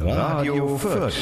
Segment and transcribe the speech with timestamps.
[0.00, 1.14] Radio Fürth.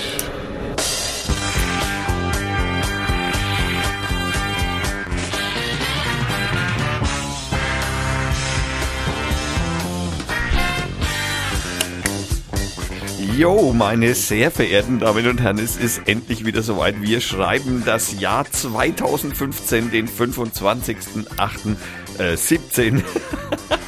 [13.37, 17.01] Jo, meine sehr verehrten Damen und Herren, es ist endlich wieder soweit.
[17.03, 23.03] Wir schreiben das Jahr 2015, den 25.08.17.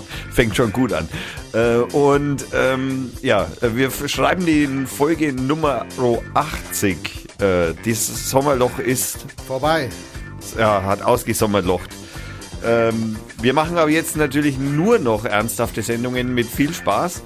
[0.00, 1.08] wow, fängt schon gut an.
[1.52, 5.86] Äh, und ähm, ja, wir schreiben die Folge Nummer
[6.34, 7.28] 80.
[7.40, 9.90] Äh, dieses Sommerloch ist vorbei.
[10.58, 11.90] Ja, hat ausgesommerlocht.
[12.64, 17.22] Ähm, wir machen aber jetzt natürlich nur noch ernsthafte Sendungen mit viel Spaß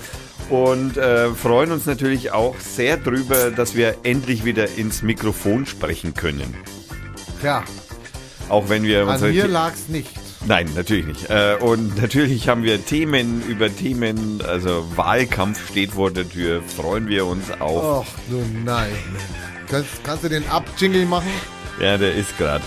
[0.50, 6.14] und äh, freuen uns natürlich auch sehr drüber, dass wir endlich wieder ins Mikrofon sprechen
[6.14, 6.54] können.
[7.40, 7.64] Tja.
[8.48, 9.06] Auch wenn wir.
[9.08, 10.21] An mir lag's nicht.
[10.46, 11.30] Nein, natürlich nicht.
[11.30, 17.06] Äh, und natürlich haben wir Themen über Themen, also Wahlkampf steht vor der Tür, freuen
[17.06, 18.06] wir uns auf.
[18.06, 18.92] Ach du nein.
[19.68, 21.30] Kannst, kannst du den Ab-Jingle machen?
[21.80, 22.64] Ja, der ist gerade.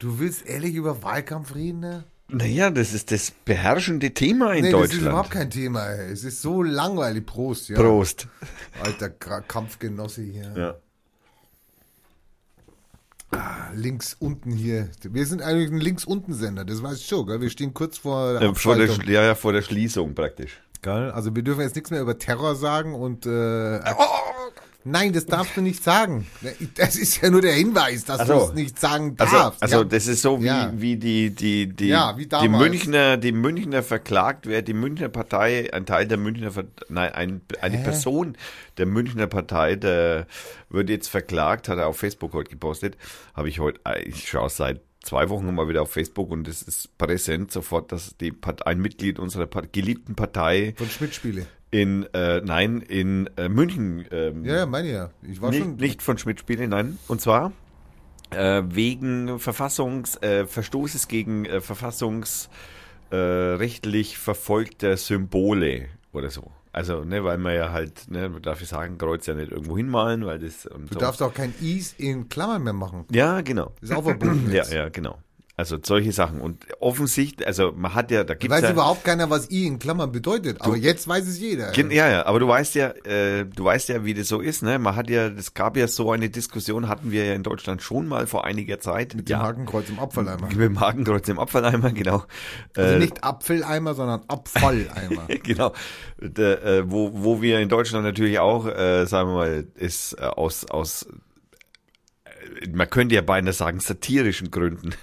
[0.00, 2.04] Du willst ehrlich über Wahlkampf reden, ne?
[2.28, 4.92] Naja, das ist das beherrschende Thema in nee, Deutschland.
[4.92, 5.86] Das ist überhaupt kein Thema.
[5.86, 6.12] Ey.
[6.12, 7.24] Es ist so langweilig.
[7.24, 7.76] Prost, ja.
[7.76, 8.28] Prost.
[8.82, 10.52] Alter Kampfgenosse hier.
[10.54, 10.74] Ja.
[13.30, 14.90] Ah, links unten hier.
[15.02, 17.40] Wir sind eigentlich ein links unten Sender, das weißt du schon, gell?
[17.42, 20.62] Wir stehen kurz vor der, vor der Ja, ja, vor der Schließung praktisch.
[20.80, 21.10] Geil.
[21.10, 24.04] Also wir dürfen jetzt nichts mehr über Terror sagen und äh, oh,
[24.90, 26.26] Nein, das darfst du nicht sagen.
[26.76, 29.62] Das ist ja nur der Hinweis, dass also, du es nicht sagen also, darfst.
[29.62, 30.72] Also, also das ist so wie, ja.
[30.74, 35.72] wie die, die, die, ja, wie die Münchner, die Münchner verklagt wer die Münchner Partei,
[35.72, 36.50] ein Teil der Münchner,
[36.88, 37.84] nein, ein, eine Hä?
[37.84, 38.36] Person
[38.78, 40.26] der Münchner Partei, der
[40.70, 42.96] wird jetzt verklagt, hat er auf Facebook heute gepostet,
[43.34, 46.96] habe ich heute, ich schaue seit zwei Wochen mal wieder auf Facebook und es ist
[46.98, 52.40] präsent sofort, dass die Partei, ein Mitglied unserer geliebten Partei von Schmidt Spiele in, äh,
[52.40, 54.04] nein, in äh, München.
[54.10, 55.10] Ähm, ja, ja, meine ja.
[55.22, 55.76] Ich war nicht, schon.
[55.76, 56.98] Nicht von Schmidt-Spiele, nein.
[57.08, 57.52] Und zwar
[58.30, 66.50] äh, wegen Verfassungs, äh, Verstoßes gegen äh, verfassungsrechtlich verfolgter Symbole oder so.
[66.72, 70.24] Also, ne, weil man ja halt, ne, darf ich sagen, Kreuz ja nicht irgendwo hinmalen,
[70.26, 70.62] weil das.
[70.62, 70.98] du so.
[70.98, 73.04] darfst auch kein Is in Klammern mehr machen.
[73.10, 73.72] Ja, genau.
[73.80, 74.48] Ist auch verboten.
[74.52, 75.18] ja, ja, genau.
[75.58, 76.40] Also solche Sachen.
[76.40, 78.58] Und offensichtlich, also man hat ja, da gibt es.
[78.58, 81.76] Weiß ja, überhaupt keiner, was I in Klammern bedeutet, aber du, jetzt weiß es jeder.
[81.76, 84.78] Ja, ja, aber du weißt ja, äh, du weißt ja, wie das so ist, ne?
[84.78, 88.06] Man hat ja, es gab ja so eine Diskussion, hatten wir ja in Deutschland schon
[88.06, 89.16] mal vor einiger Zeit.
[89.16, 90.46] Mit ja, dem Hakenkreuz im Abfalleimer.
[90.46, 92.22] Mit dem Hakenkreuz im Abfalleimer, genau.
[92.76, 95.26] Also äh, nicht Apfeleimer, sondern Abfalleimer.
[95.42, 95.72] genau.
[96.20, 100.22] Der, äh, wo, wo wir in Deutschland natürlich auch, äh, sagen wir mal, ist äh,
[100.22, 101.08] aus, aus
[102.72, 104.94] man könnte ja beinahe sagen, satirischen Gründen.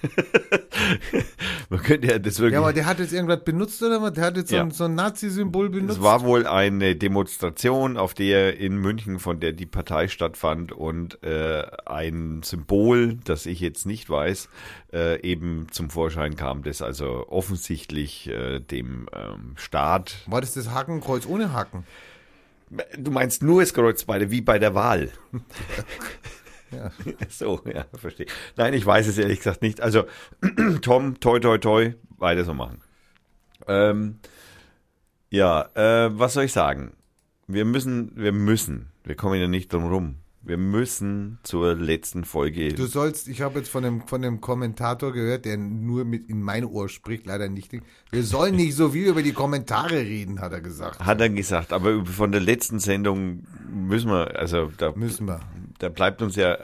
[1.69, 2.53] man könnte ja das wirklich.
[2.53, 4.13] Ja, aber der hat jetzt irgendwas benutzt oder was?
[4.13, 4.63] Der hat jetzt so, ja.
[4.63, 5.97] ein, so ein Nazi-Symbol benutzt.
[5.97, 11.23] Es war wohl eine Demonstration, auf der in München, von der die Partei stattfand und
[11.23, 14.49] äh, ein Symbol, das ich jetzt nicht weiß,
[14.93, 20.17] äh, eben zum Vorschein kam, das also offensichtlich äh, dem ähm, Staat.
[20.27, 21.85] War das das Hakenkreuz ohne Haken?
[22.97, 25.09] Du meinst nur das Kreuz bei wie bei der Wahl.
[26.71, 26.91] Ja.
[27.29, 28.27] So, ja, verstehe.
[28.55, 29.81] Nein, ich weiß es ehrlich gesagt nicht.
[29.81, 30.05] Also,
[30.81, 32.81] Tom, toi, toi, toi, weiter so machen.
[33.67, 34.19] Ähm,
[35.29, 36.93] ja, äh, was soll ich sagen?
[37.47, 40.15] Wir müssen, wir müssen, wir kommen ja nicht drum rum.
[40.45, 42.71] Wir müssen zur letzten Folge.
[42.73, 46.39] Du sollst, ich habe jetzt von dem, von dem Kommentator gehört, der nur mit in
[46.39, 47.71] mein Ohr spricht, leider nicht.
[48.11, 50.99] Wir sollen nicht so viel über die Kommentare reden, hat er gesagt.
[50.99, 55.39] Hat er gesagt, aber von der letzten Sendung müssen wir, also da müssen wir.
[55.79, 56.59] Da bleibt uns ja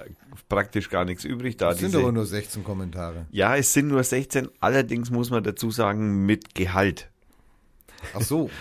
[0.47, 1.57] praktisch gar nichts übrig.
[1.57, 3.25] Da es sind aber nur 16 Kommentare.
[3.31, 4.49] Ja, es sind nur 16.
[4.59, 7.09] Allerdings muss man dazu sagen, mit Gehalt.
[8.13, 8.49] Ach so.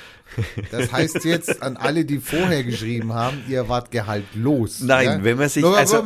[0.71, 4.81] Das heißt jetzt an alle, die vorher geschrieben haben, ihr wart gehaltlos.
[4.81, 5.25] Nein, ja?
[5.25, 6.05] wenn man sich also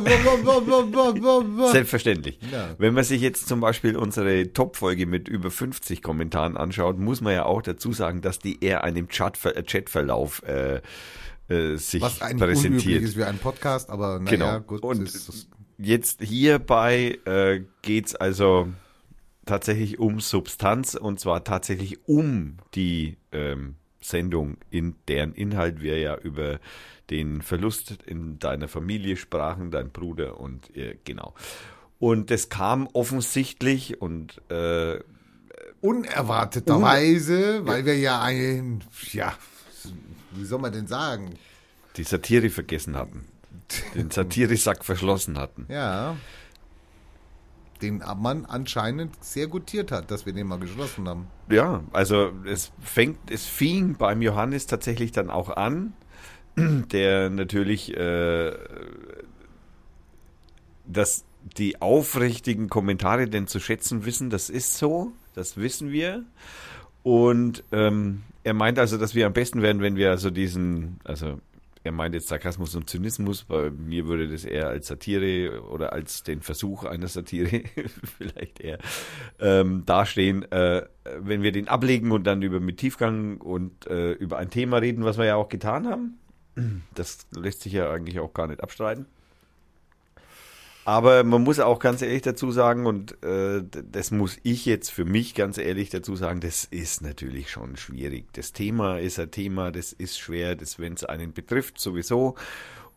[1.71, 2.39] selbstverständlich.
[2.51, 2.75] Ja.
[2.77, 7.33] Wenn man sich jetzt zum Beispiel unsere Top-Folge mit über 50 Kommentaren anschaut, muss man
[7.33, 10.81] ja auch dazu sagen, dass die eher einem Chat äh, Chatverlauf äh,
[11.47, 13.03] äh, sich Was eigentlich präsentiert.
[13.03, 14.59] ist wie ein Podcast, aber naja, genau.
[14.61, 14.81] gut.
[14.81, 15.11] Und
[15.77, 18.67] jetzt hierbei äh, geht's also
[19.45, 23.75] tatsächlich um Substanz und zwar tatsächlich um die ähm,
[24.09, 26.59] Sendung, in deren Inhalt wir ja über
[27.09, 31.33] den Verlust in deiner Familie sprachen, dein Bruder und äh, genau.
[31.99, 34.99] Und das kam offensichtlich und äh,
[35.81, 39.33] unerwarteterweise, un weil wir ja ein, ja,
[40.31, 41.35] wie soll man denn sagen?
[41.97, 43.25] Die Satire vergessen hatten.
[43.95, 45.65] Den Satiresack verschlossen hatten.
[45.69, 46.17] Ja.
[47.85, 51.27] Den man anscheinend sehr gutiert hat, dass wir den mal geschlossen haben.
[51.49, 55.93] Ja, also es fängt, es fing beim Johannes tatsächlich dann auch an,
[56.55, 58.53] der natürlich äh,
[60.87, 61.25] dass
[61.57, 66.23] die aufrichtigen Kommentare denn zu schätzen wissen, das ist so, das wissen wir.
[67.03, 71.39] Und ähm, er meint also, dass wir am besten werden, wenn wir also diesen, also
[71.85, 76.23] er meint jetzt Sarkasmus und Zynismus, bei mir würde das eher als Satire oder als
[76.23, 77.61] den Versuch einer Satire
[78.17, 78.79] vielleicht eher
[79.39, 80.87] ähm, dastehen, äh,
[81.19, 85.05] wenn wir den ablegen und dann über mit Tiefgang und äh, über ein Thema reden,
[85.05, 86.17] was wir ja auch getan haben.
[86.95, 89.05] Das lässt sich ja eigentlich auch gar nicht abstreiten.
[90.85, 95.03] Aber man muss auch ganz ehrlich dazu sagen, und äh, das muss ich jetzt für
[95.03, 98.25] mich ganz ehrlich dazu sagen, das ist natürlich schon schwierig.
[98.33, 102.35] Das Thema ist ein Thema, das ist schwer, das wenn es einen betrifft sowieso.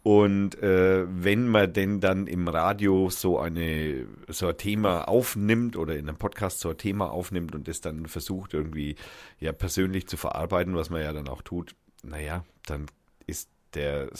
[0.03, 5.97] Und äh, wenn man denn dann im Radio so eine so ein Thema aufnimmt oder
[5.97, 8.97] in einem Podcast so ein Thema aufnimmt und das dann versucht irgendwie
[9.41, 12.87] ja persönlich zu verarbeiten, was man ja dann auch tut, naja, dann
[13.27, 14.11] ist der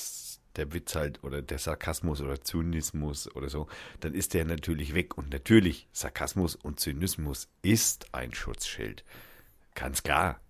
[0.57, 3.69] der Witz halt oder der Sarkasmus oder Zynismus oder so,
[4.01, 5.17] dann ist der natürlich weg.
[5.17, 9.05] Und natürlich, Sarkasmus und Zynismus ist ein Schutzschild.
[9.75, 10.41] Ganz klar.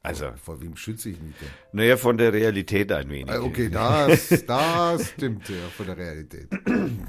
[0.00, 1.48] Also, vor wem schütze ich mich denn?
[1.72, 3.30] Naja, von der Realität ein wenig.
[3.30, 6.48] Ah, okay, das, das stimmt ja, von der Realität.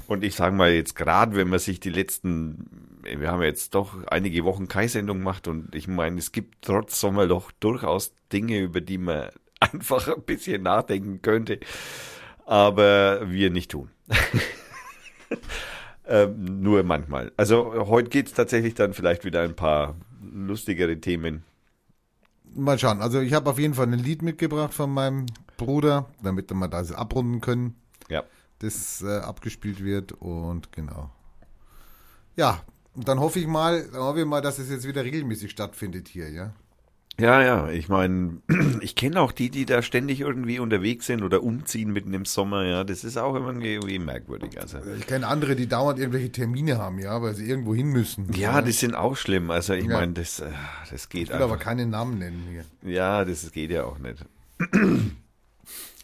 [0.08, 4.04] Und ich sage mal jetzt gerade, wenn man sich die letzten, wir haben jetzt doch
[4.08, 8.80] einige Wochen keine Sendung gemacht und ich meine, es gibt trotz Sommerloch durchaus Dinge, über
[8.80, 11.60] die man einfach ein bisschen nachdenken könnte
[12.50, 13.90] aber wir nicht tun.
[16.08, 17.30] ähm, nur manchmal.
[17.36, 21.44] Also heute geht es tatsächlich dann vielleicht wieder ein paar lustigere Themen.
[22.52, 23.00] Mal schauen.
[23.00, 25.26] Also ich habe auf jeden Fall ein Lied mitgebracht von meinem
[25.58, 27.76] Bruder, damit wir das abrunden können.
[28.08, 28.24] Ja.
[28.58, 31.12] Das äh, abgespielt wird und genau.
[32.34, 32.64] Ja,
[32.96, 36.08] und dann hoffe ich mal, dann hoffe ich mal, dass es jetzt wieder regelmäßig stattfindet
[36.08, 36.52] hier, ja.
[37.20, 38.38] Ja, ja, ich meine,
[38.80, 42.64] ich kenne auch die, die da ständig irgendwie unterwegs sind oder umziehen mitten im Sommer,
[42.64, 44.58] ja, das ist auch immer irgendwie merkwürdig.
[44.58, 44.78] Also.
[44.98, 48.32] Ich kenne andere, die dauernd irgendwelche Termine haben, ja, weil sie irgendwo hin müssen.
[48.32, 48.62] Ja, ja.
[48.62, 49.98] die sind auch schlimm, also ich ja.
[49.98, 50.50] meine, das, äh,
[50.90, 51.48] das geht Ich will einfach.
[51.48, 52.90] aber keine Namen nennen hier.
[52.90, 54.24] Ja, das geht ja auch nicht.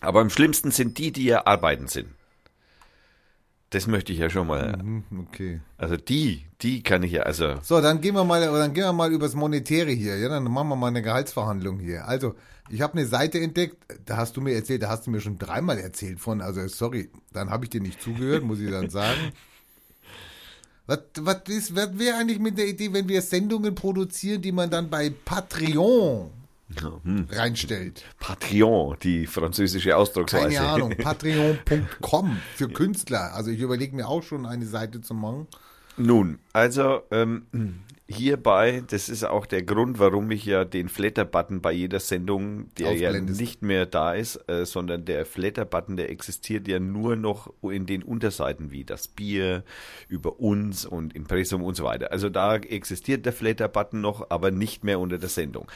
[0.00, 2.08] Aber am schlimmsten sind die, die ja arbeiten sind.
[3.76, 4.74] Das möchte ich ja schon mal.
[4.82, 5.60] Mhm, okay.
[5.76, 7.56] Also die, die kann ich ja, also.
[7.62, 10.16] So, dann gehen wir mal, dann gehen wir mal übers Monetäre hier.
[10.16, 12.08] Ja, dann machen wir mal eine Gehaltsverhandlung hier.
[12.08, 12.36] Also,
[12.70, 13.76] ich habe eine Seite entdeckt,
[14.06, 16.40] da hast du mir erzählt, da hast du mir schon dreimal erzählt von.
[16.40, 19.20] Also, sorry, dann habe ich dir nicht zugehört, muss ich dann sagen.
[20.88, 24.70] Was, was, ist, was wäre eigentlich mit der Idee, wenn wir Sendungen produzieren, die man
[24.70, 26.30] dann bei Patreon
[27.04, 27.28] hm.
[27.30, 28.04] reinstellt.
[28.18, 30.56] Patreon, die französische Ausdrucksweise.
[30.56, 33.34] Keine Ahnung, patreon.com für Künstler.
[33.34, 35.46] Also ich überlege mir auch schon eine Seite zu machen.
[35.96, 37.46] Nun, also ähm,
[38.08, 42.92] hierbei, das ist auch der Grund, warum ich ja den Flatter-Button bei jeder Sendung, der
[42.94, 47.86] ja nicht mehr da ist, äh, sondern der Flatter-Button, der existiert ja nur noch in
[47.86, 49.64] den Unterseiten wie das Bier,
[50.08, 52.12] über uns und Impressum und so weiter.
[52.12, 55.66] Also da existiert der Flatter-Button noch, aber nicht mehr unter der Sendung.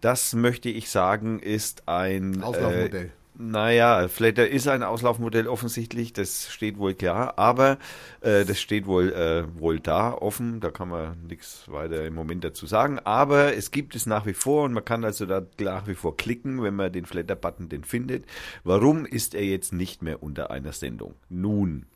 [0.00, 3.06] Das möchte ich sagen, ist ein Auslaufmodell.
[3.06, 7.78] Äh, naja, Flatter ist ein Auslaufmodell offensichtlich, das steht wohl klar, aber
[8.20, 12.44] äh, das steht wohl, äh, wohl da offen, da kann man nichts weiter im Moment
[12.44, 15.88] dazu sagen, aber es gibt es nach wie vor und man kann also da nach
[15.88, 18.24] wie vor klicken, wenn man den Flatter-Button den findet.
[18.62, 21.14] Warum ist er jetzt nicht mehr unter einer Sendung?
[21.28, 21.86] Nun,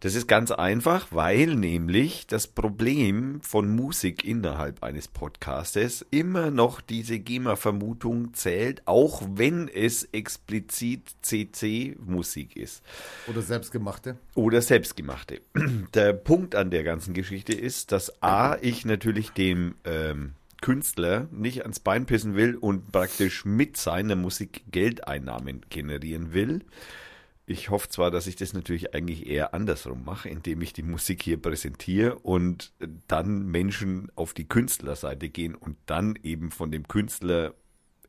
[0.00, 6.82] das ist ganz einfach, weil nämlich das Problem von Musik innerhalb eines Podcastes immer noch
[6.82, 12.82] diese GEMA-Vermutung zählt, auch wenn es explizit CC-Musik ist.
[13.26, 14.16] Oder selbstgemachte.
[14.34, 15.40] Oder selbstgemachte.
[15.94, 21.62] Der Punkt an der ganzen Geschichte ist, dass A, ich natürlich dem ähm, Künstler nicht
[21.62, 26.62] ans Bein pissen will und praktisch mit seiner Musik Geldeinnahmen generieren will
[27.46, 31.22] ich hoffe zwar, dass ich das natürlich eigentlich eher andersrum mache, indem ich die Musik
[31.22, 32.72] hier präsentiere und
[33.06, 37.54] dann Menschen auf die Künstlerseite gehen und dann eben von dem Künstler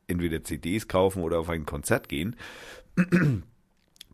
[0.08, 2.34] entweder CDs kaufen oder auf ein Konzert gehen.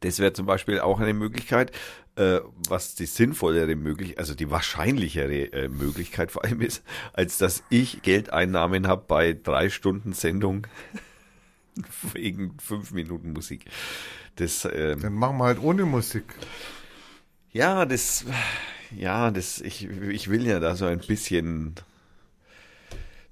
[0.01, 1.73] Das wäre zum Beispiel auch eine Möglichkeit,
[2.17, 7.65] äh, was die sinnvollere Möglichkeit, also die wahrscheinlichere äh, Möglichkeit vor allem ist, als dass
[7.71, 10.67] ich Geldeinnahmen habe bei drei Stunden Sendung
[12.13, 13.65] wegen fünf Minuten Musik.
[14.37, 16.25] Das, ähm, Dann machen wir halt ohne Musik.
[17.53, 18.25] Ja, das,
[18.97, 21.75] ja, das, ich, ich will ja da so ein bisschen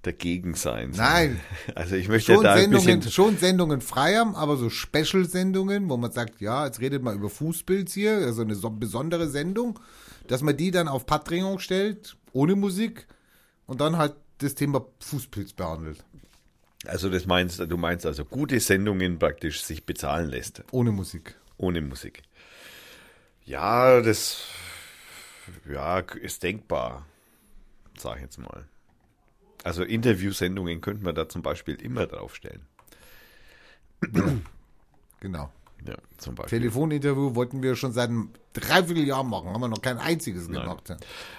[0.03, 0.93] dagegen sein.
[0.97, 1.41] Nein.
[1.75, 6.13] Also ich möchte schon da Sendungen, schon Sendungen frei haben, aber so Special-Sendungen, wo man
[6.13, 9.79] sagt, ja, jetzt redet mal über Fußpilz hier, also eine so besondere Sendung.
[10.29, 13.07] dass man die dann auf Patreon stellt, ohne Musik
[13.67, 16.05] und dann halt das Thema Fußpilz behandelt.
[16.87, 20.65] Also das meinst du meinst also gute Sendungen praktisch sich bezahlen lässt.
[20.73, 21.37] Ohne Musik.
[21.57, 22.23] Ohne Musik.
[23.45, 24.45] Ja, das
[25.71, 27.07] ja, ist denkbar,
[27.97, 28.67] sag ich jetzt mal.
[29.65, 32.63] Also Interviewsendungen könnte man da zum Beispiel immer draufstellen.
[35.21, 35.53] Genau.
[35.87, 36.61] Ja, zum Beispiel.
[36.61, 40.63] Telefoninterview wollten wir schon seit einem Dreivierteljahr machen, haben wir noch kein einziges Nein.
[40.63, 40.95] gemacht.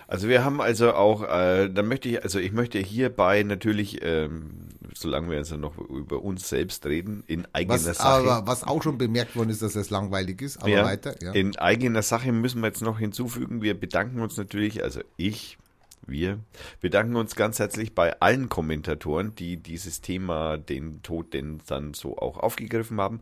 [0.08, 4.70] Also wir haben also auch, äh, da möchte ich, also ich möchte hierbei natürlich, ähm,
[4.94, 8.04] solange wir also noch über uns selbst reden, in eigener was, Sache.
[8.04, 11.16] Aber was auch schon bemerkt worden ist, dass es langweilig ist, aber ja, weiter.
[11.22, 11.32] Ja.
[11.32, 15.58] In eigener Sache müssen wir jetzt noch hinzufügen, wir bedanken uns natürlich, also ich,
[16.06, 16.40] wir
[16.82, 22.18] bedanken uns ganz herzlich bei allen Kommentatoren, die dieses Thema, den Tod, den dann so
[22.18, 23.22] auch aufgegriffen haben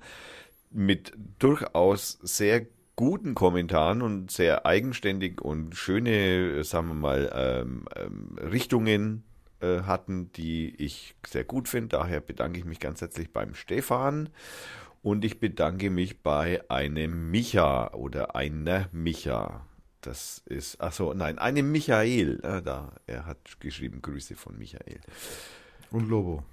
[0.72, 8.38] mit durchaus sehr guten Kommentaren und sehr eigenständig und schöne, sagen wir mal, ähm, ähm,
[8.38, 9.24] Richtungen
[9.60, 11.98] äh, hatten, die ich sehr gut finde.
[11.98, 14.30] Daher bedanke ich mich ganz herzlich beim Stefan
[15.02, 19.66] und ich bedanke mich bei einem Micha oder einer Micha.
[20.02, 22.40] Das ist, achso, nein, einem Michael.
[22.44, 25.00] Äh, da, er hat geschrieben, Grüße von Michael.
[25.92, 26.44] Und Lobo.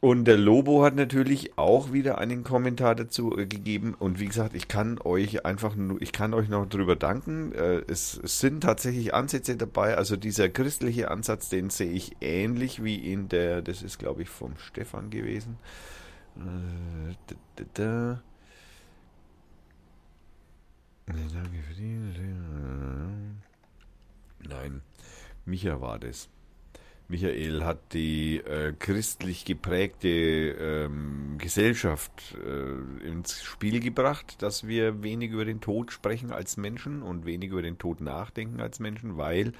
[0.00, 3.94] Und der Lobo hat natürlich auch wieder einen Kommentar dazu äh, gegeben.
[3.94, 7.52] Und wie gesagt, ich kann euch einfach nur, ich kann euch noch drüber danken.
[7.52, 9.96] Äh, es, sind tatsächlich Ansätze dabei.
[9.96, 14.28] Also dieser christliche Ansatz, den sehe ich ähnlich wie in der, das ist glaube ich
[14.28, 15.58] vom Stefan gewesen.
[16.36, 17.14] Äh,
[24.48, 24.82] Nein,
[25.44, 26.28] Micha war das.
[27.08, 35.30] Michael hat die äh, christlich geprägte ähm, Gesellschaft äh, ins Spiel gebracht, dass wir wenig
[35.30, 39.52] über den Tod sprechen als Menschen und wenig über den Tod nachdenken als Menschen, weil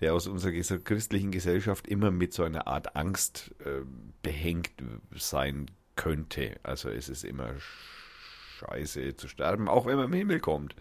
[0.00, 3.86] der aus unserer christlichen Gesellschaft immer mit so einer Art Angst äh,
[4.22, 4.72] behängt
[5.14, 6.56] sein könnte.
[6.62, 7.54] Also es ist immer
[8.58, 10.74] scheiße zu sterben, auch wenn man im Himmel kommt.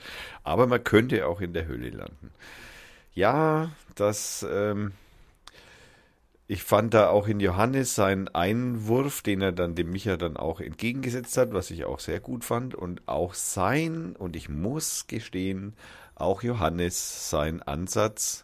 [0.43, 2.31] Aber man könnte auch in der Hölle landen.
[3.13, 4.93] Ja, das ähm,
[6.51, 10.59] ich fand da auch in Johannes seinen Einwurf, den er dann dem Micha dann auch
[10.59, 12.75] entgegengesetzt hat, was ich auch sehr gut fand.
[12.75, 15.77] Und auch sein, und ich muss gestehen,
[16.13, 18.43] auch Johannes sein Ansatz,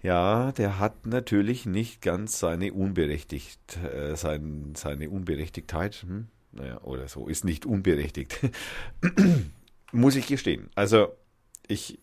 [0.00, 6.28] ja, der hat natürlich nicht ganz seine Unberechtigt, äh, sein, seine Unberechtigtheit, hm?
[6.52, 8.38] naja, oder so, ist nicht unberechtigt.
[9.90, 10.70] muss ich gestehen.
[10.76, 11.16] Also,
[11.66, 11.98] ich,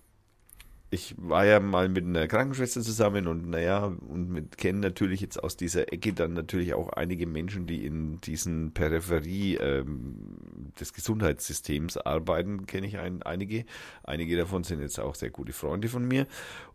[0.94, 5.58] ich war ja mal mit einer Krankenschwester zusammen und naja, und kennen natürlich jetzt aus
[5.58, 10.38] dieser Ecke dann natürlich auch einige Menschen, die in diesen Peripherie ähm,
[10.80, 13.66] des Gesundheitssystems arbeiten, kenne ich ein, einige.
[14.04, 16.28] Einige davon sind jetzt auch sehr gute Freunde von mir.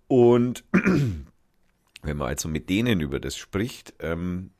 [0.08, 4.50] Und wenn man also mit denen über das spricht, ähm,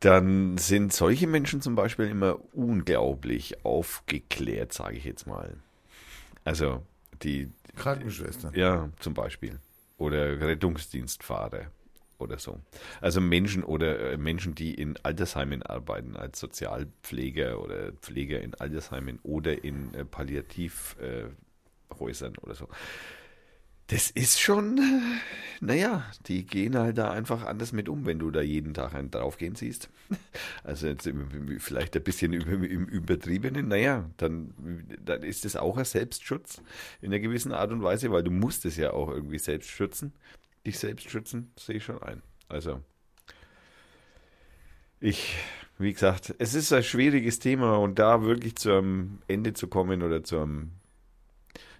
[0.00, 5.56] dann sind solche Menschen zum Beispiel immer unglaublich aufgeklärt, sage ich jetzt mal.
[6.44, 6.82] Also
[7.22, 8.54] die Krankenschwestern.
[8.54, 9.60] Ja, zum Beispiel.
[9.96, 11.70] Oder Rettungsdienstfahrer
[12.18, 12.60] oder so.
[13.00, 19.18] Also Menschen oder äh, Menschen, die in Altersheimen arbeiten als Sozialpfleger oder Pfleger in Altersheimen
[19.22, 22.68] oder in äh, Palliativhäusern äh, oder so
[23.88, 24.78] das ist schon,
[25.60, 29.10] naja, die gehen halt da einfach anders mit um, wenn du da jeden Tag einen
[29.10, 29.90] draufgehen siehst.
[30.62, 31.08] Also jetzt
[31.58, 34.52] vielleicht ein bisschen im Übertriebenen, naja, dann,
[35.02, 36.62] dann ist es auch ein Selbstschutz
[37.00, 40.12] in einer gewissen Art und Weise, weil du musst es ja auch irgendwie selbst schützen.
[40.66, 42.22] Dich selbst schützen, sehe ich schon ein.
[42.48, 42.82] Also,
[45.00, 45.36] ich,
[45.78, 50.02] wie gesagt, es ist ein schwieriges Thema und da wirklich zu einem Ende zu kommen
[50.02, 50.72] oder zu einem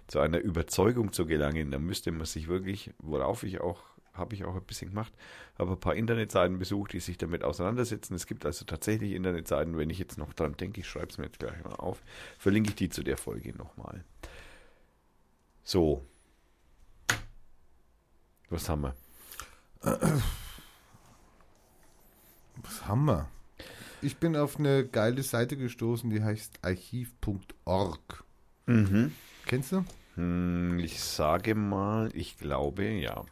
[0.09, 3.79] zu einer Überzeugung zu gelangen, dann müsste man sich wirklich, worauf ich auch,
[4.13, 5.13] habe ich auch ein bisschen gemacht,
[5.57, 8.15] habe ein paar Internetseiten besucht, die sich damit auseinandersetzen.
[8.15, 11.25] Es gibt also tatsächlich Internetseiten, wenn ich jetzt noch dran denke, ich schreibe es mir
[11.25, 12.01] jetzt gleich mal auf,
[12.39, 14.03] verlinke ich die zu der Folge nochmal.
[15.63, 16.03] So.
[18.49, 18.95] Was haben wir?
[22.63, 23.29] Was haben wir?
[24.01, 28.23] Ich bin auf eine geile Seite gestoßen, die heißt archiv.org.
[28.65, 29.13] Mhm.
[29.49, 29.83] Kennst du?
[30.13, 33.25] Hm, ich sage mal, ich glaube ja.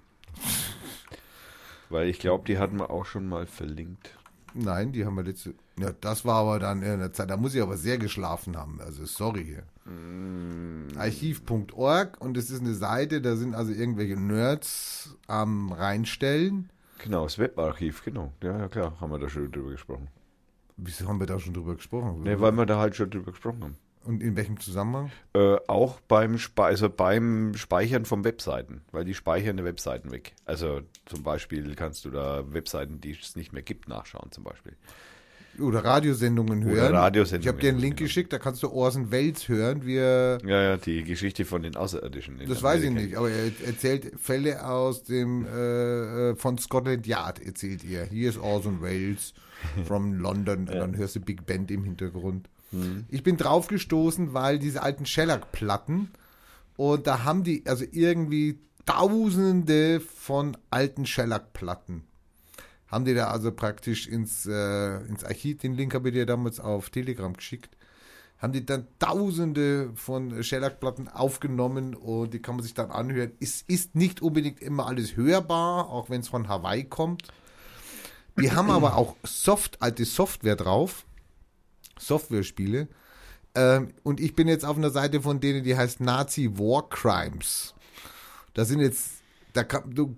[1.90, 4.18] Weil ich glaube, die hatten wir auch schon mal verlinkt.
[4.56, 5.54] Nein, die haben wir letzte.
[5.80, 8.82] Ja, das war aber dann in der Zeit, da muss ich aber sehr geschlafen haben.
[8.82, 9.60] Also sorry.
[9.86, 10.88] Mm.
[10.98, 16.72] Archiv.org und es ist eine Seite, da sind also irgendwelche Nerds am reinstellen.
[16.98, 18.34] Genau, das Webarchiv, genau.
[18.42, 20.08] Ja, ja klar, haben wir da schon drüber gesprochen.
[20.78, 22.24] Wieso haben wir da schon drüber gesprochen?
[22.24, 23.78] Ne, weil wir da halt schon drüber gesprochen haben.
[24.08, 25.12] Und in welchem Zusammenhang?
[25.34, 30.34] Äh, auch beim, Spe also beim Speichern von Webseiten, weil die speichern die Webseiten weg.
[30.46, 34.78] Also zum Beispiel kannst du da Webseiten, die es nicht mehr gibt, nachschauen zum Beispiel.
[35.60, 36.90] Oder Radiosendungen hören.
[36.90, 37.42] Oder Radiosendungen.
[37.42, 38.08] Ich habe dir einen Link genau.
[38.08, 41.76] geschickt, da kannst du Orson Welles hören, wie er Ja, ja, die Geschichte von den
[41.76, 42.40] Außerirdischen.
[42.48, 47.46] Das weiß ich nicht, aber er erzählt Fälle aus dem äh, äh, von Scotland Yard,
[47.46, 48.06] erzählt er.
[48.06, 49.34] Hier ist Orson Welles
[49.86, 50.74] from London ja.
[50.74, 52.48] und dann hörst du Big Band im Hintergrund.
[52.72, 53.06] Mhm.
[53.10, 56.12] Ich bin draufgestoßen, weil diese alten Shellac-Platten
[56.76, 62.04] und da haben die also irgendwie tausende von alten Shellac-Platten
[62.88, 66.60] haben die da also praktisch ins, äh, ins Archiv, den Link habe ich dir damals
[66.60, 67.76] auf Telegram geschickt,
[68.38, 73.32] haben die dann tausende von Shellac-Platten aufgenommen und die kann man sich dann anhören.
[73.40, 77.24] Es ist nicht unbedingt immer alles hörbar, auch wenn es von Hawaii kommt.
[78.40, 81.07] Die haben aber auch Soft, alte Software drauf,
[82.00, 82.88] Software-Spiele.
[83.56, 87.74] Ähm, und ich bin jetzt auf einer Seite von denen, die heißt Nazi War Crimes.
[88.54, 89.18] Da sind jetzt
[89.58, 90.16] da du,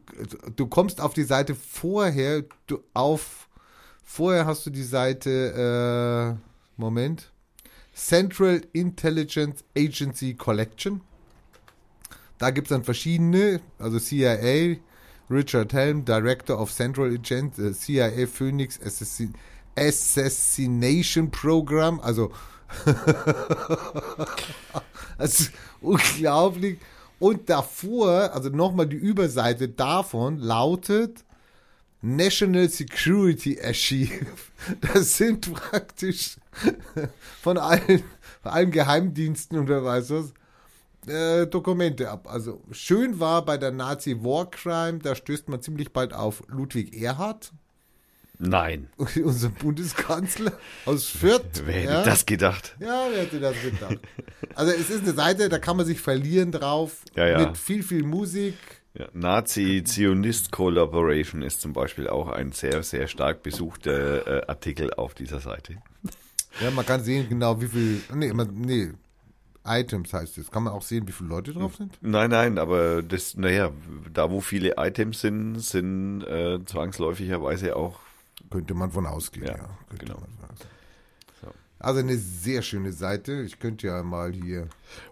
[0.56, 3.48] du kommst auf die Seite vorher, du auf,
[4.04, 7.32] vorher hast du die Seite, äh, Moment,
[7.94, 11.02] Central Intelligence Agency Collection.
[12.38, 14.78] Da gibt es dann verschiedene, also CIA,
[15.30, 19.34] Richard Helm, Director of Central Agent, äh, CIA Phoenix Assassin
[19.80, 22.32] Assassination Program, also
[25.18, 26.78] das ist unglaublich.
[27.20, 31.26] Und davor, also nochmal die Überseite davon lautet
[32.02, 34.26] National Security Archive.
[34.82, 36.38] Das sind praktisch
[37.42, 38.04] von allen,
[38.42, 40.34] von allen Geheimdiensten oder was was
[41.08, 42.28] äh, Dokumente ab.
[42.30, 47.02] Also schön war bei der Nazi War Crime, da stößt man ziemlich bald auf Ludwig
[47.02, 47.54] Erhard.
[48.40, 48.90] Nein.
[48.98, 50.54] Unser Bundeskanzler
[50.86, 51.64] aus Fürth.
[51.66, 52.04] Wer hätte ja.
[52.04, 52.78] das gedacht?
[52.80, 53.98] Ja, wer hätte das gedacht?
[54.56, 57.04] Also es ist eine Seite, da kann man sich verlieren drauf.
[57.16, 57.40] Ja, ja.
[57.40, 58.56] Mit viel, viel Musik.
[58.94, 65.42] Ja, Nazi-Zionist-Collaboration ist zum Beispiel auch ein sehr, sehr stark besuchter äh, Artikel auf dieser
[65.42, 65.76] Seite.
[66.62, 68.02] Ja, man kann sehen genau, wie viel.
[68.14, 68.92] Nee, man, nee,
[69.66, 70.50] Items heißt es.
[70.50, 72.00] Kann man auch sehen, wie viele Leute drauf sind?
[72.02, 73.72] Nein, nein, aber das, naja,
[74.12, 78.00] da wo viele Items sind, sind äh, zwangsläufigerweise auch
[78.50, 79.58] könnte man von ausgehen, ja.
[79.58, 80.22] ja genau.
[81.42, 81.48] So.
[81.80, 83.42] Also eine sehr schöne Seite.
[83.42, 84.68] Ich könnte ja mal hier.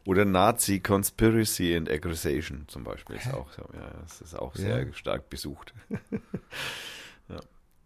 [0.06, 3.48] Oder Nazi Conspiracy and Aggression zum Beispiel ist auch.
[3.58, 4.94] Ja, das ist auch sehr ja.
[4.94, 5.74] stark besucht.
[7.30, 7.40] ja.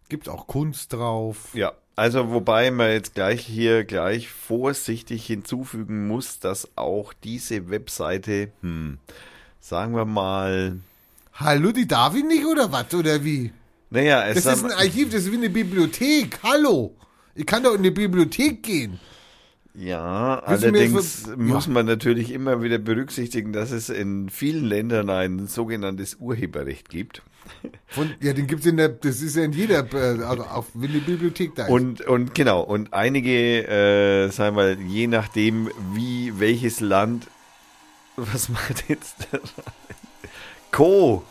[0.08, 1.50] Gibt auch Kunst drauf.
[1.54, 8.50] Ja, also wobei man jetzt gleich hier gleich vorsichtig hinzufügen muss, dass auch diese Webseite,
[8.62, 8.98] hm,
[9.60, 10.80] sagen wir mal.
[11.34, 12.92] Hallo, die darf ich nicht oder was?
[12.94, 13.52] Oder wie?
[13.92, 16.38] Naja, es das ist ein Archiv, das ist wie eine Bibliothek.
[16.42, 16.96] Hallo.
[17.34, 18.98] Ich kann doch in eine Bibliothek gehen.
[19.74, 21.72] Ja, allerdings für, muss ja.
[21.72, 27.22] man natürlich immer wieder berücksichtigen, dass es in vielen Ländern ein sogenanntes Urheberrecht gibt.
[27.86, 30.92] Von, ja, den gibt's in der, das ist ja in jeder, äh, also auf, wenn
[30.92, 31.70] die Bibliothek da ist.
[31.70, 37.26] Und, und genau, und einige, äh, sagen wir, je nachdem, wie, welches Land,
[38.16, 39.28] was macht jetzt
[40.70, 41.24] Co.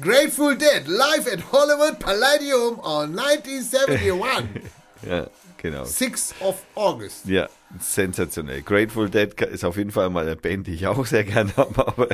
[0.00, 4.62] Grateful Dead live at Hollywood Palladium on 1971.
[5.06, 5.26] ja,
[5.58, 5.84] genau.
[5.84, 7.26] 6 of August.
[7.26, 8.62] Ja, sensationell.
[8.62, 11.86] Grateful Dead ist auf jeden Fall mal eine Band, die ich auch sehr gerne habe.
[11.86, 12.08] Aber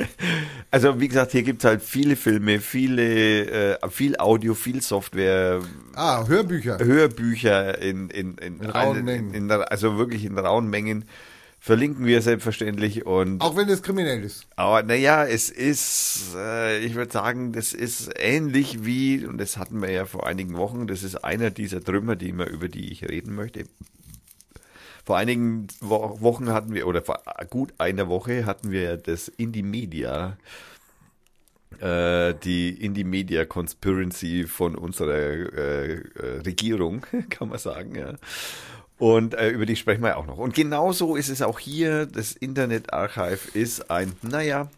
[0.70, 5.60] also wie gesagt, hier gibt es halt viele Filme, viele, äh, viel Audio, viel Software.
[5.94, 6.78] Ah, Hörbücher.
[6.78, 9.34] Hörbücher in, in, in, in rauen Mengen.
[9.34, 11.04] In, also wirklich in rauen Mengen.
[11.62, 13.42] Verlinken wir selbstverständlich und.
[13.42, 14.46] Auch wenn es kriminell ist.
[14.56, 19.82] Aber naja, es ist, äh, ich würde sagen, das ist ähnlich wie, und das hatten
[19.82, 23.06] wir ja vor einigen Wochen, das ist einer dieser Trümmer, die immer, über die ich
[23.06, 23.64] reden möchte.
[25.04, 29.62] Vor einigen Wo Wochen hatten wir, oder vor gut einer Woche hatten wir das Indie
[29.62, 30.38] Media,
[31.78, 38.14] äh, die Indie Media Conspiracy von unserer äh, äh Regierung, kann man sagen, ja.
[39.00, 40.36] Und äh, über die sprechen wir ja auch noch.
[40.36, 42.04] Und genauso ist es auch hier.
[42.04, 44.68] Das Internet Archive ist ein, naja.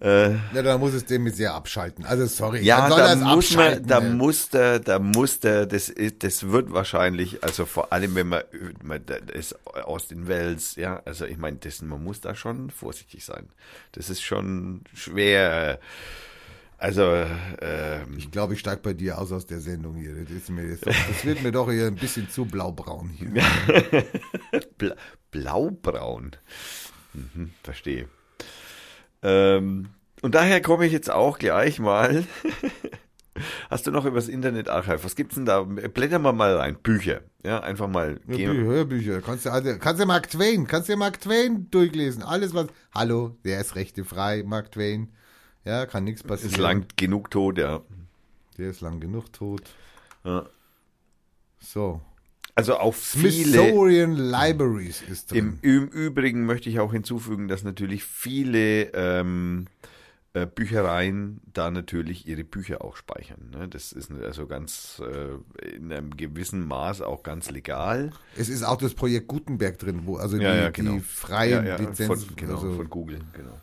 [0.00, 2.04] Äh, ja, da muss es dem sehr abschalten.
[2.04, 2.62] Also sorry.
[2.62, 7.64] Ja, da muss man, da muss der, da muss der, das, das wird wahrscheinlich, also
[7.64, 8.42] vor allem wenn man,
[8.82, 13.48] man das aus den Wells, ja, also ich meine, man muss da schon vorsichtig sein.
[13.92, 15.78] Das ist schon schwer.
[16.78, 17.02] Also,
[17.62, 20.14] ähm, ich glaube, ich steige bei dir aus aus der Sendung hier.
[20.24, 23.30] Das, mir, das wird mir doch hier ein bisschen zu blaubraun hier.
[24.78, 24.94] Bla
[25.30, 26.32] blaubraun.
[27.14, 28.08] Mhm, verstehe.
[29.22, 29.88] Ähm,
[30.22, 32.24] und daher komme ich jetzt auch gleich mal
[33.70, 35.04] Hast du noch über das Internetarchiv?
[35.04, 35.62] Was gibt's denn da?
[35.62, 36.76] Blättern wir mal rein.
[36.82, 37.20] Bücher.
[37.44, 38.20] Ja, einfach mal.
[38.26, 39.20] Ja, Bücher, Hörbücher.
[39.20, 42.22] Kannst du, also, kannst du Mark Twain, kannst du Mark Twain durchlesen.
[42.22, 45.12] Alles was, hallo, der ist rechtefrei, Mark Twain.
[45.66, 46.52] Ja, kann nichts passieren.
[46.52, 47.82] Ist lang genug tot, ja.
[48.56, 49.62] Der ist lang genug tot.
[50.24, 50.46] Ja.
[51.58, 52.00] So.
[52.54, 53.30] Also auch viele.
[53.30, 55.58] Smithsonian Libraries ist drin.
[55.60, 59.66] Im, Im, Übrigen möchte ich auch hinzufügen, dass natürlich viele ähm,
[60.32, 63.50] äh, Büchereien da natürlich ihre Bücher auch speichern.
[63.50, 63.68] Ne?
[63.68, 68.10] Das ist also ganz äh, in einem gewissen Maß auch ganz legal.
[68.36, 70.92] Es ist auch das Projekt Gutenberg drin, wo also ja, die, ja, genau.
[70.92, 73.58] die freien ja, Lizenzen von, genau, also, von Google, genau.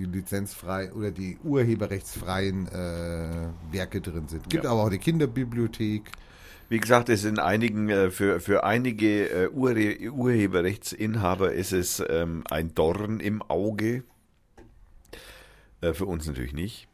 [0.00, 4.48] Die lizenzfrei oder die urheberrechtsfreien äh, Werke drin sind.
[4.48, 6.10] Gibt aber auch eine Kinderbibliothek.
[6.70, 12.44] Wie gesagt, es in einigen, äh, für, für einige äh, Urhe Urheberrechtsinhaber ist es ähm,
[12.48, 14.04] ein Dorn im Auge.
[15.82, 16.88] Äh, für uns natürlich nicht,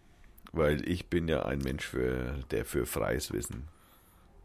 [0.50, 3.68] weil ich bin ja ein Mensch, für, der für freies Wissen,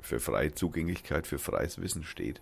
[0.02, 2.42] für freie Zugänglichkeit, für freies Wissen steht.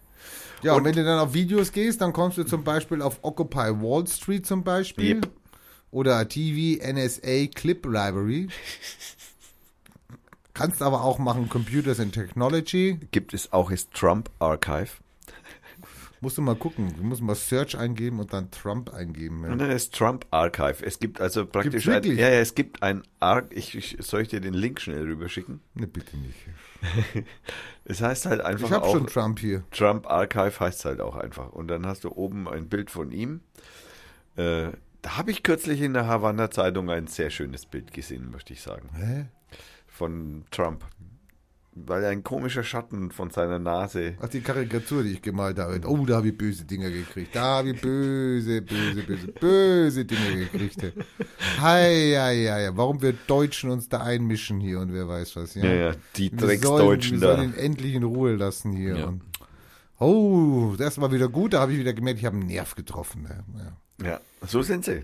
[0.64, 3.20] Ja, und, und wenn du dann auf Videos gehst, dann kommst du zum Beispiel auf
[3.22, 5.16] Occupy Wall Street zum Beispiel.
[5.16, 5.39] Yep.
[5.92, 8.48] Oder TV NSA Clip Library.
[10.54, 13.00] Kannst aber auch machen Computers and Technology.
[13.12, 14.90] Gibt es auch das Trump Archive.
[16.22, 16.94] Musst du mal gucken.
[16.98, 19.46] Du musst mal Search eingeben und dann Trump eingeben.
[19.46, 19.54] Ja.
[19.54, 20.86] Und dann ist Trump Archive.
[20.86, 23.48] Es gibt also praktisch ein, ja, ja, es gibt ein Arc.
[23.52, 25.62] Ich, ich, soll ich dir den Link schnell rüberschicken?
[25.76, 26.36] Ne, bitte nicht.
[27.86, 29.64] es heißt halt einfach Ich habe schon Trump hier.
[29.72, 31.54] Trump Archive heißt halt auch einfach.
[31.54, 33.40] Und dann hast du oben ein Bild von ihm.
[34.36, 34.72] Äh,
[35.02, 38.62] da habe ich kürzlich in der Havanna Zeitung ein sehr schönes Bild gesehen, möchte ich
[38.62, 38.90] sagen.
[38.96, 39.26] Hä?
[39.88, 40.86] Von Trump
[41.88, 44.16] weil ein komischer Schatten von seiner Nase.
[44.22, 45.80] Ach, die Karikatur, die ich gemalt habe.
[45.88, 47.36] Oh, da habe ich böse Dinge gekriegt.
[47.36, 50.94] Da habe ich böse, böse, böse, böse Dinge gekriegt.
[51.60, 52.70] Hei, hei, hei.
[52.74, 55.56] Warum wir Deutschen uns da einmischen hier und wer weiß was.
[55.56, 57.30] Ja, ja, ja die Drecksdeutschen da.
[57.30, 58.98] Wir sollen ihn endlich in Ruhe lassen hier.
[58.98, 59.06] Ja.
[59.06, 59.22] Und,
[60.00, 61.54] oh, das war wieder gut.
[61.54, 63.28] Da habe ich wieder gemerkt, ich habe einen Nerv getroffen.
[63.58, 63.78] Ja.
[64.04, 65.04] Ja, so sind sie.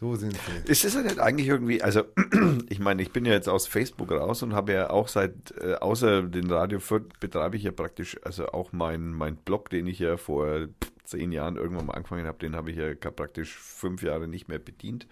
[0.00, 0.70] So sind sie.
[0.70, 2.04] Ist es ja nicht eigentlich irgendwie, also
[2.70, 5.74] ich meine, ich bin ja jetzt aus Facebook raus und habe ja auch seit, äh,
[5.74, 9.98] außer den Radio Fürth, betreibe ich ja praktisch, also auch meinen mein Blog, den ich
[9.98, 10.68] ja vor
[11.04, 14.58] zehn Jahren irgendwann mal angefangen habe, den habe ich ja praktisch fünf Jahre nicht mehr
[14.58, 15.06] bedient.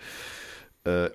[0.84, 1.10] Äh,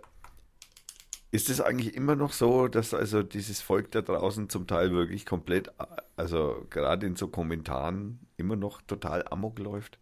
[1.32, 5.26] ist es eigentlich immer noch so, dass also dieses Volk da draußen zum Teil wirklich
[5.26, 5.72] komplett,
[6.16, 9.98] also gerade in so Kommentaren immer noch total amok läuft?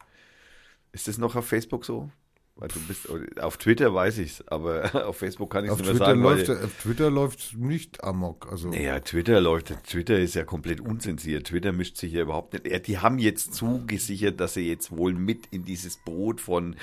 [0.91, 2.09] Ist das noch auf Facebook so?
[2.55, 5.95] Weil du bist, auf Twitter weiß ich's, aber auf Facebook kann ich es nicht mehr
[5.95, 6.21] sagen.
[6.21, 8.51] Läuft, auf Twitter läuft nicht amok.
[8.51, 8.69] Also.
[8.69, 11.47] Naja, Twitter läuft, Twitter ist ja komplett unzensiert.
[11.47, 12.87] Twitter mischt sich ja überhaupt nicht.
[12.87, 16.75] Die haben jetzt zugesichert, dass sie jetzt wohl mit in dieses Boot von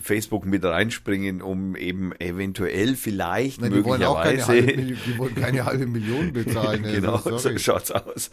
[0.00, 4.48] Facebook mit reinspringen, um eben eventuell vielleicht Nein, die möglicherweise.
[4.48, 6.82] Wollen halbe, die wollen keine halbe Million bezahlen.
[6.82, 8.30] genau, also, so schaut's aus.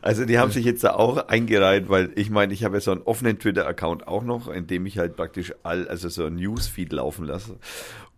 [0.00, 0.54] Also die haben ja.
[0.54, 4.06] sich jetzt da auch eingereiht, weil ich meine, ich habe ja so einen offenen Twitter-Account
[4.06, 7.58] auch noch, in dem ich halt praktisch all, also so ein Newsfeed laufen lasse.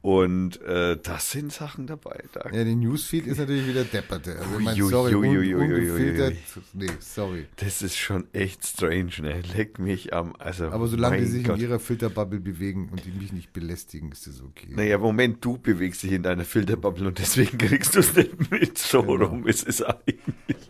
[0.05, 2.25] Und äh, das sind Sachen dabei.
[2.33, 2.51] Da.
[2.53, 4.37] Ja, der Newsfeed ist natürlich wieder depperte.
[4.39, 6.37] Also, ich mein, sorry, ui, ui, ui, ungefiltert.
[6.75, 7.47] Nee, sorry.
[7.57, 9.41] Das ist schon echt strange, ne?
[9.57, 10.37] Leck mich am.
[10.39, 11.57] Also, Aber solange die sich Gott.
[11.57, 14.75] in ihrer Filterbubble bewegen und die mich nicht belästigen, ist das okay.
[14.77, 18.77] Naja, Moment, du bewegst dich in deiner Filterbubble und deswegen kriegst du es nicht mit.
[18.77, 19.25] So genau.
[19.25, 20.69] rum ist es eigentlich.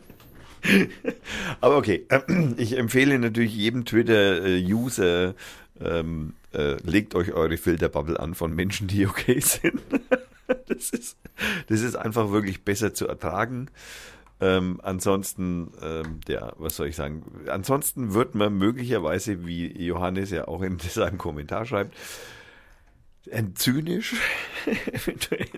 [1.61, 2.07] Aber okay,
[2.57, 5.35] ich empfehle natürlich jedem Twitter-User,
[5.81, 9.81] ähm, äh, legt euch eure Filterbubble an von Menschen, die okay sind.
[10.67, 11.17] das, ist,
[11.69, 13.69] das ist einfach wirklich besser zu ertragen.
[14.41, 17.23] Ähm, ansonsten, ähm, ja, was soll ich sagen?
[17.49, 21.95] Ansonsten wird man möglicherweise, wie Johannes ja auch in seinem Kommentar schreibt,
[23.55, 24.17] zynisch
[24.93, 25.49] eventuell.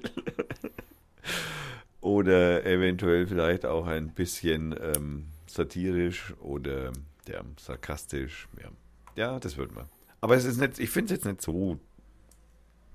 [2.00, 6.92] oder eventuell vielleicht auch ein bisschen ähm, satirisch oder
[7.28, 8.46] ja, sarkastisch.
[8.62, 8.68] Ja.
[9.16, 9.86] ja, das wird man.
[10.20, 11.78] Aber es ist nicht, ich finde es jetzt nicht so.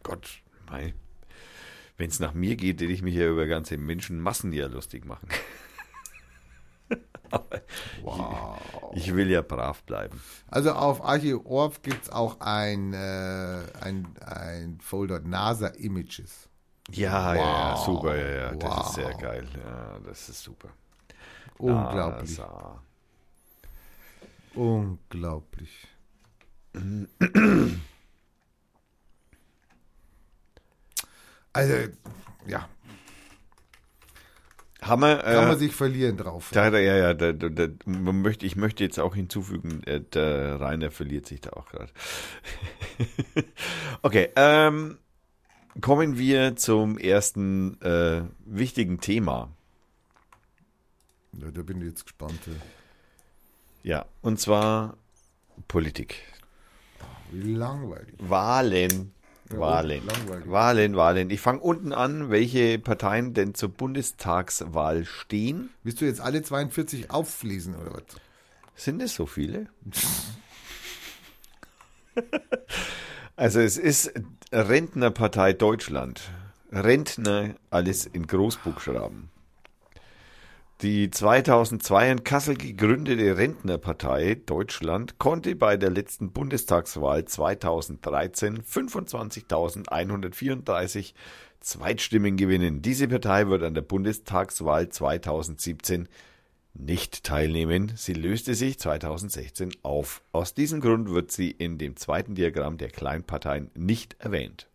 [0.03, 0.93] Gott, mei.
[1.97, 5.27] Wenn es nach mir geht, würde ich mich ja über ganze Menschenmassen ja lustig machen.
[8.01, 8.59] wow.
[8.93, 10.19] ich, ich, will ja brav bleiben.
[10.47, 16.49] Also auf Archiv.org gibt es auch ein, äh, ein, ein Folder NASA Images.
[16.89, 17.35] Ja, wow.
[17.35, 18.55] ja, super, ja, ja.
[18.55, 18.87] Das wow.
[18.87, 19.47] ist sehr geil.
[19.63, 20.69] Ja, das ist super.
[21.57, 22.37] Unglaublich.
[22.37, 22.81] NASA.
[24.55, 25.87] Unglaublich.
[31.53, 31.73] Also,
[32.47, 32.69] ja.
[34.81, 35.17] Hammer.
[35.17, 36.49] Kann äh, man sich verlieren drauf.
[36.51, 40.59] Da, ja, ja, da, da, da, man möchte, ich möchte jetzt auch hinzufügen, äh, der
[40.59, 41.91] Rainer verliert sich da auch gerade.
[44.01, 44.97] okay, ähm,
[45.81, 49.49] kommen wir zum ersten äh, wichtigen Thema.
[51.33, 52.39] Ja, da bin ich jetzt gespannt.
[53.83, 54.97] Ja, und zwar
[55.67, 56.30] Politik.
[57.31, 58.15] Wie langweilig.
[58.19, 59.13] Wahlen.
[59.51, 60.01] Ja, Wahlen.
[60.45, 61.29] Wahlen, Wahlen.
[61.29, 65.69] Ich fange unten an, welche Parteien denn zur Bundestagswahl stehen.
[65.83, 68.03] Willst du jetzt alle 42 auffließen oder was?
[68.75, 69.67] Sind es so viele?
[73.35, 74.13] also es ist
[74.51, 76.21] Rentnerpartei Deutschland.
[76.71, 79.29] Rentner, alles in Großbuchstaben.
[80.81, 91.13] Die 2002 in Kassel gegründete Rentnerpartei Deutschland konnte bei der letzten Bundestagswahl 2013 25.134
[91.59, 92.81] Zweitstimmen gewinnen.
[92.81, 96.09] Diese Partei wird an der Bundestagswahl 2017
[96.73, 97.91] nicht teilnehmen.
[97.95, 100.23] Sie löste sich 2016 auf.
[100.31, 104.70] Aus diesem Grund wird sie in dem zweiten Diagramm der Kleinparteien nicht erwähnt.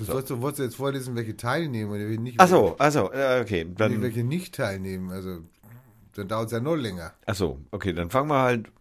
[0.00, 0.12] Du so.
[0.14, 2.40] sollst, du wolltest jetzt vorlesen, welche teilnehmen und welche nicht.
[2.40, 3.66] Achso, also, okay.
[3.76, 5.10] Dann, welche nicht teilnehmen.
[5.10, 5.40] Also,
[6.14, 7.12] dann dauert es ja noch länger.
[7.26, 8.72] Achso, okay, dann fangen wir halt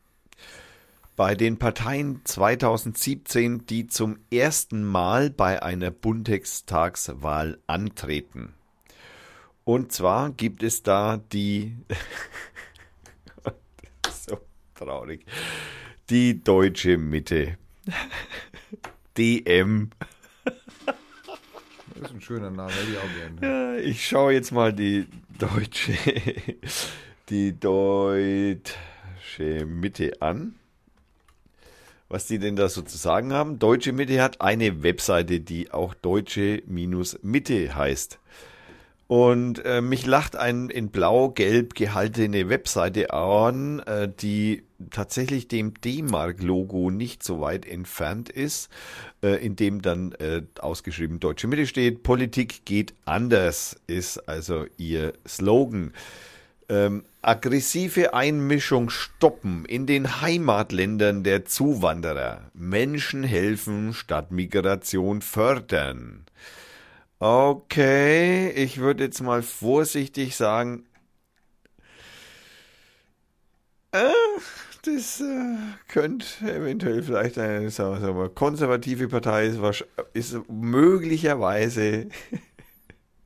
[1.18, 8.54] bei den Parteien 2017, die zum ersten Mal bei einer Bundestagswahl antreten.
[9.66, 11.76] Und zwar gibt es da die.
[14.10, 14.38] so
[14.74, 15.26] traurig.
[16.10, 17.58] Die deutsche Mitte.
[19.18, 19.90] DM.
[21.96, 23.78] Das ist ein schöner Name, hätte ich auch gerne.
[23.78, 25.94] Ja, ich schaue jetzt mal die deutsche,
[27.30, 28.74] die deutsche
[29.66, 30.56] Mitte an.
[32.08, 33.60] Was die denn da so zu sagen haben?
[33.60, 38.20] Deutsche Mitte hat eine Webseite, die auch deutsche-mitte heißt.
[39.10, 46.92] Und äh, mich lacht ein in blau-gelb gehaltene Webseite an, äh, die tatsächlich dem D-Mark-Logo
[46.92, 48.70] nicht so weit entfernt ist,
[49.24, 52.04] äh, in dem dann äh, ausgeschrieben Deutsche Mitte steht.
[52.04, 55.92] Politik geht anders, ist also ihr Slogan.
[56.70, 62.52] Ähm, aggressive Einmischung stoppen in den Heimatländern der Zuwanderer.
[62.54, 66.26] Menschen helfen statt Migration fördern.
[67.22, 70.86] Okay, ich würde jetzt mal vorsichtig sagen,
[73.92, 74.08] äh,
[74.84, 75.58] das äh,
[75.90, 82.08] könnte eventuell vielleicht eine sagen wir mal, konservative Partei ist, ist möglicherweise,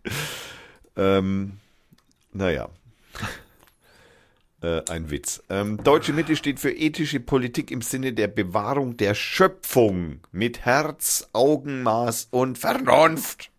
[0.95, 1.59] ähm,
[2.31, 2.69] naja,
[4.63, 5.43] äh, ein Witz.
[5.51, 11.29] Ähm, Deutsche Mitte steht für ethische Politik im Sinne der Bewahrung der Schöpfung mit Herz,
[11.33, 13.52] Augenmaß und Vernunft.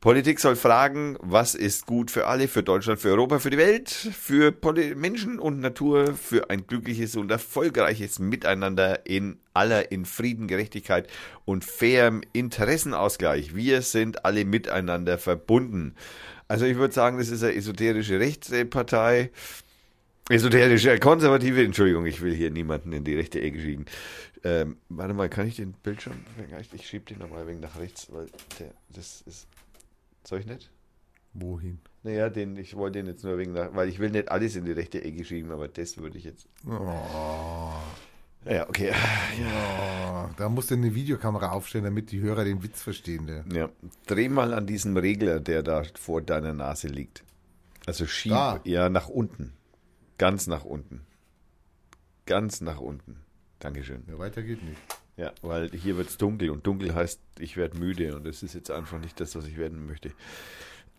[0.00, 3.88] Politik soll fragen, was ist gut für alle, für Deutschland, für Europa, für die Welt,
[3.88, 10.46] für Poli Menschen und Natur, für ein glückliches und erfolgreiches Miteinander in aller in Frieden,
[10.46, 11.08] Gerechtigkeit
[11.44, 13.56] und fairem Interessenausgleich.
[13.56, 15.96] Wir sind alle miteinander verbunden.
[16.46, 19.32] Also ich würde sagen, das ist eine esoterische Rechtspartei.
[20.28, 23.86] Esoterische, konservative, Entschuldigung, ich will hier niemanden in die rechte Ecke schieben.
[24.44, 26.14] Ähm, warte mal, kann ich den Bildschirm,
[26.72, 28.26] ich schiebe den nochmal wegen nach rechts, weil
[28.60, 29.48] der, das ist
[30.28, 30.70] soll ich nicht?
[31.34, 31.80] Wohin?
[32.02, 34.72] Naja, den, ich wollte den jetzt nur wegen, weil ich will nicht alles in die
[34.72, 36.48] rechte Ecke schieben, aber das würde ich jetzt.
[36.66, 37.72] Oh.
[38.44, 38.92] Ja, okay.
[39.40, 40.28] Ja.
[40.28, 43.28] Oh, da musst du eine Videokamera aufstellen, damit die Hörer den Witz verstehen.
[43.28, 43.56] Ja.
[43.56, 43.68] ja.
[44.06, 47.24] Dreh mal an diesem Regler, der da vor deiner Nase liegt.
[47.86, 48.60] Also schieb da.
[48.64, 49.52] ja nach unten.
[50.18, 51.02] Ganz nach unten.
[52.26, 53.16] Ganz nach unten.
[53.58, 54.04] Dankeschön.
[54.08, 54.80] Ja, weiter geht nicht.
[55.18, 58.54] Ja, weil hier wird es dunkel und dunkel heißt, ich werde müde und das ist
[58.54, 60.12] jetzt einfach nicht das, was ich werden möchte.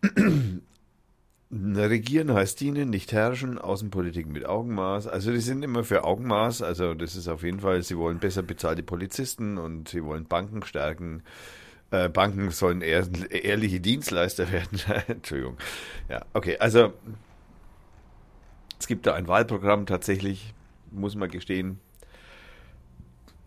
[1.50, 5.06] Regieren heißt dienen, nicht herrschen, Außenpolitik mit Augenmaß.
[5.08, 6.60] Also die sind immer für Augenmaß.
[6.60, 10.62] Also das ist auf jeden Fall, sie wollen besser bezahlte Polizisten und sie wollen Banken
[10.64, 11.22] stärken.
[11.90, 14.78] Äh, Banken sollen eher, ehrliche Dienstleister werden.
[15.08, 15.56] Entschuldigung.
[16.10, 16.58] Ja, okay.
[16.58, 16.92] Also
[18.78, 20.52] es gibt da ein Wahlprogramm tatsächlich,
[20.90, 21.80] muss man gestehen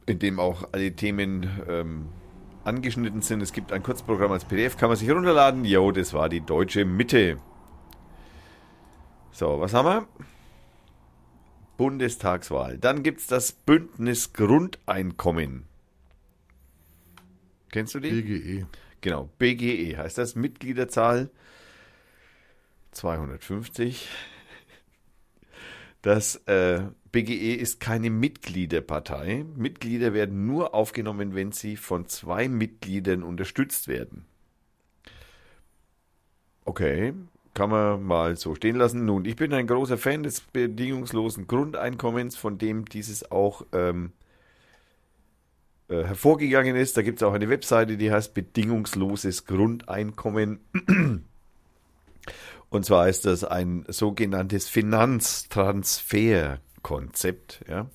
[0.06, 2.10] in dem auch alle Themen ähm,
[2.64, 3.42] angeschnitten sind.
[3.42, 5.66] Es gibt ein Kurzprogramm als PDF, kann man sich runterladen.
[5.66, 7.38] Jo, das war die deutsche Mitte.
[9.32, 10.08] So, was haben wir?
[11.78, 12.78] Bundestagswahl.
[12.78, 15.66] Dann gibt es das Bündnis Grundeinkommen.
[17.72, 18.22] Kennst du die?
[18.22, 18.68] BGE.
[19.02, 20.36] Genau, BGE heißt das.
[20.36, 21.32] Mitgliederzahl
[22.92, 24.08] 250.
[26.04, 26.84] Das äh,
[27.14, 29.46] BGE ist keine Mitgliederpartei.
[29.56, 34.26] Mitglieder werden nur aufgenommen, wenn sie von zwei Mitgliedern unterstützt werden.
[36.66, 37.14] Okay,
[37.54, 39.06] kann man mal so stehen lassen.
[39.06, 44.12] Nun, ich bin ein großer Fan des bedingungslosen Grundeinkommens, von dem dieses auch ähm,
[45.90, 46.98] äh, hervorgegangen ist.
[46.98, 50.62] Da gibt es auch eine Webseite, die heißt Bedingungsloses Grundeinkommen.
[52.72, 54.68] Und zwar ist das ein sogenanntes
[56.84, 57.90] Finanztransferkonzept, ja,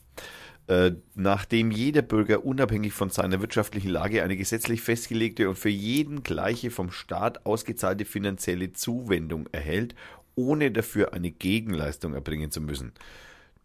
[0.66, 6.22] äh, nachdem jeder Bürger unabhängig von seiner wirtschaftlichen Lage eine gesetzlich festgelegte und für jeden
[6.22, 9.94] gleiche vom Staat ausgezahlte finanzielle Zuwendung erhält,
[10.35, 12.92] ohne dafür eine Gegenleistung erbringen zu müssen.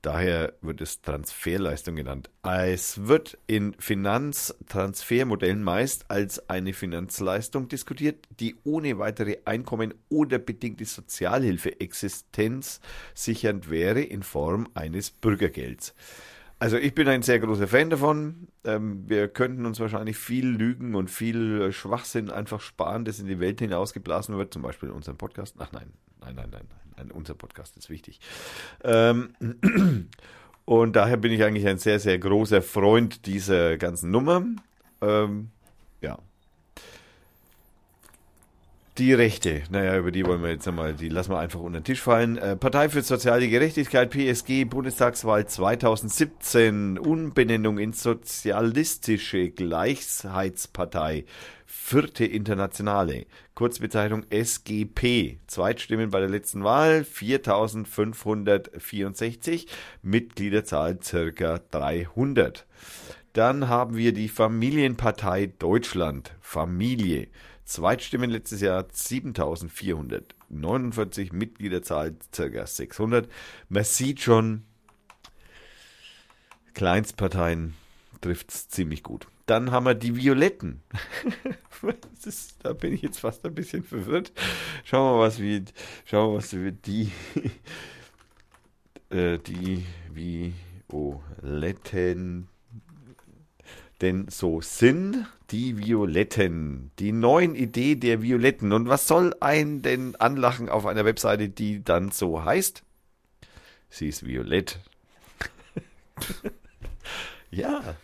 [0.03, 2.29] Daher wird es Transferleistung genannt.
[2.43, 10.83] Es wird in Finanztransfermodellen meist als eine Finanzleistung diskutiert, die ohne weitere Einkommen oder bedingte
[10.83, 15.95] Sozialhilfe existenzsichernd wäre in Form eines Bürgergelds.
[16.59, 18.49] Also ich bin ein sehr großer Fan davon.
[18.65, 23.39] Ähm, wir könnten uns wahrscheinlich viel Lügen und viel Schwachsinn einfach sparen, das in die
[23.39, 25.55] Welt hinausgeblasen wird, zum Beispiel in unserem Podcast.
[25.59, 26.67] Ach nein, nein, nein, nein,
[27.13, 28.19] unser Podcast ist wichtig.
[28.83, 29.35] Ähm,
[30.65, 34.43] und daher bin ich eigentlich ein sehr, sehr großer Freund dieser ganzen Nummer.
[35.01, 35.49] Ähm,
[36.01, 36.19] ja.
[38.99, 41.83] Die Rechte, naja, über die wollen wir jetzt einmal, die lassen wir einfach unter den
[41.83, 42.37] Tisch fallen.
[42.37, 51.25] Äh, Partei für soziale Gerechtigkeit, PSG, Bundestagswahl 2017, Umbenennung in Sozialistische Gleichheitspartei,
[51.65, 53.25] vierte Internationale,
[53.63, 59.67] Kurzbezeichnung SGP, Zweitstimmen bei der letzten Wahl 4564,
[60.01, 62.65] Mitgliederzahl circa 300.
[63.31, 67.29] Dann haben wir die Familienpartei Deutschland, Familie.
[67.63, 72.67] Zweitstimmen letztes Jahr 7449, Mitgliederzahl ca.
[72.67, 73.31] 600.
[73.69, 74.65] Man sieht schon,
[76.73, 77.75] Kleinstparteien
[78.19, 79.27] trifft es ziemlich gut.
[79.45, 80.81] Dann haben wir die Violetten.
[82.25, 84.31] ist, da bin ich jetzt fast ein bisschen verwirrt.
[84.85, 85.63] Schauen wir mal, was wir,
[86.05, 87.11] schauen wir, was wir die,
[89.09, 89.83] äh, die
[90.89, 92.47] Violetten
[94.03, 98.73] denn so sind die Violetten, die neuen Idee der Violetten.
[98.73, 102.83] Und was soll einen denn anlachen auf einer Webseite, die dann so heißt?
[103.89, 104.79] Sie ist violett.
[107.51, 107.95] ja.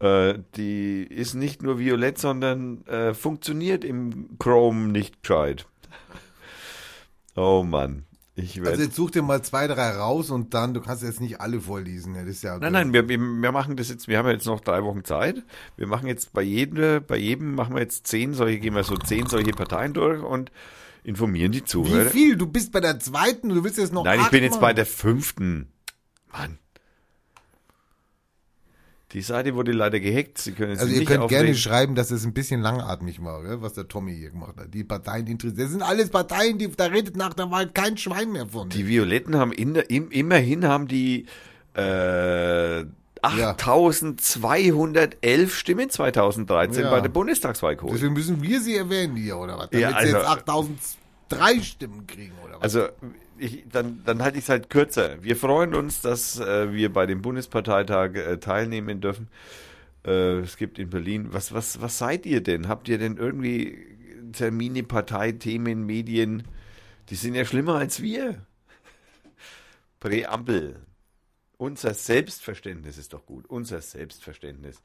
[0.00, 5.66] Äh, die ist nicht nur violett, sondern äh, funktioniert im Chrome nicht gescheit.
[7.36, 8.04] Oh Mann
[8.64, 11.60] also jetzt such dir mal zwei, drei raus und dann, du kannst jetzt nicht alle
[11.60, 12.14] vorlesen.
[12.14, 14.60] Ja, das ist ja nein, nein, wir, wir machen das jetzt, wir haben jetzt noch
[14.60, 15.42] drei Wochen Zeit.
[15.76, 18.96] Wir machen jetzt bei jedem, bei jedem machen wir jetzt zehn solche, gehen wir so
[18.96, 20.50] zehn solche Parteien durch und
[21.02, 22.06] informieren die Zuhörer.
[22.06, 22.36] Wie viel?
[22.36, 24.86] Du bist bei der zweiten, du willst jetzt noch Nein, ich bin jetzt bei der
[24.86, 25.72] fünften.
[26.32, 26.58] Mann.
[29.12, 30.38] Die Seite wurde leider gehackt.
[30.38, 31.46] Sie können also ihr könnt aufregen.
[31.46, 34.72] gerne schreiben, dass es ein bisschen langatmig war, was der Tommy hier gemacht hat.
[34.72, 35.60] Die Parteien interessiert.
[35.60, 38.68] Das sind alles Parteien, die da redet nach der Wahl kein Schwein mehr von.
[38.68, 41.26] Die Violetten haben in der, im, immerhin haben die
[41.74, 42.84] äh,
[43.22, 46.90] 8211 Stimmen 2013 ja.
[46.90, 47.94] bei der Bundestagswahl geholt.
[47.94, 49.70] Deswegen müssen wir sie erwähnen hier, oder was?
[49.70, 52.62] Damit ja, also, sie jetzt 8003 Stimmen kriegen, oder was?
[52.62, 52.86] Also
[53.40, 55.22] ich, dann, dann halte ich es halt kürzer.
[55.22, 59.28] Wir freuen uns, dass äh, wir bei dem Bundesparteitag äh, teilnehmen dürfen.
[60.04, 61.28] Äh, es gibt in Berlin.
[61.32, 62.68] Was, was, was seid ihr denn?
[62.68, 63.78] Habt ihr denn irgendwie
[64.32, 66.44] Termine, Parteithemen, Medien?
[67.08, 68.46] Die sind ja schlimmer als wir.
[69.98, 70.76] Präambel.
[71.56, 73.46] Unser Selbstverständnis ist doch gut.
[73.46, 74.82] Unser Selbstverständnis.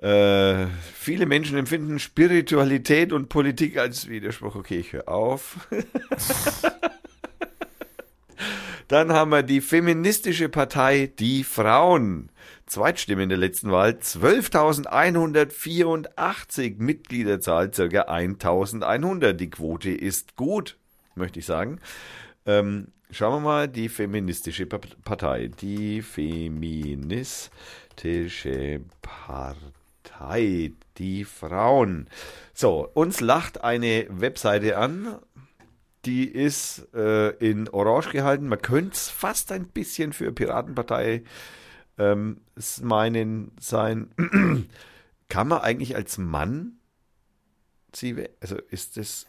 [0.00, 4.54] Äh, viele Menschen empfinden Spiritualität und Politik als Widerspruch.
[4.54, 5.68] Okay, ich höre auf.
[8.88, 12.30] Dann haben wir die feministische Partei Die Frauen.
[12.66, 19.34] Zweitstimme in der letzten Wahl 12.184 Mitgliederzahl circa 1.100.
[19.34, 20.78] Die Quote ist gut,
[21.14, 21.78] möchte ich sagen.
[22.46, 25.50] Ähm, schauen wir mal die feministische Partei.
[25.60, 29.79] Die feministische Partei.
[30.02, 32.08] Partei, die Frauen.
[32.54, 35.18] So, uns lacht eine Webseite an,
[36.04, 38.48] die ist äh, in Orange gehalten.
[38.48, 41.24] Man könnte es fast ein bisschen für Piratenpartei
[41.98, 42.40] ähm,
[42.82, 44.10] meinen sein.
[45.28, 46.78] Kann man eigentlich als Mann
[47.94, 49.26] sie, also ist das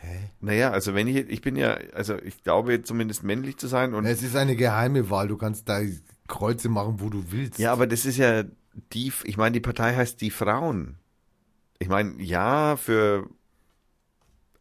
[0.00, 0.30] Hä?
[0.40, 4.04] Naja, also wenn ich, ich bin ja, also ich glaube zumindest männlich zu sein und.
[4.04, 5.80] Es ist eine geheime Wahl, du kannst da
[6.28, 7.58] Kreuze machen, wo du willst.
[7.58, 8.44] Ja, aber das ist ja,
[8.92, 10.98] die, ich meine, die Partei heißt die Frauen.
[11.78, 13.28] Ich meine, ja, für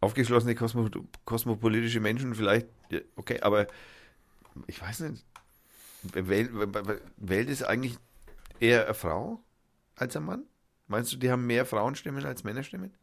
[0.02, 0.90] aufgeschlossene kosmo,
[1.26, 2.68] kosmopolitische Menschen vielleicht,
[3.16, 3.68] okay, aber
[4.68, 5.26] ich weiß nicht,
[6.04, 6.52] wählt,
[7.18, 7.98] wählt es eigentlich
[8.60, 9.42] eher eine Frau
[9.96, 10.44] als ein Mann?
[10.88, 12.94] Meinst du, die haben mehr Frauenstimmen als Männerstimmen?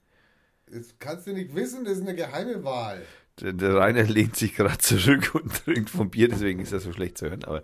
[0.67, 3.05] Das kannst du nicht wissen, das ist eine geheime Wahl.
[3.41, 6.93] Der, der Rainer lehnt sich gerade zurück und trinkt vom Bier, deswegen ist das so
[6.93, 7.45] schlecht zu hören.
[7.45, 7.63] Aber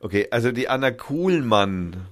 [0.00, 2.06] okay, also die Anna Kuhlmann,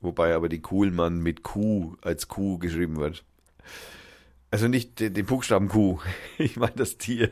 [0.00, 3.24] wobei aber die Kuhlmann mit Q als Q geschrieben wird.
[4.50, 6.00] Also nicht den, den Buchstaben Q,
[6.38, 7.30] ich meine das Tier.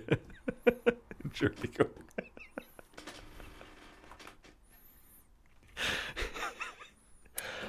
[1.24, 1.88] Entschuldigung.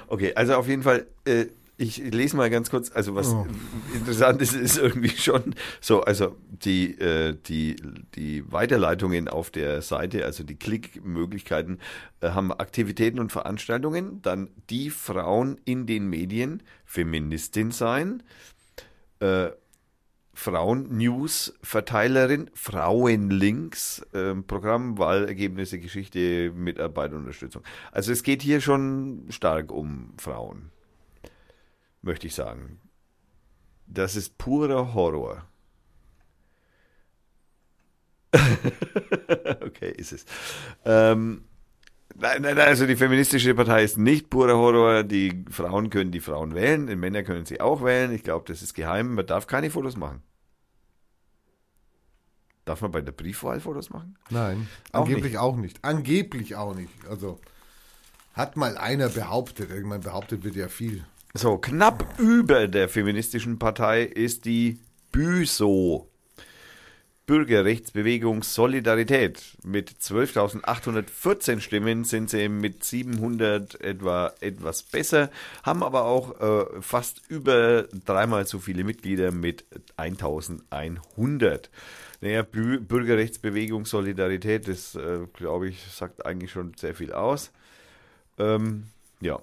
[0.06, 1.46] Okay, also auf jeden Fall, äh,
[1.80, 3.46] ich lese mal ganz kurz, also was oh.
[3.94, 7.76] interessant ist, ist irgendwie schon so, also die, äh, die,
[8.14, 11.80] die Weiterleitungen auf der Seite, also die Klickmöglichkeiten,
[12.20, 18.22] äh, haben Aktivitäten und Veranstaltungen, dann die Frauen in den Medien, Feministin sein,
[19.20, 19.48] äh,
[20.34, 27.62] Frauen-News-Verteilerin, Frauenlinks, äh, Programm, Wahlergebnisse, Geschichte, Mitarbeit, Unterstützung.
[27.90, 30.72] Also es geht hier schon stark um Frauen
[32.02, 32.80] möchte ich sagen.
[33.86, 35.46] Das ist purer Horror.
[39.62, 40.24] okay, ist es.
[40.84, 41.44] Ähm,
[42.14, 45.02] nein, nein, also die feministische Partei ist nicht purer Horror.
[45.02, 48.12] Die Frauen können die Frauen wählen, die Männer können sie auch wählen.
[48.12, 49.14] Ich glaube, das ist geheim.
[49.14, 50.22] Man darf keine Fotos machen.
[52.64, 54.16] Darf man bei der Briefwahl Fotos machen?
[54.28, 55.38] Nein, auch angeblich nicht.
[55.38, 55.84] auch nicht.
[55.84, 56.92] Angeblich auch nicht.
[57.08, 57.40] Also
[58.34, 59.72] hat mal einer behauptet.
[59.72, 61.04] Ich meine, behauptet wird ja viel.
[61.32, 64.80] So, knapp über der feministischen Partei ist die
[65.12, 66.10] BÜSO.
[67.26, 69.56] Bürgerrechtsbewegung Solidarität.
[69.62, 75.30] Mit 12.814 Stimmen sind sie mit 700 etwa etwas besser,
[75.62, 79.64] haben aber auch äh, fast über dreimal so viele Mitglieder mit
[79.96, 81.68] 1.100.
[82.20, 87.52] Naja, Bürgerrechtsbewegung Solidarität, das äh, glaube ich, sagt eigentlich schon sehr viel aus.
[88.36, 88.88] Ähm,
[89.20, 89.38] ja.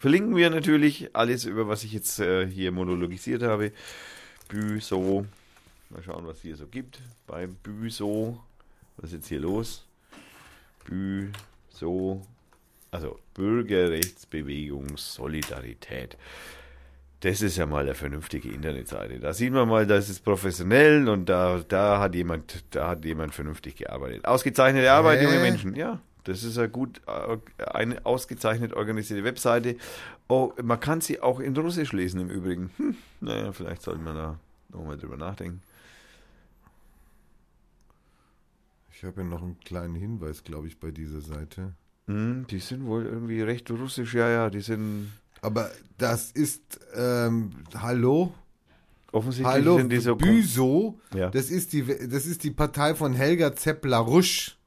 [0.00, 3.70] Verlinken wir natürlich alles, über was ich jetzt äh, hier monologisiert habe.
[4.48, 5.26] Büso.
[5.90, 7.00] Mal schauen, was hier so gibt.
[7.26, 8.40] Bei Büso.
[8.96, 9.84] Was ist jetzt hier los?
[10.86, 12.22] Büso.
[12.90, 16.16] Also Bürgerrechtsbewegung Solidarität.
[17.20, 19.20] Das ist ja mal eine vernünftige Internetseite.
[19.20, 23.34] Da sieht man mal, das ist professionell und da, da hat jemand, da hat jemand
[23.34, 24.24] vernünftig gearbeitet.
[24.24, 25.24] Ausgezeichnete Arbeit, äh.
[25.24, 26.00] junge Menschen, ja.
[26.24, 27.38] Das ist eine gut, äh,
[27.70, 29.76] eine ausgezeichnet organisierte Webseite.
[30.28, 32.70] Oh, man kann sie auch in Russisch lesen im Übrigen.
[32.76, 35.62] Hm, naja, vielleicht sollte man da nochmal drüber nachdenken.
[38.92, 41.72] Ich habe ja noch einen kleinen Hinweis, glaube ich, bei dieser Seite.
[42.06, 45.10] Hm, die sind wohl irgendwie recht russisch, ja, ja, die sind.
[45.40, 48.34] Aber das ist, ähm, hallo?
[49.12, 50.16] Offensichtlich hallo, sind die so.
[50.16, 51.30] Büso, ja.
[51.30, 54.59] das, ist die, das ist die Partei von Helga Zeppler-Rusch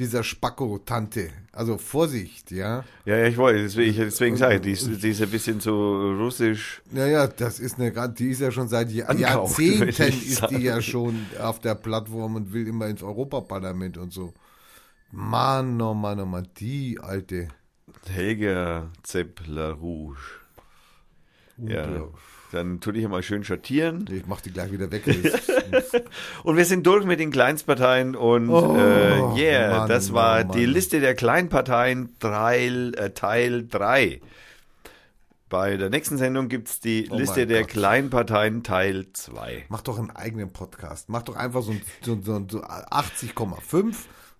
[0.00, 1.28] dieser Spacko-Tante.
[1.52, 2.84] Also Vorsicht, ja.
[3.04, 6.12] Ja, ja, ich wollte, deswegen, deswegen sage ich, die ist, die ist ein bisschen so
[6.14, 6.82] russisch.
[6.90, 11.26] Naja, das ist eine, die ist ja schon seit Jahr, Jahrzehnten ist die ja schon
[11.40, 14.32] auf der Plattform und will immer ins Europaparlament und so.
[15.12, 17.48] Mann, oh Mann, oh Mann, die alte.
[18.08, 20.40] Helga Zeppler Rouge.
[21.58, 22.08] Ja.
[22.52, 24.06] Dann tu dich mal schön schattieren.
[24.10, 25.04] Ich mach die gleich wieder weg.
[26.42, 30.52] und wir sind durch mit den Kleinstparteien und oh, äh, yeah, Mann, das war Mann,
[30.56, 34.20] die Liste der Kleinparteien Teil, äh, Teil 3.
[35.48, 37.70] Bei der nächsten Sendung gibt es die oh Liste der Gott.
[37.70, 39.66] Kleinparteien Teil 2.
[39.68, 41.08] Mach doch einen eigenen Podcast.
[41.08, 43.94] Mach doch einfach so, so, so, so 80,5.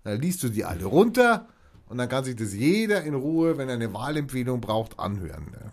[0.05, 1.49] Dann liest du die alle runter
[1.89, 5.47] und dann kann sich das jeder in Ruhe, wenn er eine Wahlempfehlung braucht, anhören.
[5.51, 5.71] Ne?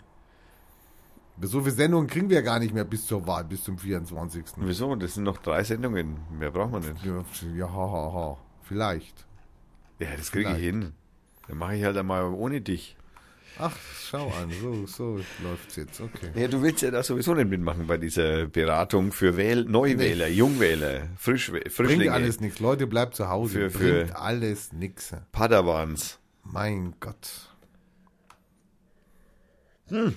[1.41, 4.45] So viele Sendungen kriegen wir gar nicht mehr bis zur Wahl, bis zum 24.
[4.57, 4.95] Wieso?
[4.95, 6.17] Das sind noch drei Sendungen.
[6.37, 7.05] Mehr braucht man nicht.
[7.55, 8.37] Ja, ha, ha, ha.
[8.63, 9.25] Vielleicht.
[9.99, 10.93] Ja, das kriege ich hin.
[11.47, 12.97] Dann mache ich halt einmal ohne dich.
[13.59, 16.29] Ach, schau an, so, so läuft es jetzt, okay.
[16.35, 20.33] Ja, du willst ja da sowieso nicht mitmachen bei dieser Beratung für Wähl Neuwähler, nee.
[20.33, 21.97] Jungwähler, Frisch Frischlinge.
[21.97, 22.59] Bringt alles nichts.
[22.59, 23.69] Leute, bleibt zu Hause.
[23.71, 25.15] Für, für Bringt alles nichts.
[25.31, 26.19] Padawans.
[26.43, 27.55] Mein Gott.
[29.87, 30.15] Hm.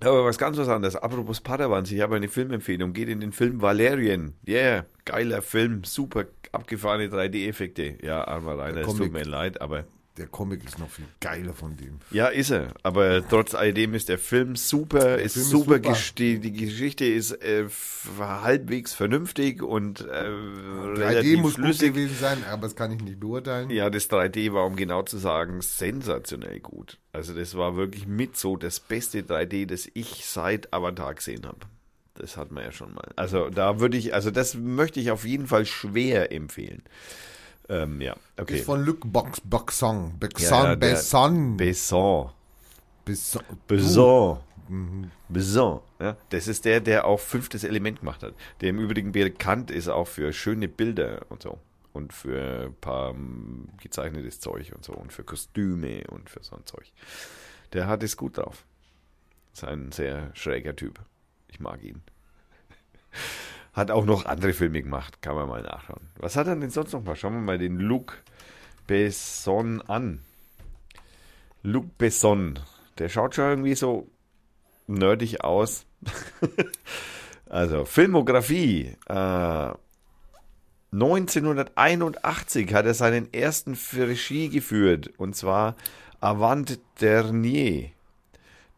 [0.00, 0.96] Aber was ganz was anderes.
[0.96, 2.92] Apropos Padawans, ich habe eine Filmempfehlung.
[2.92, 4.34] Geht in den Film Valerian.
[4.46, 7.98] Yeah, geiler Film, super abgefahrene 3D-Effekte.
[8.02, 9.84] Ja, armer Rainer, es tut mir leid, aber
[10.18, 12.00] der Comic ist noch viel geiler von dem.
[12.10, 12.74] Ja, ist er.
[12.82, 15.76] Aber trotz alledem ist der Film super, der ist Film super.
[15.76, 16.14] Ist super.
[16.18, 17.66] Die, die, Geschichte ist äh,
[18.18, 21.88] halbwegs vernünftig und äh, 3D muss flüssig.
[21.88, 23.70] gut gewesen sein, aber das kann ich nicht beurteilen.
[23.70, 26.98] Ja, das 3D war, um genau zu sagen, sensationell gut.
[27.12, 31.60] Also das war wirklich mit so das beste 3D, das ich seit Avatar gesehen habe.
[32.14, 33.08] Das hat man ja schon mal.
[33.16, 36.82] Also da würde ich, also das möchte ich auf jeden Fall schwer empfehlen.
[37.68, 38.58] Ähm, ja, okay.
[38.58, 40.18] Ist von Luc Box, Boxon.
[40.18, 41.56] Boxon, ja, ja, Besson.
[41.56, 42.30] Besson.
[43.04, 43.42] Besson.
[43.66, 44.38] Besson.
[44.68, 45.10] Mhm.
[45.28, 48.34] Besson, ja, das ist der, der auch fünftes Element gemacht hat.
[48.60, 51.58] Der im Übrigen bekannt ist auch für schöne Bilder und so.
[51.92, 54.92] Und für ein paar um, gezeichnetes Zeug und so.
[54.92, 56.92] Und für Kostüme und für so ein Zeug.
[57.72, 58.64] Der hat es gut drauf.
[59.52, 61.00] Ist ein sehr schräger Typ.
[61.48, 62.02] Ich mag ihn.
[63.72, 66.08] Hat auch noch andere Filme gemacht, kann man mal nachschauen.
[66.16, 67.16] Was hat er denn sonst noch mal?
[67.16, 68.22] Schauen wir mal den Luc
[68.86, 70.20] Besson an.
[71.62, 72.58] Luc Besson.
[72.98, 74.08] Der schaut schon irgendwie so
[74.86, 75.84] nerdig aus.
[77.48, 78.96] also, Filmografie.
[79.06, 79.72] Äh,
[80.90, 85.10] 1981 hat er seinen ersten Regie geführt.
[85.18, 85.76] Und zwar
[86.20, 87.90] Avant Dernier.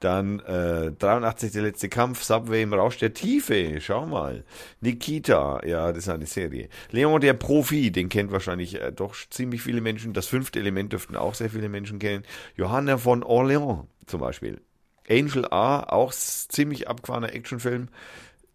[0.01, 4.44] Dann äh, 83 der letzte Kampf, Subway im Rausch der Tiefe, schau mal.
[4.80, 6.70] Nikita, ja, das ist eine Serie.
[6.90, 10.14] Leon der Profi, den kennt wahrscheinlich äh, doch ziemlich viele Menschen.
[10.14, 12.24] Das fünfte Element dürften auch sehr viele Menschen kennen.
[12.57, 14.62] Johanna von Orléans zum Beispiel.
[15.07, 17.88] Angel A, auch ziemlich abgefahrener Actionfilm.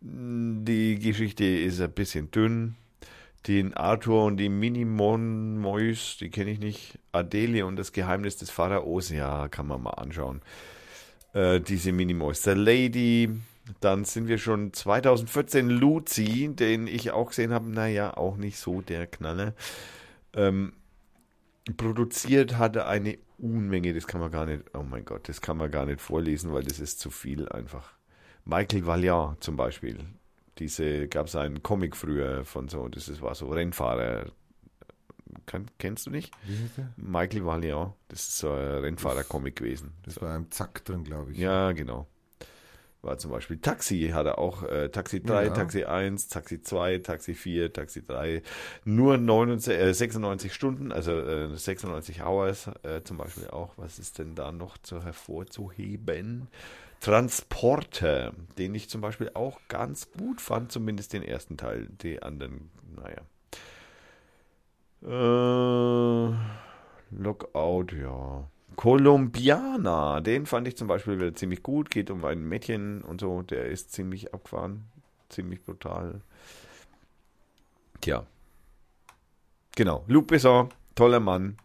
[0.02, 2.76] Die Geschichte ist ein bisschen dünn.
[3.48, 6.98] Den Arthur und die Minimon Mois, die kenne ich nicht.
[7.12, 10.41] Adele und das Geheimnis des Pharaos, ja, kann man mal anschauen
[11.36, 13.30] äh, diese Minimoister Lady.
[13.82, 17.70] Dann sind wir schon 2014 Lucy, den ich auch gesehen habe.
[17.70, 19.54] Naja, auch nicht so der Knaller.
[20.34, 20.74] Ähm,
[21.78, 25.70] produziert hatte eine Unmenge, das kann man gar nicht, oh mein Gott, das kann man
[25.72, 27.94] gar nicht vorlesen, weil das ist zu viel einfach.
[28.46, 29.98] Michael Valiant zum Beispiel.
[30.60, 34.28] Diese gab es einen Comic früher von so, das war so Rennfahrer,
[35.46, 36.32] kann, kennst du nicht?
[36.46, 36.94] Wie heißt der?
[36.98, 37.94] Michael Valiant.
[38.08, 39.94] Das ist so ein Rennfahrer-Comic gewesen.
[40.04, 40.22] Das so.
[40.22, 41.38] war im Zack drin, glaube ich.
[41.38, 42.08] Ja, genau.
[43.02, 45.50] War zum Beispiel Taxi, hat er auch äh, Taxi 3, ja.
[45.52, 48.42] Taxi 1, Taxi 2, Taxi 4, Taxi 3.
[48.84, 53.74] Nur 99, äh, 96 Stunden, also äh, 96 Hours äh, zum Beispiel auch.
[53.78, 56.48] Was ist denn da noch zu hervorzuheben?
[57.00, 61.88] Transporter, den ich zum Beispiel auch ganz gut fand, zumindest den ersten Teil.
[62.02, 63.22] Die anderen, naja.
[65.06, 66.36] Äh,
[67.12, 68.49] Lockout, ja.
[68.76, 71.89] Colombiana, den fand ich zum Beispiel wieder ziemlich gut.
[71.89, 74.86] Geht um ein Mädchen und so, der ist ziemlich abgefahren,
[75.30, 76.22] ziemlich brutal.
[78.01, 78.26] Tja.
[79.76, 81.58] Genau, Luc Besson, toller Mann.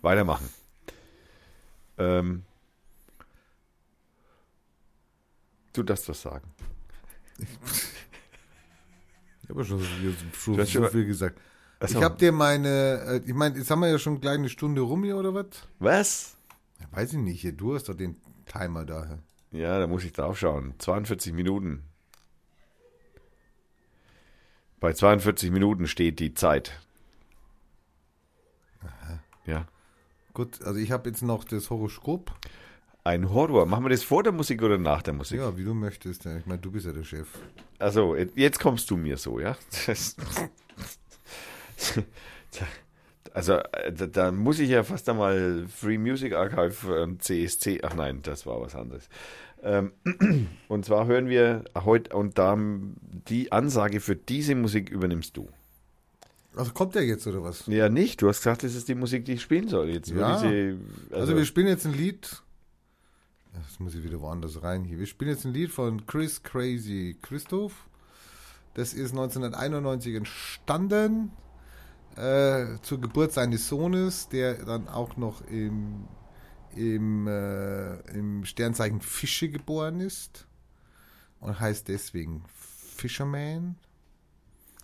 [0.00, 0.48] Weitermachen.
[1.98, 2.44] Ähm,
[5.72, 6.48] du darfst was sagen.
[9.42, 9.82] Ich habe schon,
[10.32, 11.40] schon, schon so viel gesagt.
[11.80, 11.98] Achso.
[11.98, 14.80] Ich habe dir meine, äh, ich meine, jetzt haben wir ja schon gleich eine Stunde
[14.80, 15.46] rum hier oder was?
[15.78, 16.36] Was?
[16.90, 18.16] Weiß ich nicht, du hast doch den
[18.46, 19.18] Timer da.
[19.52, 20.74] Ja, da muss ich drauf schauen.
[20.78, 21.84] 42 Minuten.
[24.80, 26.80] Bei 42 Minuten steht die Zeit.
[28.80, 29.18] Aha.
[29.46, 29.66] Ja.
[30.34, 32.32] Gut, also ich habe jetzt noch das Horoskop.
[33.04, 33.66] Ein Horror.
[33.66, 35.38] Machen wir das vor der Musik oder nach der Musik?
[35.38, 36.26] Ja, wie du möchtest.
[36.26, 37.28] Ich meine, du bist ja der Chef.
[37.78, 39.56] Also, jetzt kommst du mir so, ja?
[43.34, 47.94] Also äh, da, da, muss ich ja fast einmal Free Music Archive und CSC, ach
[47.94, 49.08] nein, das war was anderes.
[49.62, 49.92] Ähm,
[50.68, 55.48] und zwar hören wir heute, und da die Ansage für diese Musik übernimmst du.
[56.56, 57.66] Also kommt der jetzt oder was?
[57.66, 58.20] Ja, nicht.
[58.22, 59.90] Du hast gesagt, das ist die Musik, die ich spielen soll.
[59.90, 60.38] Jetzt ja.
[60.38, 60.76] Sie,
[61.10, 62.42] also, also, wir spielen jetzt ein Lied.
[63.52, 64.98] Das muss ich wieder woanders rein hier.
[64.98, 67.86] Wir spielen jetzt ein Lied von Chris Crazy Christoph.
[68.74, 71.30] Das ist 1991 entstanden
[72.18, 76.08] äh, zur Geburt seines Sohnes, der dann auch noch im,
[76.74, 80.46] im, äh, im Sternzeichen Fische geboren ist
[81.40, 82.44] und heißt deswegen
[82.96, 83.76] Fisherman.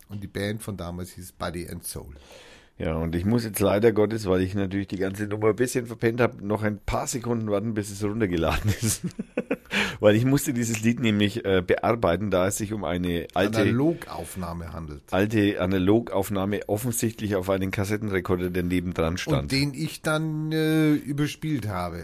[0.07, 2.15] Und die Band von damals hieß Body and Soul.
[2.77, 5.85] Ja, und ich muss jetzt leider Gottes, weil ich natürlich die ganze Nummer ein bisschen
[5.85, 9.01] verpennt habe, noch ein paar Sekunden warten, bis es runtergeladen ist.
[10.01, 14.73] weil ich musste dieses Lied nämlich äh, bearbeiten, da es sich um eine alte Analogaufnahme
[14.73, 15.03] handelt.
[15.11, 19.43] Alte Analogaufnahme offensichtlich auf einen Kassettenrekorder, der nebendran stand.
[19.43, 22.03] Und den ich dann äh, überspielt habe.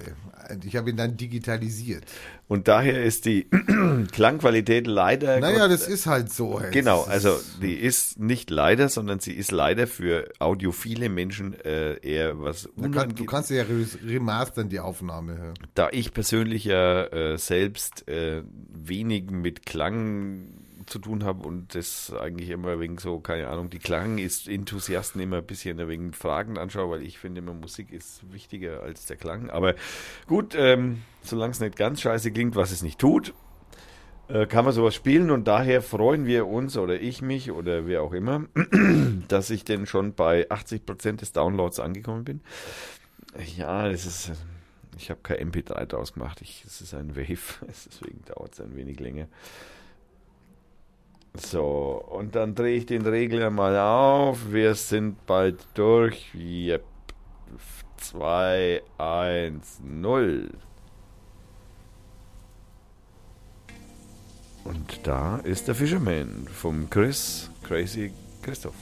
[0.63, 2.05] Ich habe ihn dann digitalisiert.
[2.51, 3.47] Und daher ist die
[4.11, 5.39] Klangqualität leider.
[5.39, 6.59] Naja, das ist halt so.
[6.59, 6.69] Hey.
[6.71, 12.41] Genau, also die ist nicht leider, sondern sie ist leider für audiophile Menschen äh, eher
[12.41, 13.15] was unangenehm.
[13.15, 13.63] Du kannst ja
[14.05, 15.37] remastern die Aufnahme.
[15.41, 15.53] Ja.
[15.75, 20.60] Da ich persönlich ja äh, selbst äh, wenig mit Klang
[20.91, 25.21] zu tun habe und das eigentlich immer wegen so, keine Ahnung, die Klang ist Enthusiasten
[25.21, 29.17] immer ein bisschen wegen Fragen anschaue, weil ich finde immer Musik ist wichtiger als der
[29.17, 29.49] Klang.
[29.49, 29.75] Aber
[30.27, 33.33] gut, ähm, solange es nicht ganz scheiße klingt, was es nicht tut,
[34.27, 38.03] äh, kann man sowas spielen und daher freuen wir uns oder ich mich oder wer
[38.03, 38.45] auch immer,
[39.27, 42.41] dass ich denn schon bei 80% des Downloads angekommen bin.
[43.55, 44.31] Ja, das ist
[44.97, 46.41] Ich habe kein MP3 draus gemacht.
[46.41, 49.27] es ist ein Wave, deswegen dauert es ein wenig länger.
[51.33, 54.51] So, und dann drehe ich den Regler mal auf.
[54.51, 56.33] Wir sind bald durch.
[56.35, 56.83] Yep.
[57.97, 60.49] 2, 1, 0.
[64.63, 68.11] Und da ist der Fisherman vom Chris, Crazy
[68.41, 68.75] Christoph.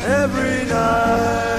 [0.04, 1.55] Every night.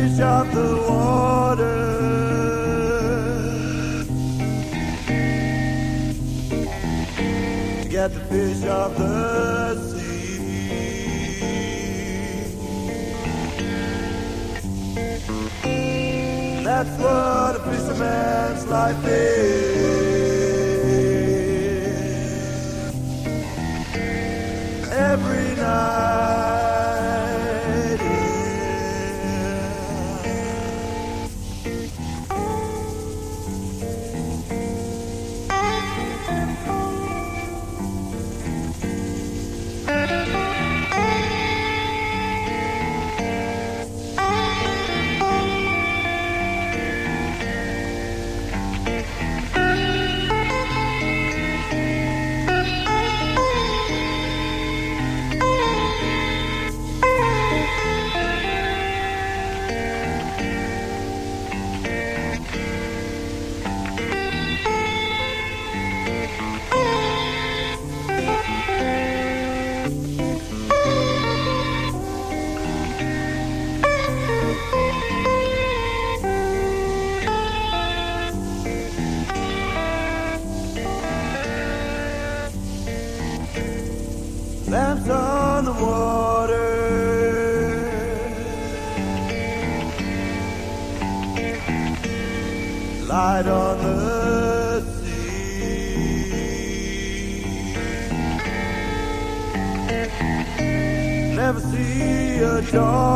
[0.00, 1.78] Fish of the water.
[7.82, 10.10] To get the fish of the sea.
[16.64, 20.09] That's what a fisherman's life is.
[102.70, 103.09] close.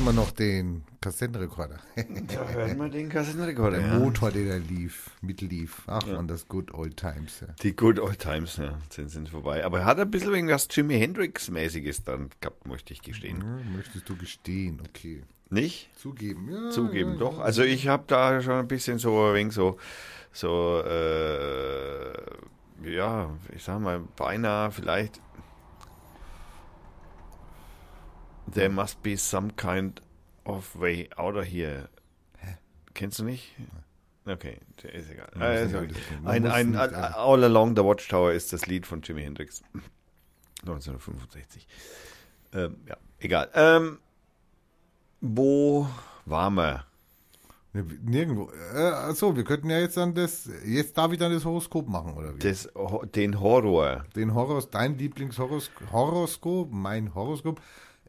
[0.00, 1.78] Hört man noch den Kassettenrekorder.
[2.26, 3.80] Da hören wir den Kassettenrekorder.
[3.80, 3.98] Der Ja.
[3.98, 5.82] Motor, der da lief, mitlief.
[5.86, 7.40] Ach man, das good old times.
[7.40, 7.48] Ja.
[7.62, 9.62] Die Good Old Times, ja, sind, sind vorbei.
[9.62, 13.42] Aber er hat ein bisschen wegen was Jimi Hendrix-mäßiges dann gehabt, möchte ich gestehen.
[13.42, 14.80] Ja, möchtest du gestehen?
[14.88, 15.22] Okay.
[15.50, 15.90] Nicht?
[15.98, 16.70] Zugeben, ja.
[16.70, 17.36] Zugeben, ja, doch.
[17.36, 17.44] Ja.
[17.44, 19.76] Also ich habe da schon ein bisschen so ein wenig so,
[20.32, 22.14] so, äh,
[22.90, 25.20] ja, ich sag mal, beinahe vielleicht.
[28.52, 30.00] There must be some kind
[30.44, 31.88] of way out of here.
[32.94, 33.54] Kennst du nicht?
[34.26, 34.58] Okay,
[34.92, 35.28] ist egal.
[35.34, 35.48] Man.
[36.24, 39.62] Ein, Man ein, ein, All Along the Watchtower ist das Lied von Jimi Hendrix.
[40.62, 41.66] 1965.
[42.52, 43.50] Ähm, ja, egal.
[43.54, 43.98] Ähm,
[45.20, 45.86] wo
[46.26, 46.84] waren wir?
[47.72, 48.50] Ne, Nirgendwo.
[48.74, 50.50] Äh, achso, wir könnten ja jetzt dann das.
[50.64, 52.38] Jetzt darf ich dann das Horoskop machen, oder wie?
[52.40, 52.68] Das,
[53.14, 54.04] den Horror.
[54.16, 57.60] Den Horos, dein Lieblingshoroskop, mein Horoskop.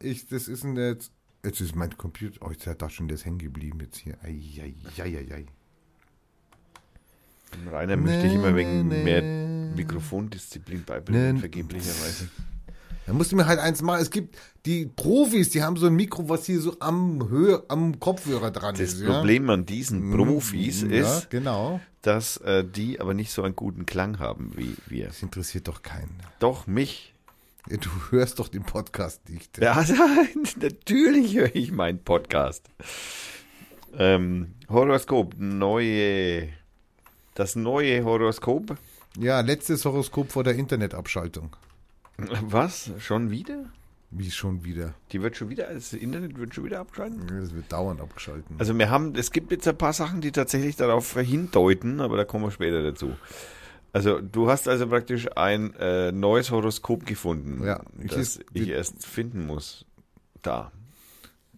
[0.04, 1.12] Ich, das ist ein jetzt.
[1.44, 2.46] Jetzt ist mein Computer.
[2.46, 4.16] Oh, jetzt hat da schon das hängen geblieben jetzt hier.
[4.24, 5.46] Eieieiei.
[7.70, 9.76] Rainer möchte ich immer wegen Nee, mehr nee.
[9.76, 11.40] Mikrofondisziplin beibringen, Nee.
[11.40, 12.30] vergeblicherweise.
[13.08, 14.02] Da musst du mir halt eins machen.
[14.02, 18.00] Es gibt die Profis, die haben so ein Mikro, was hier so am Höhe, am
[18.00, 19.04] Kopfhörer dran Das ist.
[19.06, 20.90] Problem an diesen Profis ja?
[20.90, 21.82] Ja, ist, genau.
[22.04, 25.08] dass äh, die aber nicht so einen guten Klang haben wie wir.
[25.08, 26.16] Das interessiert doch keinen.
[26.40, 27.14] Doch, mich.
[27.70, 29.58] Ja, Du hörst doch den Podcast nicht.
[29.60, 29.84] Ja,
[30.62, 32.70] natürlich höre ich meinen Podcast.
[33.98, 36.50] Ähm, Horoskop, neue.
[37.36, 38.78] Das neue Horoskop.
[39.18, 41.56] Ja, letztes Horoskop vor der Internetabschaltung.
[42.18, 42.92] Was?
[43.00, 43.66] Schon wieder?
[44.10, 44.94] Wie schon wieder.
[45.12, 47.28] Die wird schon wieder, das Internet wird schon wieder abgeschalten?
[47.28, 48.58] Das wird dauernd abgeschalten.
[48.60, 52.26] Also wir haben, es gibt jetzt ein paar Sachen, die tatsächlich darauf hindeuten, aber da
[52.26, 53.14] kommen wir später dazu.
[53.94, 58.70] Also du hast also praktisch ein äh, neues Horoskop gefunden, Ja, ich das ist- ich
[58.70, 59.86] erst finden muss.
[60.42, 60.72] Da.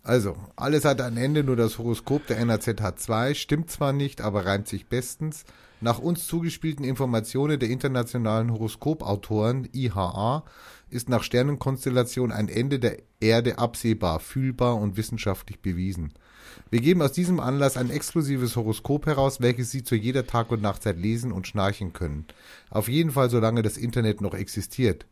[0.05, 3.33] Also, alles hat ein Ende, nur das Horoskop der NAZ hat zwei.
[3.33, 5.45] Stimmt zwar nicht, aber reimt sich bestens.
[5.79, 10.43] Nach uns zugespielten Informationen der internationalen Horoskopautoren IHA
[10.89, 16.13] ist nach Sternenkonstellation ein Ende der Erde absehbar, fühlbar und wissenschaftlich bewiesen.
[16.69, 20.61] Wir geben aus diesem Anlass ein exklusives Horoskop heraus, welches Sie zu jeder Tag- und
[20.61, 22.25] Nachtzeit lesen und schnarchen können.
[22.69, 25.05] Auf jeden Fall, solange das Internet noch existiert.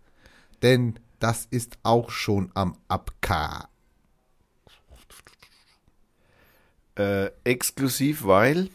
[0.62, 3.68] Denn das ist auch schon am Abka.
[6.98, 8.70] Äh, exklusiv, weil,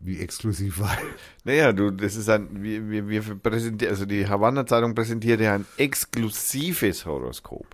[0.00, 0.96] Wie exklusiv war.
[1.44, 5.54] naja, du, das ist ein, wir, wir, wir präsentieren, also die Havanna Zeitung präsentiert ja
[5.54, 7.66] ein exklusives Horoskop.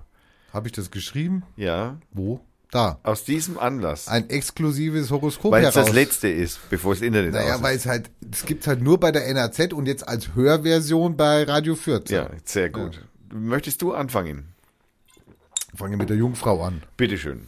[0.53, 1.43] Habe ich das geschrieben?
[1.57, 2.41] Ja, Wo?
[2.71, 2.99] Da.
[3.05, 4.09] aus diesem Anlass.
[4.09, 7.63] Ein exklusives Horoskop Weil es das letzte ist, bevor das Internet Naja, ist.
[7.63, 11.45] weil es halt, es gibt halt nur bei der NAZ und jetzt als Hörversion bei
[11.45, 12.17] Radio 14.
[12.17, 13.03] Ja, sehr gut.
[13.33, 14.49] Möchtest du anfangen?
[15.75, 16.83] Fange mit der Jungfrau an.
[16.97, 17.47] Bitteschön.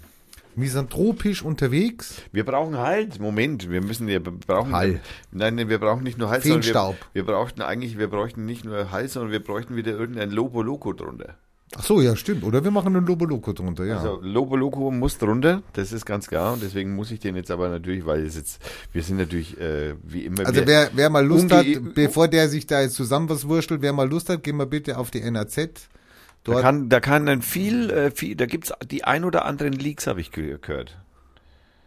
[0.55, 2.16] Misanthropisch unterwegs.
[2.33, 3.21] Wir brauchen Halt.
[3.21, 5.01] Moment, wir müssen wir brauchen Hall.
[5.31, 8.64] Nein, nein, wir brauchen nicht nur Halt, sondern wir, wir brauchten eigentlich, wir bräuchten nicht
[8.64, 11.37] nur Halt, sondern wir bräuchten wieder irgendein Lobo Loco drunter.
[11.77, 12.45] Ach so, ja, stimmt.
[12.45, 13.99] Oder wir machen einen Lobo Loco drunter, ja.
[13.99, 17.51] Also Lobo Loco muss drunter, das ist ganz klar und deswegen muss ich den jetzt
[17.51, 18.62] aber natürlich, weil es jetzt,
[18.93, 20.47] wir sind natürlich äh, wie immer.
[20.47, 23.93] Also wer, wer mal Lust hat, bevor der sich da jetzt zusammen was wurschtelt, wer
[23.93, 25.57] mal Lust hat, gehen wir bitte auf die NAZ.
[25.57, 25.69] da
[26.45, 30.07] Dort kann, da kann dann viel, äh, viel da gibt's die ein oder anderen Leaks,
[30.07, 30.97] habe ich ge- gehört.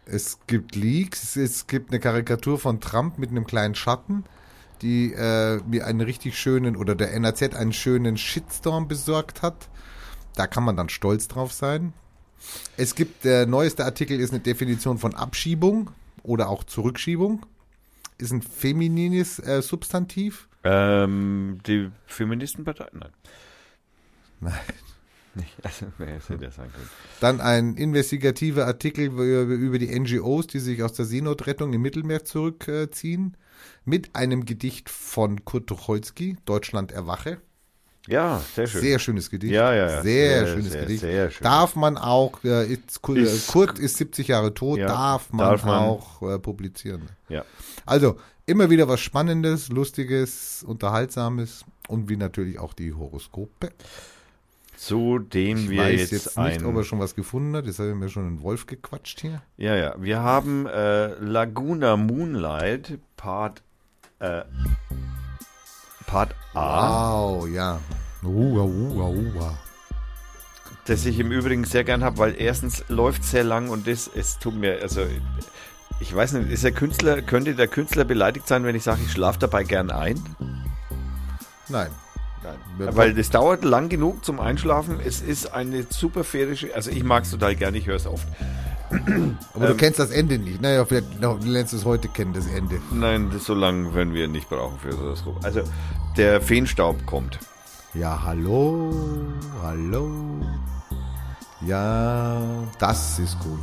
[0.04, 4.24] Es gibt Leaks, es gibt eine Karikatur von Trump mit einem kleinen Schatten,
[4.80, 9.68] die äh, mir einen richtig schönen oder der NAZ einen schönen Shitstorm besorgt hat.
[10.34, 11.92] Da kann man dann stolz drauf sein.
[12.76, 15.90] Es gibt, der neueste Artikel ist eine Definition von Abschiebung
[16.22, 17.46] oder auch Zurückschiebung.
[18.18, 20.48] Ist ein feminines äh, Substantiv.
[20.64, 22.86] Ähm, die Feministenpartei?
[22.92, 23.10] Nein.
[24.40, 24.52] Nein.
[25.34, 25.54] Nicht.
[25.62, 25.86] Also,
[27.20, 33.36] Dann ein investigativer Artikel über die NGOs, die sich aus der Seenotrettung im Mittelmeer zurückziehen,
[33.86, 37.40] mit einem Gedicht von Kurt Tucholsky, Deutschland erwache.
[38.08, 38.80] Ja, sehr schön.
[38.80, 39.52] Sehr schönes Gedicht.
[39.52, 40.02] Ja, ja, ja.
[40.02, 41.00] Sehr, sehr schönes sehr, Gedicht.
[41.00, 41.44] Sehr schön.
[41.44, 45.78] Darf man auch, äh, ist, Kurt ist 70 Jahre tot, ja, darf, man darf man
[45.78, 47.02] auch äh, publizieren.
[47.28, 47.44] Ja.
[47.86, 53.70] Also, immer wieder was Spannendes, Lustiges, Unterhaltsames und wie natürlich auch die Horoskope.
[54.76, 57.66] Zu dem ich wir weiß jetzt, jetzt nicht, ob er schon was gefunden hat.
[57.66, 59.42] Jetzt haben wir schon einen Wolf gequatscht hier.
[59.56, 59.94] Ja, ja.
[59.96, 63.62] Wir haben äh, Laguna Moonlight Part
[64.18, 64.42] äh,
[66.12, 67.22] Part A.
[67.22, 67.80] Wow, ja.
[68.22, 69.58] Uha, uha, uha.
[70.84, 74.38] Das ich im Übrigen sehr gern habe, weil erstens läuft sehr lang und das, es
[74.38, 75.06] tut mir, also
[76.00, 79.10] ich weiß nicht, ist der Künstler, könnte der Künstler beleidigt sein, wenn ich sage, ich
[79.10, 80.20] schlafe dabei gern ein?
[81.68, 81.88] Nein.
[82.42, 82.58] Nein.
[82.94, 85.00] Weil das dauert lang genug zum Einschlafen.
[85.02, 88.26] Es ist eine super färische, also ich mag es total gerne, ich höre es oft.
[89.54, 90.60] Aber du ähm, kennst das Ende nicht.
[90.60, 92.80] Naja, vielleicht du lernst es heute kennen, das Ende.
[92.92, 95.24] Nein, das so lange werden wir nicht brauchen für das.
[95.42, 95.62] Also,
[96.16, 97.38] der Feenstaub kommt.
[97.94, 98.92] Ja, hallo,
[99.62, 100.10] hallo.
[101.66, 102.40] Ja,
[102.78, 103.60] das ist gut.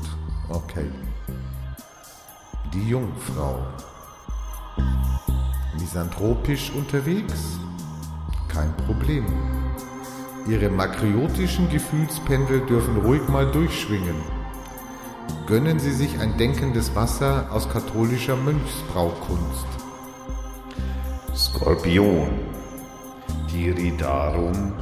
[0.49, 0.85] Okay.
[2.73, 3.65] Die Jungfrau.
[5.79, 7.59] Misanthropisch unterwegs?
[8.47, 9.25] Kein Problem.
[10.47, 14.15] Ihre makriotischen Gefühlspendel dürfen ruhig mal durchschwingen.
[15.49, 19.65] Gönnen Sie sich ein denkendes Wasser aus katholischer Mönchsbraukunst.
[21.35, 22.29] Skorpion.
[23.49, 24.73] Tiridarum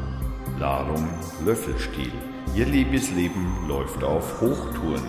[0.59, 1.07] Larum
[1.45, 2.11] Löffelstiel.
[2.53, 5.03] Ihr Liebesleben läuft auf Hochtouren.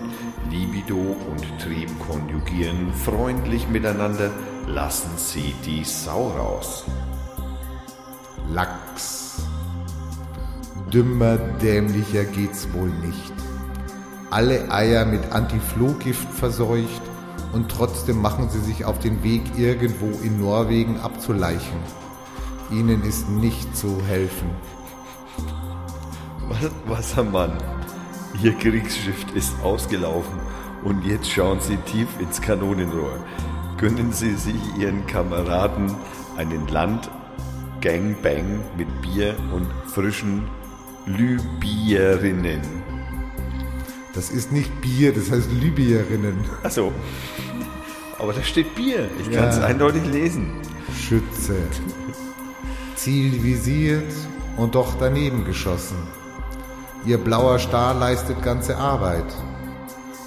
[0.49, 4.31] Libido und Trieb konjugieren freundlich miteinander.
[4.69, 6.85] Lassen Sie die Sau raus.
[8.49, 9.43] Lachs.
[10.93, 13.48] Dümmer, dämlicher geht's wohl nicht.
[14.31, 17.03] Alle Eier mit Antiflohgift verseucht
[17.53, 21.79] und trotzdem machen sie sich auf den Weg irgendwo in Norwegen abzuleichen.
[22.71, 24.51] Ihnen ist nicht zu helfen.
[26.87, 27.53] Wassermann,
[28.43, 30.39] Ihr Kriegsschiff ist ausgelaufen
[30.85, 33.25] und jetzt schauen Sie tief ins Kanonenrohr.
[33.79, 35.95] Gönnen Sie sich Ihren Kameraden
[36.37, 37.11] einen Land
[37.81, 40.49] Gangbang mit Bier und frischen
[41.07, 42.88] Libyerinnen.
[44.15, 46.39] Das ist nicht Bier, das heißt Libyerinnen.
[46.63, 46.93] Achso.
[48.19, 49.09] Aber da steht Bier.
[49.21, 49.41] Ich ja.
[49.41, 50.51] kann es eindeutig lesen.
[50.99, 51.57] Schütze.
[52.97, 54.13] Ziel visiert
[54.57, 55.97] und doch daneben geschossen.
[57.07, 59.33] Ihr blauer Star leistet ganze Arbeit.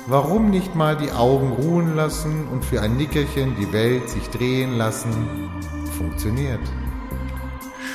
[0.08, 4.78] Warum nicht mal die Augen ruhen lassen und für ein Nickerchen die Welt sich drehen
[4.78, 5.50] lassen?
[5.98, 6.62] Funktioniert.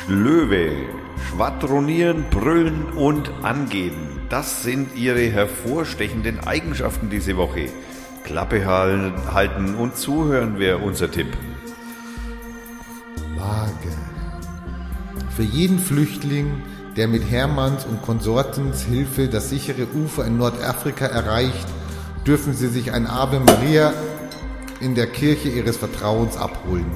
[0.07, 0.87] Löwe,
[1.28, 4.15] schwadronieren, brüllen und angeben.
[4.28, 7.68] Das sind ihre hervorstechenden Eigenschaften diese Woche.
[8.24, 11.28] Klappe halten und zuhören wäre unser Tipp.
[13.36, 13.92] Vage.
[15.36, 16.60] Für jeden Flüchtling,
[16.96, 21.68] der mit Hermanns und Konsortens Hilfe das sichere Ufer in Nordafrika erreicht,
[22.26, 23.92] dürfen sie sich ein Ave Maria
[24.80, 26.90] in der Kirche ihres Vertrauens abholen.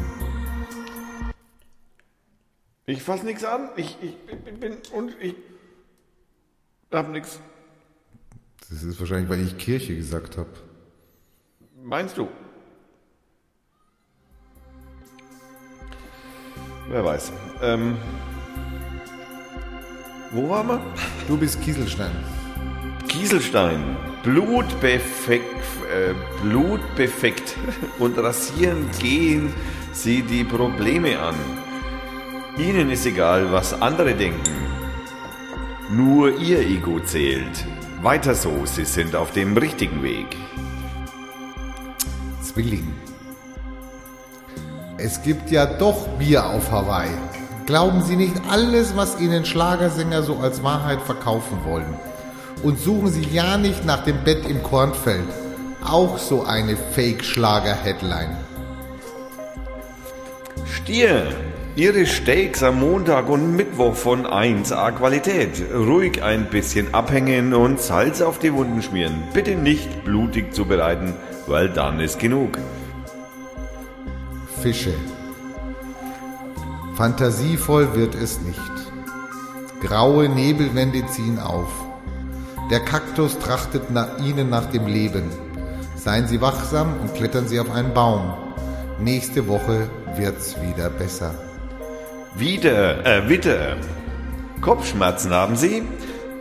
[2.87, 3.69] Ich fasse nichts an.
[3.77, 5.37] Ich, ich bin, bin und ich
[6.93, 7.41] habe nichts.
[8.69, 10.51] Das ist wahrscheinlich, weil ich Kirche gesagt habe.
[11.83, 12.29] Meinst du?
[16.89, 17.33] Wer weiß.
[17.63, 17.97] Ähm,
[20.33, 20.81] wo waren wir?
[21.27, 22.13] Du bist Kieselstein.
[23.09, 23.97] Kieselstein.
[24.23, 27.57] Blutbefekt, äh, Blutbefekt.
[27.99, 29.53] Und rasieren gehen
[29.93, 31.35] sie die Probleme an.
[32.59, 34.70] Ihnen ist egal, was andere denken.
[35.93, 37.67] Nur Ihr Ego zählt.
[38.01, 40.37] Weiter so, Sie sind auf dem richtigen Weg.
[42.41, 42.95] Zwilling.
[44.99, 47.11] Es gibt ja doch Bier auf Hawaii.
[47.67, 51.97] Glauben Sie nicht alles, was Ihnen Schlagersänger so als Wahrheit verkaufen wollen.
[52.63, 55.29] Und suchen Sie ja nicht nach dem Bett im Kornfeld.
[55.85, 58.37] Auch so eine Fake-Schlager-Headline.
[60.67, 61.35] Stier.
[61.81, 65.65] Ihre Steaks am Montag und Mittwoch von 1A Qualität.
[65.75, 69.23] Ruhig ein bisschen abhängen und Salz auf die Wunden schmieren.
[69.33, 71.15] Bitte nicht blutig zubereiten,
[71.47, 72.59] weil dann ist genug.
[74.61, 74.93] Fische.
[76.97, 78.61] Fantasievoll wird es nicht.
[79.81, 81.73] Graue Nebelwände ziehen auf.
[82.71, 85.31] Der Kaktus trachtet nach ihnen nach dem Leben.
[85.97, 88.35] Seien Sie wachsam und klettern Sie auf einen Baum.
[88.99, 91.50] Nächste Woche wird's wieder besser.
[92.37, 93.77] Wieder, äh, Witte.
[94.61, 95.83] Kopfschmerzen haben Sie?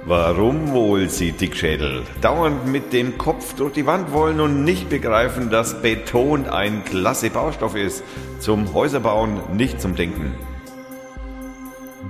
[0.06, 5.50] Warum wohl Sie Dickschädel dauernd mit dem Kopf durch die Wand wollen und nicht begreifen,
[5.50, 8.04] dass Beton ein klasse Baustoff ist?
[8.40, 10.36] Zum Häuserbauen, nicht zum Denken.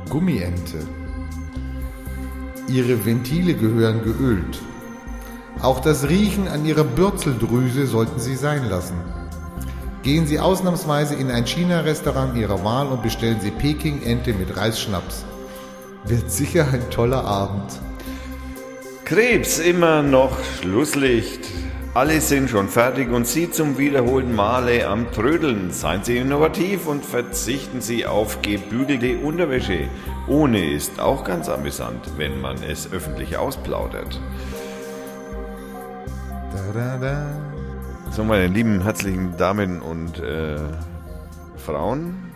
[0.09, 0.85] Gummiente.
[2.67, 4.59] Ihre Ventile gehören geölt.
[5.61, 9.18] Auch das Riechen an Ihrer Bürzeldrüse sollten Sie sein lassen.
[10.01, 15.25] Gehen Sie ausnahmsweise in ein China-Restaurant Ihrer Wahl und bestellen Sie Peking-Ente mit Reisschnaps.
[16.05, 17.79] Wird sicher ein toller Abend.
[19.03, 21.41] Krebs immer noch Schlusslicht.
[21.93, 25.71] Alle sind schon fertig und Sie zum wiederholten Male am Trödeln.
[25.71, 29.89] Seien Sie innovativ und verzichten Sie auf gebügelte Unterwäsche.
[30.27, 34.21] Ohne ist auch ganz amüsant, wenn man es öffentlich ausplaudert.
[36.53, 37.48] Da, da, da.
[38.11, 40.57] So, meine lieben herzlichen Damen und äh,
[41.57, 42.31] Frauen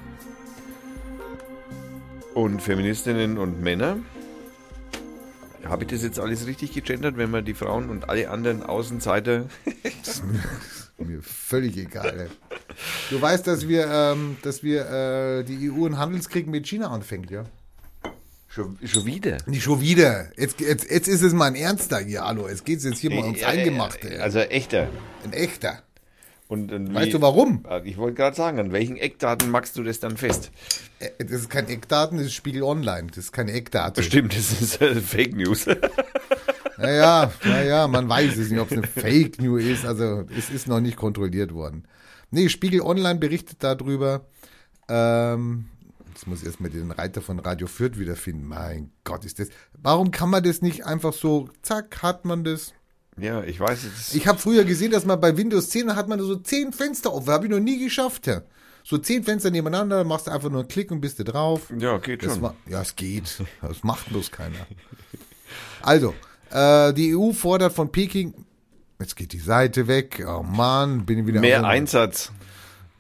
[2.36, 3.98] und Feministinnen und Männer.
[5.66, 9.46] Habe ich das jetzt alles richtig gegendert, wenn man die Frauen und alle anderen Außenseiter.
[9.84, 12.30] ist mir, mir völlig egal.
[12.30, 12.56] Ey.
[13.10, 17.32] Du weißt, dass wir, ähm, dass wir äh, die EU einen Handelskrieg mit China anfängt,
[17.32, 17.46] ja?
[18.54, 19.38] Schon, schon wieder?
[19.48, 20.28] Nicht schon wieder.
[20.38, 22.48] Jetzt, jetzt, jetzt ist es mal ein Ernster hier, hallo.
[22.48, 24.22] Jetzt geht es jetzt hier mal ums Eingemachte.
[24.22, 24.90] Also echter.
[25.24, 25.82] Ein echter.
[26.50, 27.66] Und, und weißt wie, du warum?
[27.84, 30.52] Ich wollte gerade sagen, an welchen Eckdaten machst du das dann fest?
[31.18, 33.08] Das ist kein Eckdaten, das ist Spiegel Online.
[33.08, 33.96] Das ist keine Eckdaten.
[33.96, 35.66] Bestimmt, das ist äh, Fake News.
[36.76, 39.86] Naja, naja, man weiß es nicht, ob es eine Fake News ist.
[39.86, 41.88] Also es ist noch nicht kontrolliert worden.
[42.32, 44.26] Nee, Spiegel Online berichtet darüber.
[44.90, 45.68] Ähm,
[46.14, 48.46] Jetzt muss ich erstmal den Reiter von Radio Fürth wiederfinden.
[48.46, 49.50] Mein Gott, ist das.
[49.82, 52.76] Warum kann man das nicht einfach so, zack, hat man das?
[53.18, 54.14] Ja, ich weiß es.
[54.14, 57.26] Ich habe früher gesehen, dass man bei Windows 10 hat man so zehn Fenster auf.
[57.28, 58.44] Habe ich noch nie geschafft, ja.
[58.84, 61.74] So zehn Fenster nebeneinander, machst du einfach nur einen Klick und bist du drauf.
[61.80, 62.44] Ja, geht das schon.
[62.44, 63.42] War, ja, es geht.
[63.62, 64.68] Das macht bloß keiner.
[65.82, 66.14] Also,
[66.52, 68.34] äh, die EU fordert von Peking,
[69.00, 70.24] jetzt geht die Seite weg.
[70.28, 71.40] Oh Mann, bin ich wieder.
[71.42, 72.32] Mehr Einsatz.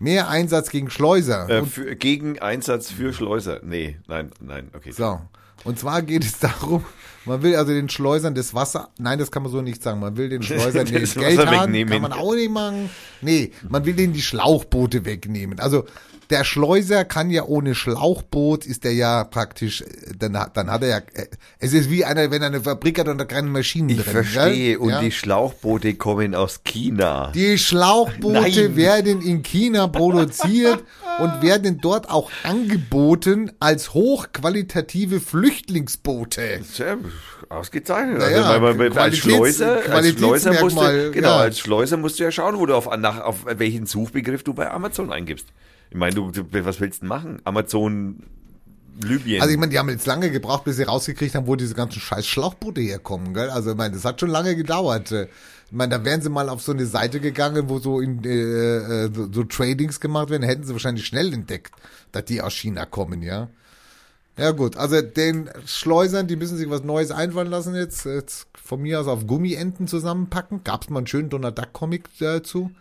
[0.03, 1.49] Mehr Einsatz gegen Schleuser.
[1.49, 3.61] Äh, für, gegen Einsatz für Schleuser.
[3.63, 4.91] Nee, nein, nein, okay.
[4.91, 5.21] So.
[5.63, 6.83] Und zwar geht es darum,
[7.23, 10.17] man will also den Schleusern das Wasser, nein, das kann man so nicht sagen, man
[10.17, 12.89] will den Schleusern das, das Geld haben, kann man auch nicht machen.
[13.21, 15.61] Nee, man will denen die Schlauchboote wegnehmen.
[15.61, 15.85] Also
[16.33, 19.85] der Schleuser kann ja ohne Schlauchboot, ist der ja praktisch, äh,
[20.17, 21.27] dann, dann hat er ja, äh,
[21.59, 24.05] es ist wie einer, wenn er eine Fabrik hat und da keine Maschinen ich drin.
[24.07, 24.79] Ich verstehe, ja?
[24.79, 27.31] und die Schlauchboote kommen aus China.
[27.35, 28.75] Die Schlauchboote Nein.
[28.75, 30.83] werden in China produziert
[31.19, 36.61] und werden dort auch angeboten als hochqualitative Flüchtlingsboote.
[36.63, 36.97] Sehr
[37.49, 38.17] ausgezeichnet.
[38.17, 41.37] Naja, also, weil man, als Schleuser, als Schleuser musst du, genau, ja.
[41.37, 44.71] als Schleuser musst du ja schauen, wo du auf, nach, auf welchen Suchbegriff du bei
[44.71, 45.45] Amazon eingibst.
[45.93, 47.39] Ich meine, du, du, was willst du machen?
[47.43, 48.23] Amazon
[48.99, 49.43] Libyen.
[49.43, 51.99] Also ich meine, die haben jetzt lange gebraucht, bis sie rausgekriegt haben, wo diese ganzen
[51.99, 53.51] scheiß Schlauchboote herkommen, gell?
[53.51, 55.11] Also ich meine, das hat schon lange gedauert.
[55.11, 55.27] Ich
[55.69, 59.09] meine, da wären sie mal auf so eine Seite gegangen, wo so in äh, äh,
[59.13, 61.75] so, so Tradings gemacht werden, hätten sie wahrscheinlich schnell entdeckt,
[62.11, 63.49] dass die aus China kommen, ja.
[64.35, 68.81] Ja gut, also den Schleusern, die müssen sich was Neues einfallen lassen jetzt, jetzt von
[68.81, 70.63] mir aus auf Gummienten zusammenpacken.
[70.63, 72.71] Gab's mal einen schönen Donald Duck Comic dazu.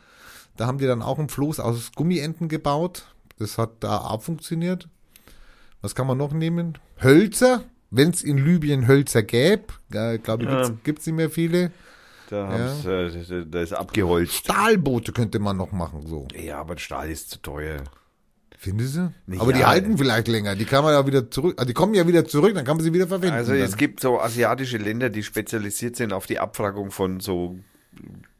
[0.57, 3.07] Da haben die dann auch einen Floß aus Gummienten gebaut.
[3.38, 4.88] Das hat da auch funktioniert.
[5.80, 6.78] Was kann man noch nehmen?
[7.03, 9.64] Hölzer, wenn es in Libyen Hölzer gäbe.
[9.92, 10.70] Äh, glaube ich, ja.
[10.84, 11.72] gibt es nicht mehr viele.
[12.30, 13.07] Da, ja.
[13.07, 14.32] äh, da ist abgeholzt.
[14.32, 16.28] Stahlboote könnte man noch machen, so.
[16.34, 17.82] Ja, aber Stahl ist zu teuer.
[18.57, 19.12] Findest du?
[19.26, 20.55] Nee, aber ja, die halten vielleicht länger.
[20.55, 21.55] Die kann man ja wieder zurück.
[21.59, 23.34] Also die kommen ja wieder zurück, dann kann man sie wieder verwenden.
[23.34, 23.61] Also dann.
[23.61, 27.59] es gibt so asiatische Länder, die spezialisiert sind auf die Abfragung von so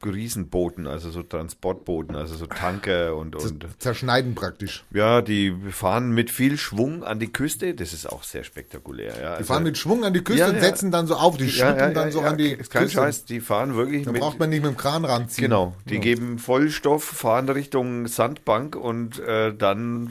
[0.07, 3.67] Riesenbooten, also so Transportbooten, also so Tanker und, und.
[3.79, 4.85] Zerschneiden praktisch.
[4.93, 7.75] Ja, die fahren mit viel Schwung an die Küste.
[7.75, 9.15] Das ist auch sehr spektakulär.
[9.15, 9.15] Ja.
[9.15, 11.37] Die also, fahren mit Schwung an die Küste ja, und setzen dann so auf.
[11.37, 12.99] Die schütten dann so an die ist kein Küste.
[12.99, 14.05] Scheiß, die fahren wirklich.
[14.05, 15.49] Da braucht man nicht mit dem Kran ranziehen.
[15.49, 15.75] Genau.
[15.87, 20.11] Die geben Vollstoff, fahren Richtung Sandbank und äh, dann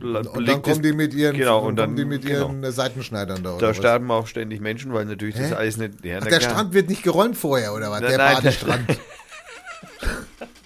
[0.00, 2.48] und dann kommen die mit ihren, genau, und dann, die mit genau.
[2.48, 3.56] ihren Seitenschneidern da.
[3.58, 5.42] Da sterben auch ständig Menschen, weil natürlich Hä?
[5.42, 6.04] das alles nicht.
[6.04, 6.50] Ja, Ach, der klar.
[6.52, 8.00] Strand wird nicht geräumt vorher, oder was?
[8.02, 8.86] Na, der nein, Badestrand.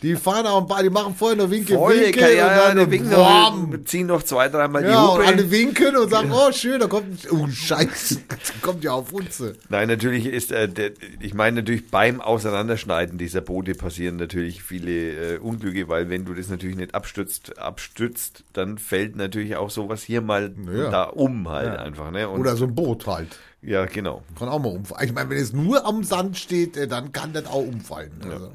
[0.03, 2.77] Die fahren auch ein paar, die machen vorher nur Winke, Voll, Winke kann, ja, und
[2.77, 5.21] dann ja, winken noch, ziehen noch zwei, dreimal ja, die Hupe.
[5.21, 8.19] und alle winken und sagen, oh schön, da kommt, oh Scheiße,
[8.63, 9.43] kommt ja auf uns.
[9.69, 15.35] Nein, natürlich ist, äh, der, ich meine natürlich beim Auseinanderschneiden dieser Boote passieren natürlich viele
[15.37, 20.03] äh, Unglücke, weil wenn du das natürlich nicht abstützt, abstützt, dann fällt natürlich auch sowas
[20.03, 20.91] hier mal ja.
[20.91, 21.77] da um halt ja.
[21.77, 22.11] einfach.
[22.11, 22.29] Ne?
[22.29, 23.39] Und Oder so ein Boot halt.
[23.63, 24.23] Ja, genau.
[24.37, 25.07] Kann auch mal umfallen.
[25.07, 28.13] Ich meine, wenn es nur am Sand steht, äh, dann kann das auch umfallen.
[28.25, 28.47] Also.
[28.47, 28.53] Ja,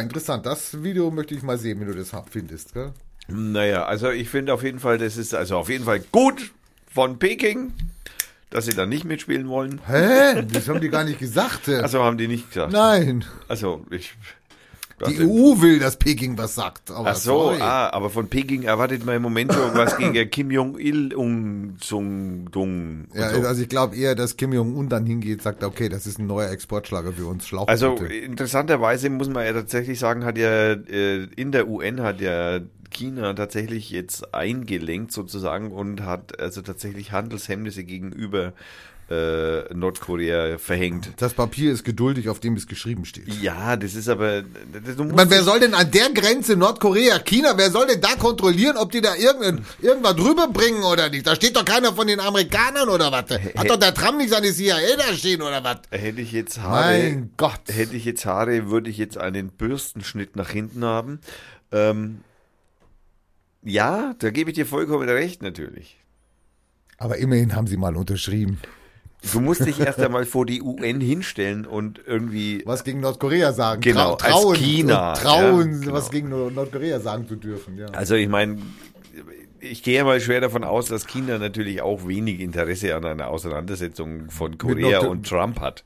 [0.00, 0.44] interessant.
[0.46, 2.74] Das Video möchte ich mal sehen, wenn du das findest.
[2.74, 2.92] Gell?
[3.28, 6.52] Naja, also ich finde auf jeden Fall, das ist also auf jeden Fall gut
[6.92, 7.72] von Peking,
[8.50, 9.80] dass sie da nicht mitspielen wollen.
[9.86, 10.42] Hä?
[10.52, 11.68] Das haben die gar nicht gesagt.
[11.68, 12.72] Also haben die nicht gesagt.
[12.72, 13.24] Nein.
[13.46, 14.14] Also ich
[15.04, 16.90] die EU will, dass Peking was sagt.
[16.90, 17.60] Aber Ach so, sorry.
[17.60, 22.50] ah, aber von Peking erwartet man im Moment schon was gegen Kim Jong-il und Sung
[22.50, 23.06] Dung.
[23.14, 23.42] Ja, so.
[23.42, 26.50] also ich glaube eher, dass Kim Jong-un dann hingeht, sagt, okay, das ist ein neuer
[26.50, 27.46] Exportschlager für uns.
[27.46, 32.20] Schlauch also interessanterweise muss man ja tatsächlich sagen, hat ja äh, in der UN hat
[32.20, 38.54] ja China tatsächlich jetzt eingelenkt sozusagen und hat also tatsächlich Handelshemmnisse gegenüber
[39.08, 41.10] äh, Nordkorea verhängt.
[41.18, 43.28] Das Papier ist geduldig, auf dem es geschrieben steht.
[43.40, 44.42] Ja, das ist aber.
[44.42, 48.76] Das, meine, wer soll denn an der Grenze Nordkorea, China, wer soll denn da kontrollieren,
[48.76, 51.26] ob die da irgendein, irgendwas drüber bringen oder nicht?
[51.26, 53.30] Da steht doch keiner von den Amerikanern oder was?
[53.30, 55.78] Hat doch der Trump nicht seine CIA da stehen oder was?
[55.90, 56.98] Hätte ich jetzt Haare.
[56.98, 57.60] Mein Gott.
[57.68, 61.20] Hätte ich jetzt Haare, würde ich jetzt einen Bürstenschnitt nach hinten haben.
[61.70, 62.22] Ähm,
[63.62, 65.98] ja, da gebe ich dir vollkommen recht, natürlich.
[66.98, 68.58] Aber immerhin haben sie mal unterschrieben.
[69.32, 72.62] Du musst dich erst einmal vor die UN hinstellen und irgendwie.
[72.64, 73.80] Was gegen Nordkorea sagen.
[73.80, 75.12] Genau, Tra trauen, als China.
[75.14, 75.92] Trauen, ja, genau.
[75.92, 77.76] was gegen Nordkorea sagen zu dürfen.
[77.76, 77.86] Ja.
[77.86, 78.58] Also ich meine,
[79.60, 84.30] ich gehe mal schwer davon aus, dass China natürlich auch wenig Interesse an einer Auseinandersetzung
[84.30, 85.84] von Korea und Trump hat.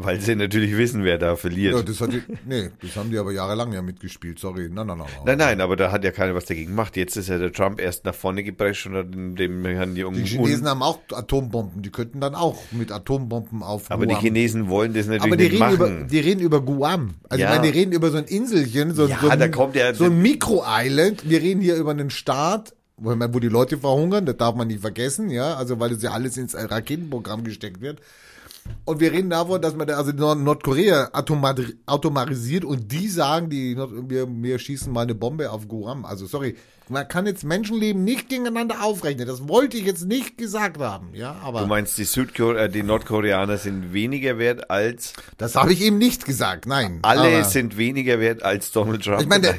[0.00, 1.74] Weil sie natürlich wissen, wer da verliert.
[1.74, 4.38] Ja, das, die, nee, das haben die aber jahrelang ja mitgespielt.
[4.38, 4.70] Sorry.
[4.72, 5.08] Nein, nein, nein.
[5.26, 6.96] Nein, nein, aber da hat ja keiner was dagegen gemacht.
[6.96, 10.22] Jetzt ist ja der Trump erst nach vorne geprescht und hat dem haben die Die
[10.22, 11.82] Chinesen haben auch Atombomben.
[11.82, 14.16] Die könnten dann auch mit Atombomben auf Aber Guam.
[14.16, 15.98] die Chinesen wollen das natürlich aber die nicht reden machen.
[15.98, 17.14] Über, die reden über Guam.
[17.28, 17.50] Also ja.
[17.50, 19.92] ich meine, die reden über so ein Inselchen, so, ja, so ein, da kommt ja,
[19.94, 21.28] so ein Mikro-Island.
[21.28, 24.26] Wir reden hier über einen Staat, wo, wo die Leute verhungern.
[24.26, 25.54] Das darf man nicht vergessen, ja.
[25.54, 28.00] Also weil das ja alles ins Raketenprogramm gesteckt wird.
[28.84, 31.10] Und wir reden davon, dass man also Nordkorea
[31.86, 36.04] automatisiert und die sagen, die wir, wir schießen mal eine Bombe auf Guam.
[36.04, 36.56] Also sorry,
[36.90, 39.26] man kann jetzt Menschenleben nicht gegeneinander aufrechnen.
[39.26, 41.36] Das wollte ich jetzt nicht gesagt haben, ja.
[41.42, 45.12] Aber du meinst, die Südkorea, äh, die Nordkoreaner sind weniger wert als?
[45.36, 46.66] Das habe ich eben nicht gesagt.
[46.66, 47.00] Nein.
[47.02, 49.20] Alle sind weniger wert als Donald Trump.
[49.20, 49.54] Ich meine,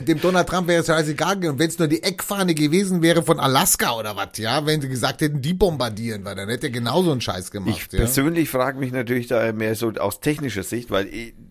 [0.00, 3.40] dem Donald Trump wäre es scheißegal gewesen, wenn es nur die Eckfahne gewesen wäre von
[3.40, 7.12] Alaska oder was, ja, wenn sie gesagt hätten, die bombardieren, weil dann hätte er genauso
[7.12, 7.76] einen Scheiß gemacht.
[7.86, 7.98] Ich ja?
[7.98, 11.08] persönlich frage mich natürlich da mehr so aus technischer Sicht, weil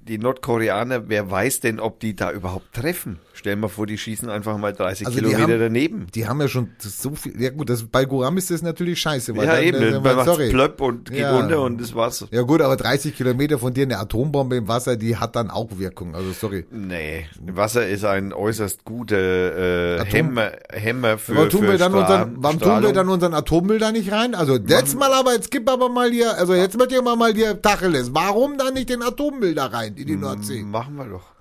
[0.07, 3.19] die Nordkoreaner, wer weiß denn, ob die da überhaupt treffen?
[3.41, 6.07] Stell mal vor, die schießen einfach mal 30 also Kilometer haben, daneben.
[6.13, 7.41] Die haben ja schon so viel.
[7.41, 9.35] Ja gut, das, bei Guam ist das natürlich scheiße.
[9.35, 10.49] Weil ja dann, eben, dann, man sorry.
[10.51, 11.39] plöpp und geht ja.
[11.39, 12.27] unter und das war's.
[12.29, 15.69] Ja gut, aber 30 Kilometer von dir eine Atombombe im Wasser, die hat dann auch
[15.79, 16.13] Wirkung.
[16.13, 16.67] Also sorry.
[16.69, 21.95] Nee, Wasser ist ein äußerst guter äh, Hämmer, Hämmer für, warum tun für wir dann
[21.95, 24.35] unseren, Warum tun wir dann unseren Atommüll da nicht rein?
[24.35, 27.59] Also jetzt mal aber, jetzt gib aber mal hier, also jetzt wird ihr mal hier
[27.59, 28.13] Tacheles.
[28.13, 30.61] Warum dann nicht den Atommüll da rein in die Nordsee?
[30.61, 31.41] Machen wir doch.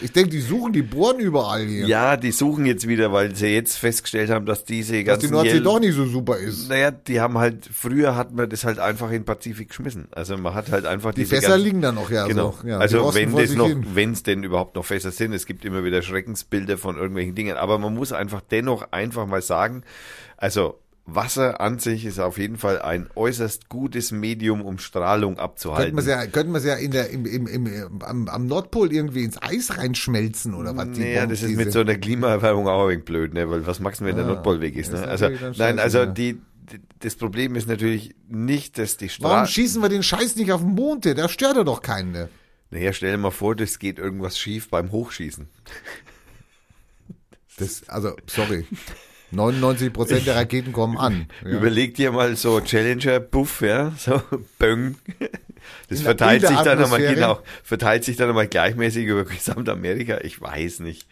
[0.00, 1.86] Ich denke, die suchen, die bohren überall hier.
[1.86, 5.30] Ja, die suchen jetzt wieder, weil sie jetzt festgestellt haben, dass diese ganzen...
[5.32, 6.68] Dass die Nordsee doch nicht so super ist.
[6.68, 10.08] Naja, die haben halt, früher hat man das halt einfach in den Pazifik geschmissen.
[10.12, 12.26] Also man hat halt einfach die diese Fässer ganzen, liegen da noch, ja.
[12.26, 12.54] Genau.
[12.60, 15.64] So, ja, also wenn das noch, wenn es denn überhaupt noch Fässer sind, es gibt
[15.64, 19.82] immer wieder Schreckensbilder von irgendwelchen Dingen, aber man muss einfach dennoch einfach mal sagen,
[20.36, 25.94] also Wasser an sich ist auf jeden Fall ein äußerst gutes Medium, um Strahlung abzuhalten.
[25.94, 28.46] Könnten wir es ja, könnten wir es ja in der, im, im, im, am, am
[28.46, 30.88] Nordpol irgendwie ins Eis reinschmelzen oder was?
[30.98, 33.48] Naja, das ist mit so einer Klimaerwärmung auch ein blöd, ne?
[33.48, 35.06] Weil was machst du, wenn ah, der Nordpol weg ist, ne?
[35.06, 36.06] Also, nein, also ja.
[36.06, 36.40] die,
[36.98, 39.36] das Problem ist natürlich nicht, dass die Strahlung.
[39.36, 41.04] Warum schießen wir den Scheiß nicht auf den Mond?
[41.04, 42.10] Der stört doch keinen.
[42.10, 42.28] Ne?
[42.70, 45.46] Naja, stell dir mal vor, das geht irgendwas schief beim Hochschießen.
[47.58, 48.66] Das, also, sorry.
[49.36, 51.28] 99 Prozent der Raketen kommen an.
[51.44, 51.50] Ja.
[51.50, 54.20] Überleg dir mal so Challenger, Puff, ja, so
[54.58, 54.96] Böng.
[55.88, 60.18] Das verteilt sich dann nochmal, genau, verteilt sich dann nochmal gleichmäßig über Gesamtamerika.
[60.22, 61.06] Ich weiß nicht.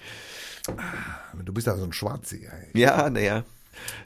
[1.44, 2.48] Du bist ja so ein Schwarzi.
[2.72, 3.44] Ja, naja.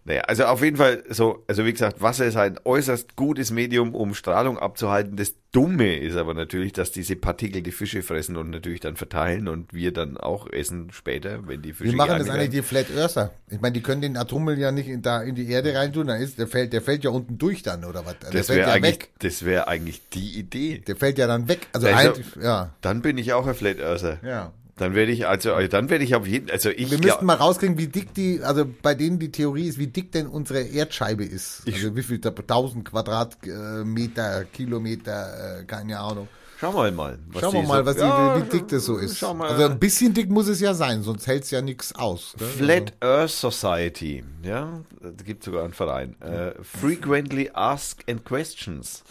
[0.04, 3.94] Naja, also auf jeden Fall so, also wie gesagt, Wasser ist ein äußerst gutes Medium,
[3.94, 5.16] um Strahlung abzuhalten.
[5.16, 9.48] Das Dumme ist aber natürlich, dass diese Partikel die Fische fressen und natürlich dann verteilen
[9.48, 12.86] und wir dann auch essen später, wenn die Fische Wie machen das eigentlich die Flat
[12.94, 13.32] Earther?
[13.48, 16.20] Ich meine, die können den Atommüll ja nicht in, da in die Erde reintun, dann
[16.20, 18.18] ist, der fällt, der fällt ja unten durch dann, oder was?
[18.18, 20.82] Der das wäre ja eigentlich, das wäre eigentlich die Idee.
[20.86, 21.66] Der fällt ja dann weg.
[21.72, 22.74] Also, also ein, ja.
[22.82, 24.18] Dann bin ich auch ein Flat Earther.
[24.22, 24.52] Ja.
[24.78, 26.90] Dann werde ich, also, dann werde ich auf jeden, also ich.
[26.90, 30.12] Wir müssten mal rauskriegen, wie dick die, also bei denen die Theorie ist, wie dick
[30.12, 31.62] denn unsere Erdscheibe ist.
[31.66, 36.28] Also wie viel, tausend Quadratmeter, Kilometer, äh, keine Ahnung.
[36.60, 37.18] Schauen wir mal.
[37.28, 39.22] Was Schauen wir mal, so, was ja, wie dick das so ist.
[39.22, 42.34] Also ein bisschen dick muss es ja sein, sonst hält es ja nichts aus.
[42.38, 42.46] Ne?
[42.46, 43.14] Flat also.
[43.14, 46.16] Earth Society, ja, da gibt sogar einen Verein.
[46.20, 49.04] Uh, frequently Asked and Questions.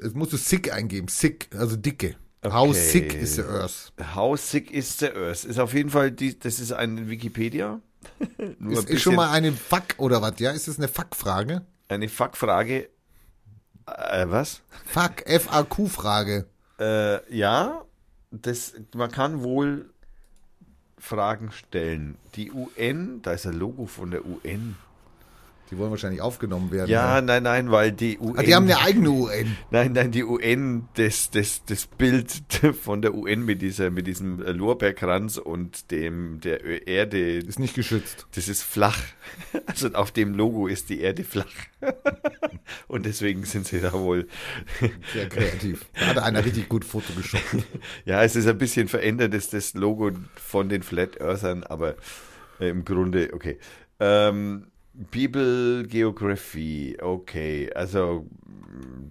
[0.00, 2.14] Es musst du sick eingeben, sick, also dicke.
[2.44, 2.54] Okay.
[2.54, 3.92] How sick is the Earth?
[4.16, 5.44] How sick is the Earth?
[5.44, 7.80] Ist auf jeden Fall, die, das ist ein Wikipedia.
[8.58, 10.40] Nur ist, ist schon mal eine Fuck oder was?
[10.40, 11.62] Ja, ist das eine Fuck-Frage?
[11.88, 12.88] Eine Fuck-Frage.
[13.86, 14.60] Äh, was?
[14.86, 16.46] Fuck, FAQ-Frage.
[16.80, 17.84] Äh, ja,
[18.32, 19.90] das, man kann wohl
[20.98, 22.16] Fragen stellen.
[22.34, 24.76] Die UN, da ist ein Logo von der UN.
[25.72, 26.90] Die wollen wahrscheinlich aufgenommen werden.
[26.90, 27.26] Ja, ne?
[27.28, 28.38] nein, nein, weil die UN.
[28.38, 29.56] Ah, die haben eine eigene UN.
[29.70, 32.42] Nein, nein, die UN, das, das, das Bild
[32.82, 37.38] von der UN mit dieser, mit diesem Lorbeerkranz und dem, der Erde.
[37.38, 38.26] Ist nicht geschützt.
[38.34, 38.98] Das ist flach.
[39.66, 41.46] Also auf dem Logo ist die Erde flach.
[42.88, 44.26] Und deswegen sind sie da wohl.
[45.12, 45.86] Sehr kreativ.
[45.94, 47.64] Da hat einer richtig gut Foto geschossen.
[48.04, 51.96] Ja, es ist ein bisschen verändert, ist das Logo von den Flat Earthern, aber
[52.58, 53.58] im Grunde, okay.
[54.00, 54.71] Ähm,
[55.10, 57.72] People Geography, okay.
[57.74, 58.26] Also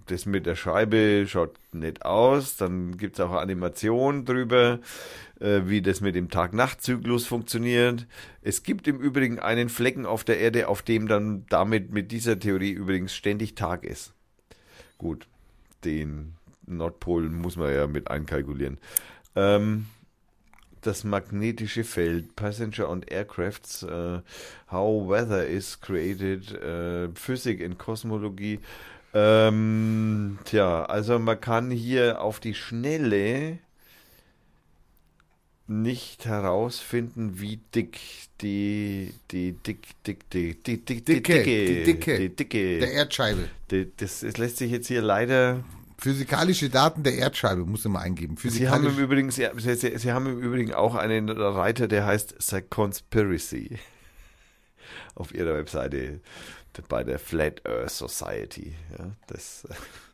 [0.06, 2.56] das mit der Scheibe schaut nett aus.
[2.56, 4.80] Dann gibt es auch Animationen drüber,
[5.40, 8.06] äh, wie das mit dem Tag-Nacht-Zyklus funktioniert.
[8.42, 12.38] Es gibt im Übrigen einen Flecken auf der Erde, auf dem dann damit mit dieser
[12.38, 14.14] Theorie übrigens ständig Tag ist.
[14.98, 15.26] Gut,
[15.84, 16.34] den
[16.66, 18.78] Nordpol muss man ja mit einkalkulieren.
[19.34, 19.86] Ähm,
[20.82, 24.20] das magnetische Feld, Passenger und Aircrafts, uh,
[24.70, 28.60] How Weather is Created, uh, Physik und Kosmologie.
[29.14, 33.58] Ähm, tja, also man kann hier auf die Schnelle
[35.66, 37.98] nicht herausfinden, wie dick
[38.40, 43.48] die, die dick, dick, die, die, die, die, dicke, die dicke, die dicke der Erdscheibe.
[43.96, 45.62] Das, das lässt sich jetzt hier leider
[46.02, 48.36] Physikalische Daten der Erdscheibe, muss man eingeben.
[48.36, 52.34] Sie haben, im Übrigen, Sie, Sie, Sie, haben im Übrigen auch einen Reiter, der heißt
[52.40, 53.78] The Conspiracy
[55.14, 56.20] auf Ihrer Webseite
[56.88, 58.74] bei der Flat Earth Society.
[58.98, 59.64] Ja, das,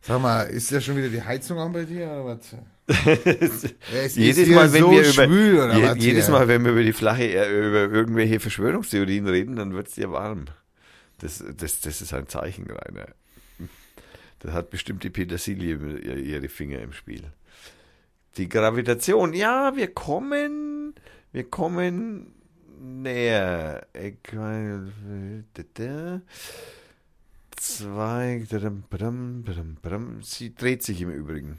[0.02, 2.54] Sag mal, ist ja schon wieder die Heizung an bei dir oder was?
[4.14, 7.94] jedes Mal, wenn so wir über, je, jedes Mal, wenn wir über die flache, über
[7.94, 10.44] irgendwelche Verschwörungstheorien reden, dann wird es dir warm.
[11.18, 13.06] Das, das, das ist ein Zeichen, Rainer.
[14.40, 17.24] Da hat bestimmt die Petersilie ihre Finger im Spiel.
[18.36, 20.94] Die Gravitation, ja, wir kommen,
[21.32, 22.32] wir kommen
[22.80, 23.86] näher.
[27.56, 28.46] Zwei,
[30.22, 31.58] sie dreht sich im Übrigen.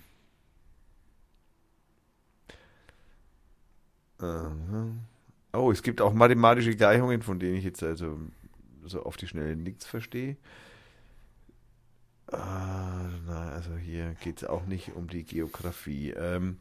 [5.51, 8.19] Oh, es gibt auch mathematische Gleichungen, von denen ich jetzt also
[8.85, 10.37] so auf die Schnelle nichts verstehe.
[12.31, 16.11] Ah, na, also hier geht es auch nicht um die Geografie.
[16.11, 16.59] Ähm,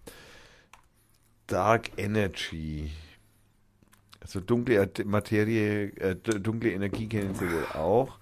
[1.47, 2.91] Dark Energy.
[4.21, 8.19] Also dunkle Materie, äh, dunkle Energie kennen Sie wohl auch.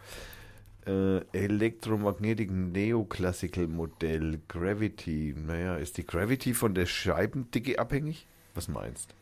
[0.86, 5.35] Äh, Electromagnetic Neoclassical Modell, Gravity.
[5.36, 8.27] Naja, ist die Gravity von der Scheibendicke abhängig?
[8.55, 9.14] Was meinst?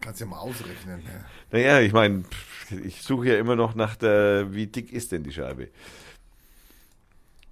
[0.00, 1.02] Kannst ja mal ausrechnen.
[1.04, 1.24] Ja.
[1.50, 2.24] Naja, ich meine,
[2.72, 5.68] ich suche ja immer noch nach der, wie dick ist denn die Scheibe?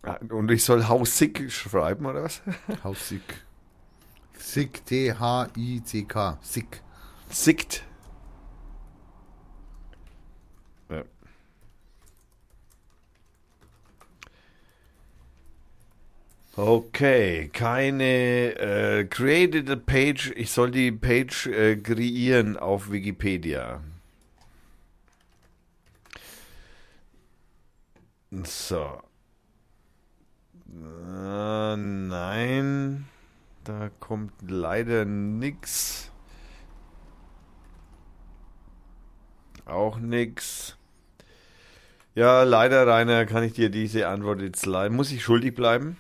[0.02, 2.40] Ah, und ich soll Hausick schreiben, oder was?
[2.84, 3.44] Hausick.
[4.38, 6.38] Sick, T-H-I-C-K.
[6.40, 6.82] Sick.
[7.28, 7.84] Sickt.
[10.88, 11.04] Ja.
[16.56, 20.32] Okay, keine äh, created a page.
[20.34, 23.82] Ich soll die Page äh, kreieren auf Wikipedia.
[28.30, 29.02] So.
[30.72, 33.08] Äh, nein,
[33.64, 36.12] da kommt leider nichts.
[39.66, 40.76] Auch nichts.
[42.14, 44.94] Ja, leider, Rainer, kann ich dir diese Antwort jetzt leider.
[44.94, 45.96] Muss ich schuldig bleiben?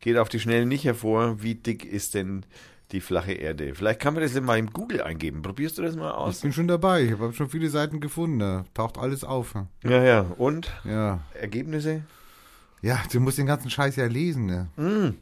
[0.00, 1.42] Geht auf die Schnelle nicht hervor.
[1.42, 2.44] Wie dick ist denn
[2.92, 3.74] die flache Erde?
[3.74, 5.42] Vielleicht kann man das mal im Google eingeben.
[5.42, 6.36] Probierst du das mal aus?
[6.36, 7.02] Ich bin schon dabei.
[7.02, 8.38] Ich habe schon viele Seiten gefunden.
[8.38, 9.54] Da taucht alles auf.
[9.82, 10.20] Ja, ja.
[10.38, 10.70] Und?
[10.84, 11.20] Ja.
[11.34, 12.02] Ergebnisse?
[12.82, 14.46] Ja, du musst den ganzen Scheiß ja lesen.
[14.46, 14.68] Ne?
[14.76, 15.14] Mm.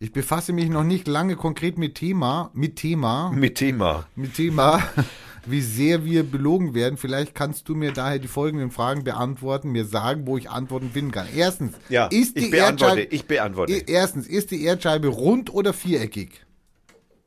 [0.00, 4.80] Ich befasse mich noch nicht lange konkret mit Thema, mit Thema, mit Thema, mit Thema,
[5.46, 6.96] wie sehr wir belogen werden.
[6.96, 11.10] Vielleicht kannst du mir daher die folgenden Fragen beantworten, mir sagen, wo ich Antworten finden
[11.10, 11.26] kann.
[11.34, 13.72] Erstens, ja, ist die ich beantworte, Erdscheibe, ich beantworte.
[13.86, 16.44] Erstens, ist die Erdscheibe rund oder viereckig?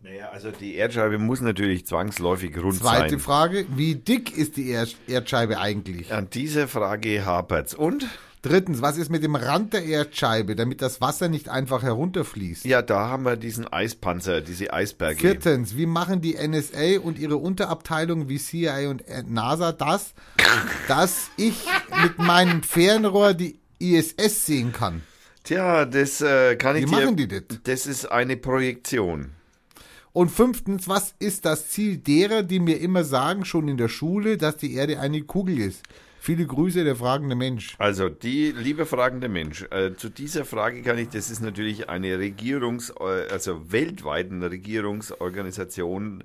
[0.03, 3.09] Naja, also die Erdscheibe muss natürlich zwangsläufig rund Zweite sein.
[3.09, 4.75] Zweite Frage, wie dick ist die
[5.07, 6.11] Erdscheibe eigentlich?
[6.11, 7.75] An dieser Frage hapert's.
[7.75, 8.07] Und?
[8.41, 12.65] Drittens, was ist mit dem Rand der Erdscheibe, damit das Wasser nicht einfach herunterfließt?
[12.65, 15.19] Ja, da haben wir diesen Eispanzer, diese Eisberge.
[15.19, 20.15] Viertens, wie machen die NSA und ihre Unterabteilungen wie CIA und NASA das,
[20.87, 21.53] dass ich
[22.01, 25.03] mit meinem Fernrohr die ISS sehen kann?
[25.43, 26.97] Tja, das äh, kann ich wie dir...
[26.97, 27.43] Wie machen die das?
[27.63, 29.35] Das ist eine Projektion.
[30.13, 34.37] Und fünftens, was ist das Ziel derer, die mir immer sagen, schon in der Schule,
[34.37, 35.83] dass die Erde eine Kugel ist?
[36.19, 37.75] Viele Grüße, der fragende Mensch.
[37.79, 42.19] Also, die liebe fragende Mensch, äh, zu dieser Frage kann ich, das ist natürlich eine
[42.19, 46.23] Regierungs-, äh, also weltweit eine Regierungsorganisation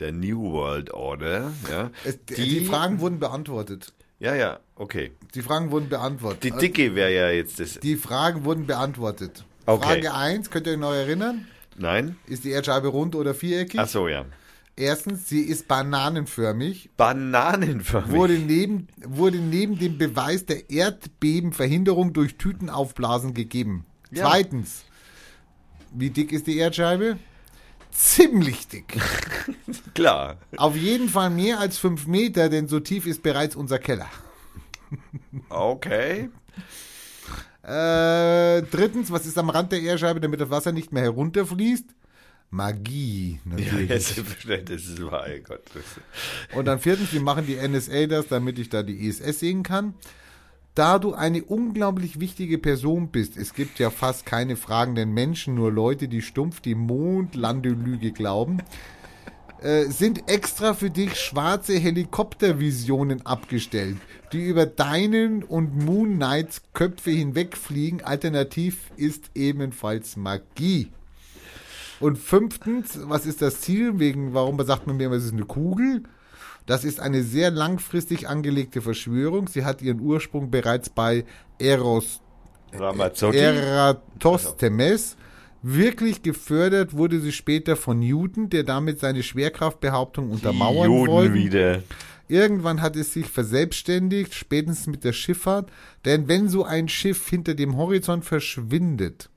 [0.00, 1.52] der New World Order.
[1.70, 3.92] Ja, es, die, die Fragen wurden beantwortet.
[4.18, 5.12] Ja, ja, okay.
[5.34, 6.42] Die Fragen wurden beantwortet.
[6.42, 7.78] Die Dicke wäre ja jetzt das.
[7.78, 9.44] Die Fragen wurden beantwortet.
[9.66, 9.84] Okay.
[9.84, 11.46] Frage 1, könnt ihr euch noch erinnern?
[11.78, 12.16] Nein.
[12.26, 13.78] Ist die Erdscheibe rund oder viereckig?
[13.78, 14.24] Ach so, ja.
[14.78, 16.90] Erstens, sie ist bananenförmig.
[16.96, 18.10] Bananenförmig.
[18.10, 23.86] Wurde neben, wurde neben dem Beweis der Erdbebenverhinderung durch Tütenaufblasen gegeben.
[24.10, 24.24] Ja.
[24.24, 24.84] Zweitens,
[25.92, 27.18] wie dick ist die Erdscheibe?
[27.90, 28.98] Ziemlich dick.
[29.94, 30.36] Klar.
[30.58, 34.10] Auf jeden Fall mehr als fünf Meter, denn so tief ist bereits unser Keller.
[35.48, 36.28] Okay.
[37.66, 41.86] Äh, drittens, was ist am Rand der Erdscheibe, damit das Wasser nicht mehr herunterfließt?
[42.50, 43.90] Magie, natürlich.
[43.90, 45.62] Ja, selbstverständlich, das ist wahr, Gott.
[46.54, 49.94] Und dann viertens, wie machen die NSA das, damit ich da die ISS sehen kann?
[50.76, 55.72] Da du eine unglaublich wichtige Person bist, es gibt ja fast keine fragenden Menschen, nur
[55.72, 58.58] Leute, die stumpf die Mondlandelüge glauben,
[59.62, 63.96] äh, sind extra für dich schwarze Helikoptervisionen abgestellt,
[64.32, 68.04] die über deinen und Moon Knights Köpfe hinwegfliegen.
[68.04, 70.92] Alternativ ist ebenfalls Magie.
[72.00, 73.98] Und fünftens, was ist das Ziel?
[73.98, 76.02] Wegen, warum sagt man mir, es ist eine Kugel?
[76.66, 79.48] Das ist eine sehr langfristig angelegte Verschwörung.
[79.48, 81.24] Sie hat ihren Ursprung bereits bei
[81.58, 82.20] Eros,
[82.72, 85.16] Eratosthenes.
[85.62, 91.34] Wirklich gefördert wurde sie später von Newton, der damit seine Schwerkraftbehauptung untermauern Juden wollte.
[91.34, 91.82] wieder.
[92.28, 95.70] Irgendwann hat es sich verselbstständigt, spätestens mit der Schifffahrt.
[96.04, 99.30] Denn wenn so ein Schiff hinter dem Horizont verschwindet,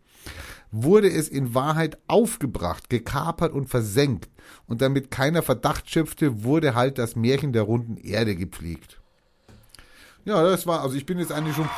[0.72, 4.30] wurde es in Wahrheit aufgebracht, gekapert und versenkt.
[4.68, 9.00] Und damit keiner Verdacht schöpfte, wurde halt das Märchen der runden Erde gepflegt.
[10.26, 11.70] Ja, das war, also ich bin jetzt eigentlich schon.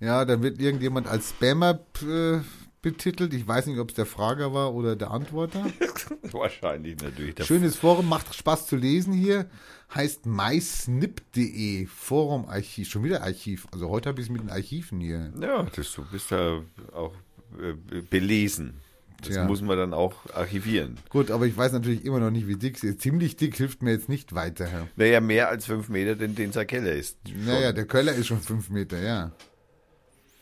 [0.00, 2.38] Ja, dann wird irgendjemand als Spammer äh,
[2.82, 3.34] betitelt.
[3.34, 5.66] Ich weiß nicht, ob es der Frager war oder der Antworter.
[6.32, 7.34] Wahrscheinlich natürlich.
[7.44, 9.46] Schönes Forum, macht Spaß zu lesen hier.
[9.94, 12.88] Heißt mysnip.de, Forum-Archiv.
[12.88, 13.66] Schon wieder Archiv.
[13.72, 15.32] Also heute habe ich es mit den Archiven hier.
[15.40, 16.60] Ja, das, du bist ja
[16.92, 17.14] auch
[17.58, 18.80] äh, belesen.
[19.18, 19.44] Das Tja.
[19.44, 20.98] muss man dann auch archivieren.
[21.08, 23.00] Gut, aber ich weiß natürlich immer noch nicht, wie dick sie ist.
[23.00, 24.88] Ziemlich dick hilft mir jetzt nicht weiter.
[24.96, 27.16] Naja, mehr als fünf Meter, denn den sein Keller ist.
[27.46, 29.32] Naja, der Keller ist schon fünf Meter, ja.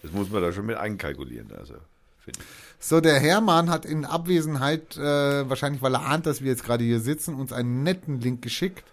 [0.04, 1.50] Das muss man da schon mit einkalkulieren.
[1.58, 1.76] Also.
[2.78, 6.84] So, der Hermann hat in Abwesenheit, äh, wahrscheinlich weil er ahnt, dass wir jetzt gerade
[6.84, 8.84] hier sitzen, uns einen netten Link geschickt.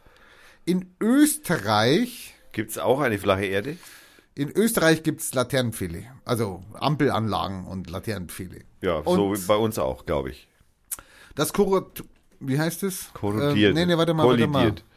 [0.64, 2.34] In Österreich.
[2.54, 3.76] Gibt es auch eine flache Erde?
[4.36, 6.06] In Österreich gibt es Laternenpfähle.
[6.24, 8.62] Also Ampelanlagen und Laternenpfähle.
[8.80, 10.48] Ja, und so wie bei uns auch, glaube ich.
[11.36, 12.06] Das Korrot.
[12.40, 13.10] Wie heißt es?
[13.14, 13.72] Korrodiert.
[13.72, 14.54] Ähm, nee, nee, warte mal, Kollidiert.
[14.54, 14.91] warte mal.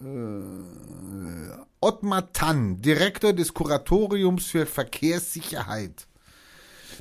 [0.00, 6.06] Äh, Ottmar Tann, Direktor des Kuratoriums für Verkehrssicherheit.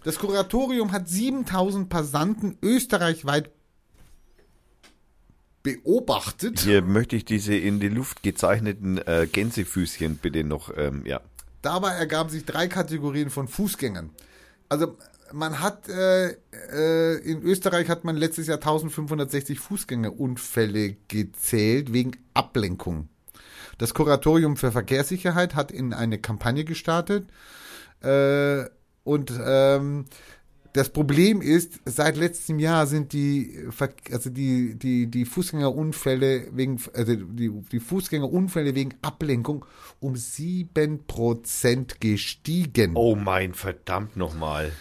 [0.03, 3.51] Das Kuratorium hat 7000 Passanten österreichweit
[5.63, 6.59] beobachtet.
[6.59, 11.21] Hier möchte ich diese in die Luft gezeichneten äh, Gänsefüßchen bitte noch, ähm, ja.
[11.63, 14.11] Dabei ergaben sich drei Kategorien von Fußgängern.
[14.69, 14.97] Also
[15.31, 16.31] man hat äh,
[16.71, 23.09] äh, in Österreich hat man letztes Jahr 1560 Fußgängerunfälle gezählt wegen Ablenkung.
[23.77, 27.27] Das Kuratorium für Verkehrssicherheit hat in eine Kampagne gestartet
[28.01, 28.65] äh,
[29.03, 30.05] und ähm,
[30.75, 33.65] das Problem ist, seit letztem Jahr sind die,
[34.11, 39.63] also die, die, die Fußgängerunfälle wegen, also die, die Fußgängerunfälle wegen Ablenkung
[40.01, 42.91] um sieben Prozent gestiegen.
[42.95, 44.73] Oh mein verdammt nochmal.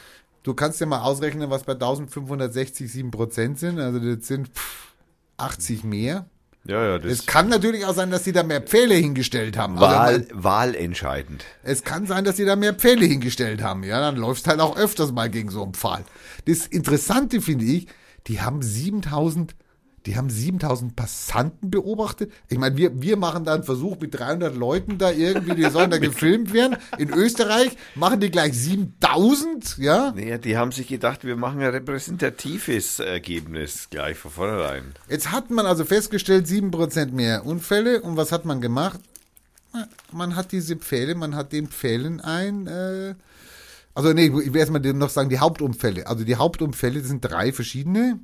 [0.44, 3.80] Du kannst ja mal ausrechnen, was bei 1560 7 Prozent sind.
[3.80, 4.50] Also das sind
[5.38, 6.26] 80 mehr.
[6.66, 9.80] Ja, ja, das es kann natürlich auch sein, dass sie da mehr Pfähle hingestellt haben.
[9.80, 11.44] Wahl, also, wahlentscheidend.
[11.62, 13.84] Es kann sein, dass sie da mehr Pfähle hingestellt haben.
[13.84, 16.04] Ja, dann läuft halt auch öfters mal gegen so einen Pfahl.
[16.46, 17.86] Das Interessante finde ich,
[18.28, 19.54] die haben 7000
[20.06, 22.30] die haben 7000 Passanten beobachtet.
[22.48, 25.90] Ich meine, wir, wir machen da einen Versuch mit 300 Leuten da irgendwie, die sollen
[25.90, 26.76] da gefilmt werden.
[26.98, 30.12] In Österreich machen die gleich 7000, ja?
[30.14, 34.92] Naja, die haben sich gedacht, wir machen ein repräsentatives Ergebnis gleich von vornherein.
[35.08, 38.02] Jetzt hat man also festgestellt, 7% mehr Unfälle.
[38.02, 39.00] Und was hat man gemacht?
[40.12, 43.14] Man hat diese Pfähle, man hat den Pfählen ein, äh,
[43.94, 46.06] also nee, ich will erstmal noch sagen, die Hauptunfälle.
[46.06, 48.18] Also die Hauptunfälle sind drei verschiedene.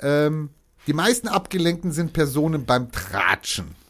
[0.00, 0.50] Ähm,
[0.86, 3.81] die meisten Abgelenkten sind Personen beim Tratschen.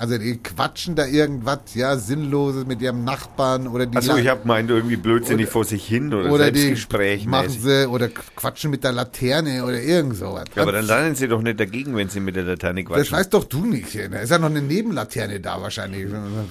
[0.00, 3.96] Also die quatschen da irgendwas, ja, Sinnloses mit ihrem Nachbarn oder die.
[3.96, 7.88] Also ich habe meint irgendwie blödsinnig oder, vor sich hin oder, oder Selbstgespräch machen sie
[7.88, 10.44] oder quatschen mit der Laterne oder irgend sowas.
[10.54, 13.02] Ja, aber dann lernen sie doch nicht dagegen, wenn sie mit der Laterne quatschen.
[13.02, 13.92] Das weißt doch du nicht.
[13.92, 16.06] Da ist ja noch eine Nebenlaterne da wahrscheinlich.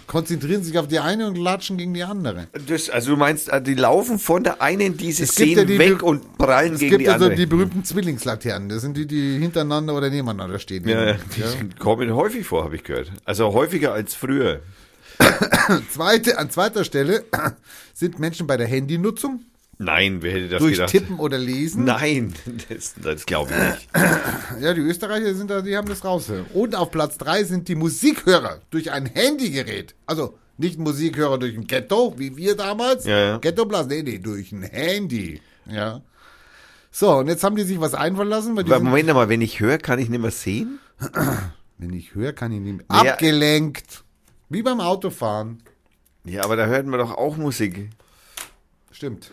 [0.08, 2.48] Konzentrieren sich auf die eine und latschen gegen die andere.
[2.68, 6.04] Das, also du meinst, äh, die laufen von der einen diese Szene ja die, weg
[6.04, 7.14] und prallen gegen die andere.
[7.14, 8.68] Es gibt also die berühmten Zwillingslaternen.
[8.68, 10.86] Das sind die, die hintereinander oder nebeneinander stehen.
[10.86, 11.14] Ja, ja.
[11.14, 13.10] die kommen häufig vor, habe ich gehört.
[13.24, 14.62] Also also häufiger als früher.
[15.92, 17.26] Zweite, an zweiter Stelle
[17.94, 19.42] sind Menschen bei der Handynutzung.
[19.80, 20.90] Nein, wer hätte das durch gedacht?
[20.90, 21.84] Tippen oder Lesen?
[21.84, 22.34] Nein,
[22.70, 23.90] das, das glaube ich nicht.
[24.62, 26.32] Ja, die Österreicher sind da, die haben das raus.
[26.54, 29.94] Und auf Platz drei sind die Musikhörer durch ein Handygerät.
[30.08, 33.06] Also nicht Musikhörer durch ein Ghetto, wie wir damals.
[33.06, 33.38] Ja, ja.
[33.38, 35.42] Ghetto Plus, nee, nee, durch ein Handy.
[35.68, 36.02] Ja.
[36.90, 38.56] So, und jetzt haben die sich was einfallen lassen.
[38.56, 40.80] Moment mal, wenn ich höre, kann ich nicht mehr sehen?
[41.78, 43.04] Wenn ich höre, kann ich nicht mehr.
[43.04, 43.14] Ja.
[43.14, 44.04] Abgelenkt.
[44.50, 45.62] Wie beim Autofahren.
[46.24, 47.90] Ja, aber da hört man doch auch Musik.
[48.92, 49.32] Stimmt.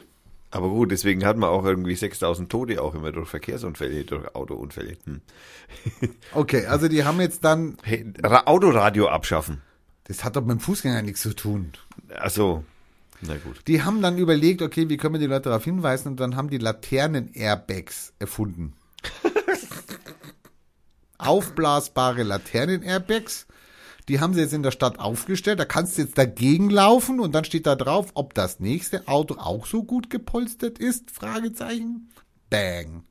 [0.51, 4.97] Aber gut, deswegen hat man auch irgendwie 6000 Tote auch immer durch Verkehrsunfälle, durch Autounfälle.
[5.05, 5.21] Hm.
[6.33, 7.77] Okay, also die haben jetzt dann.
[7.83, 9.63] Hey, Autoradio abschaffen.
[10.05, 11.73] Das hat doch mit dem Fußgänger nichts zu tun.
[12.15, 12.63] Ach so.
[13.21, 13.63] Na gut.
[13.67, 16.51] Die haben dann überlegt, okay, wie können wir die Leute darauf hinweisen und dann haben
[16.51, 18.75] die Laternen-Airbags erfunden.
[21.25, 23.47] aufblasbare Laternen-Airbags.
[24.09, 25.59] Die haben sie jetzt in der Stadt aufgestellt.
[25.59, 29.37] Da kannst du jetzt dagegen laufen und dann steht da drauf, ob das nächste Auto
[29.39, 31.11] auch so gut gepolstert ist?
[31.11, 32.11] Fragezeichen.
[32.51, 33.05] Bang.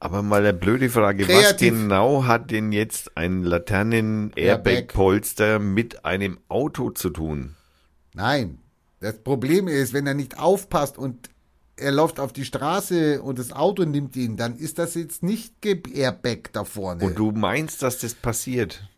[0.00, 1.24] Aber mal eine blöde Frage.
[1.24, 1.72] Kreativ.
[1.72, 7.56] Was genau hat denn jetzt ein Laternen-Airbag-Polster mit einem Auto zu tun?
[8.14, 8.58] Nein.
[9.00, 11.30] Das Problem ist, wenn er nicht aufpasst und
[11.78, 15.60] er läuft auf die Straße und das Auto nimmt ihn, dann ist das jetzt nicht
[15.94, 17.04] Airbag da vorne.
[17.04, 18.88] Und du meinst, dass das passiert?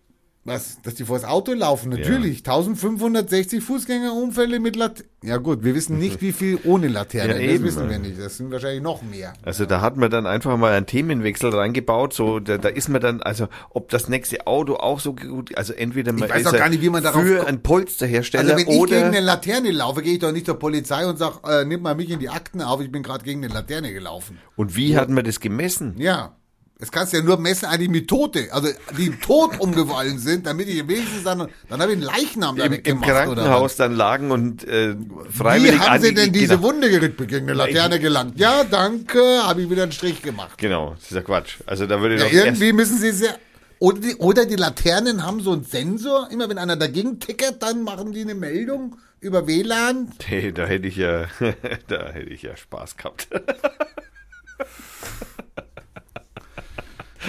[0.50, 0.82] Was?
[0.82, 1.90] Dass die vor das Auto laufen?
[1.90, 2.44] Natürlich.
[2.44, 2.54] Ja.
[2.54, 7.20] 1560 Fußgängerunfälle mit Lat Ja gut, wir wissen nicht, wie viel ohne Laterne.
[7.30, 7.64] Ja, das eben.
[7.64, 8.18] wissen wir nicht.
[8.18, 9.34] Das sind wahrscheinlich noch mehr.
[9.42, 12.12] Also da hat man dann einfach mal einen Themenwechsel reingebaut.
[12.12, 15.72] So, da, da ist man dann, also ob das nächste Auto auch so gut, also
[15.72, 18.66] entweder man ich weiß ist auch gar nicht, wie man darauf für einen Polsterhersteller also
[18.66, 21.40] wenn oder ich gegen eine Laterne laufe, gehe ich doch nicht zur Polizei und sag,
[21.48, 24.38] äh, nimm mal mich in die Akten auf, ich bin gerade gegen eine Laterne gelaufen.
[24.56, 25.00] Und wie ja.
[25.00, 25.94] hat man das gemessen?
[25.98, 26.36] Ja.
[26.80, 30.46] Das kannst du ja nur messen eigentlich mit Tote, also die im Tod umgefallen sind,
[30.46, 34.30] damit ich wenigstens dann, dann habe ich einen Leichnam da Im, Im Krankenhaus dann lagen
[34.30, 34.96] und äh,
[35.30, 36.68] freiwillig Wie haben sie denn diese genau.
[36.68, 38.38] Wunde geritten, gegen eine Laterne gelangt?
[38.38, 40.56] Ja, danke, habe ich wieder einen Strich gemacht.
[40.56, 41.58] Genau, das ist ja Quatsch.
[41.66, 43.32] Also da würde ja, doch irgendwie müssen sie ja
[43.78, 47.82] oder die, oder die Laternen haben so einen Sensor, immer wenn einer dagegen tickert, dann
[47.82, 50.12] machen die eine Meldung über WLAN.
[50.24, 51.26] Hey, da hätte ich ja,
[51.88, 53.28] da hätte ich ja Spaß gehabt.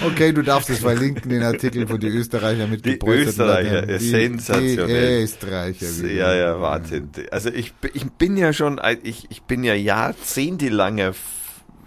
[0.04, 5.18] Okay, du darfst es verlinken, den Artikel von den Österreicher mit Die Österreicher, die, sensationell.
[5.18, 6.06] Die Österreicher.
[6.06, 7.10] Ja, ja, Wahnsinn.
[7.30, 11.14] Also ich, ich bin ja schon, ich, ich bin ja jahrzehntelanger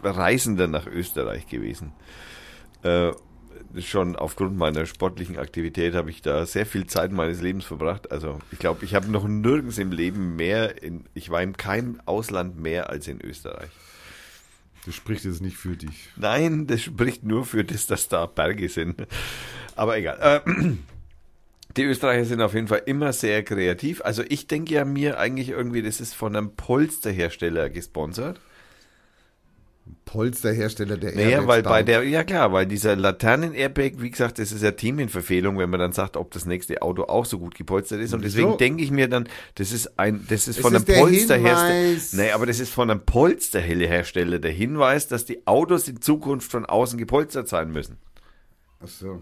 [0.04, 1.92] Reisender nach Österreich gewesen.
[2.84, 3.12] Äh,
[3.80, 8.12] schon aufgrund meiner sportlichen Aktivität habe ich da sehr viel Zeit meines Lebens verbracht.
[8.12, 12.00] Also ich glaube, ich habe noch nirgends im Leben mehr, in, ich war in keinem
[12.06, 13.70] Ausland mehr als in Österreich.
[14.86, 16.10] Das spricht jetzt nicht für dich.
[16.16, 19.08] Nein, das spricht nur für das, dass da Berge sind.
[19.76, 20.44] Aber egal.
[20.46, 20.74] Äh,
[21.76, 24.02] die Österreicher sind auf jeden Fall immer sehr kreativ.
[24.06, 28.40] Also ich denke ja mir eigentlich irgendwie, das ist von einem Polsterhersteller gesponsert.
[30.06, 31.26] Polsterhersteller der Airbags.
[31.26, 31.72] Naja, weil baut.
[31.72, 35.80] bei der, ja klar, weil dieser Laternen-Airbag, wie gesagt, das ist ja Themenverfehlung, wenn man
[35.80, 38.14] dann sagt, ob das nächste Auto auch so gut gepolstert ist.
[38.14, 38.58] Und deswegen so.
[38.58, 42.24] denke ich mir dann, das ist ein, das ist es von einem Polsterhersteller.
[42.24, 46.66] Nee, aber das ist von einem Polsterhersteller der Hinweis, dass die Autos in Zukunft von
[46.66, 47.98] außen gepolstert sein müssen.
[48.82, 49.22] Ach so.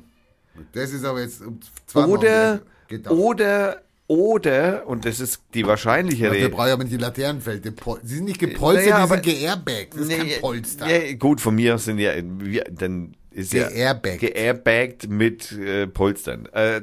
[0.71, 1.59] Das ist aber jetzt um
[1.93, 2.61] Oder,
[3.09, 6.33] oder oder, und das ist die wahrscheinlichere.
[6.33, 7.63] Wir brauchen aber nicht die Laternenfeld.
[8.03, 9.93] Sie sind nicht gepolstert, naja, die sind geairbagt.
[9.93, 10.89] Das ist nee, kein Polster.
[10.89, 12.11] Ja, gut, von mir aus sind ja,
[12.69, 14.21] dann ist geairbagt.
[14.21, 16.47] ja geairbagt mit äh, Polstern.
[16.51, 16.81] Äh,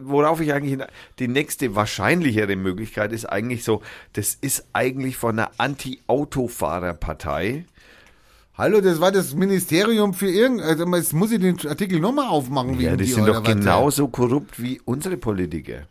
[0.00, 0.78] worauf ich eigentlich
[1.18, 3.82] die nächste wahrscheinlichere Möglichkeit ist eigentlich so,
[4.12, 7.66] das ist eigentlich von einer Anti-Autofahrer-Partei.
[8.54, 10.62] Hallo, das war das Ministerium für irgend.
[10.62, 12.80] Also jetzt muss ich den Artikel nochmal aufmachen.
[12.80, 15.86] Ja, die sind doch genauso korrupt wie unsere Politiker.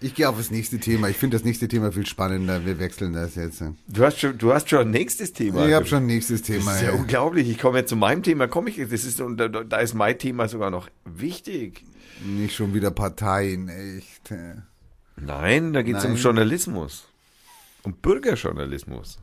[0.00, 1.08] Ich gehe auf das nächste Thema.
[1.08, 2.66] Ich finde das nächste Thema viel spannender.
[2.66, 3.62] Wir wechseln das jetzt.
[3.88, 5.66] Du hast schon, du hast schon ein nächstes Thema.
[5.66, 6.72] Ich habe schon ein nächstes Thema.
[6.72, 6.94] Das ist ja, ja.
[6.94, 7.48] unglaublich.
[7.48, 8.46] Ich komme jetzt zu meinem Thema.
[8.46, 8.76] Komme ich?
[8.76, 11.84] Das ist und da, da ist mein Thema sogar noch wichtig.
[12.24, 14.34] Nicht schon wieder Parteien, echt.
[15.16, 17.08] Nein, da geht es um Journalismus,
[17.82, 19.18] um Bürgerjournalismus.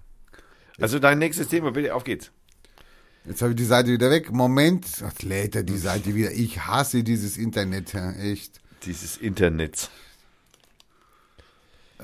[0.80, 2.32] Also dein nächstes Thema, bitte auf geht's.
[3.26, 4.32] Jetzt habe ich die Seite wieder weg.
[4.32, 6.32] Moment, Ach, lädt er die Seite wieder.
[6.32, 8.60] Ich hasse dieses Internet, echt.
[8.86, 9.90] Dieses Internet.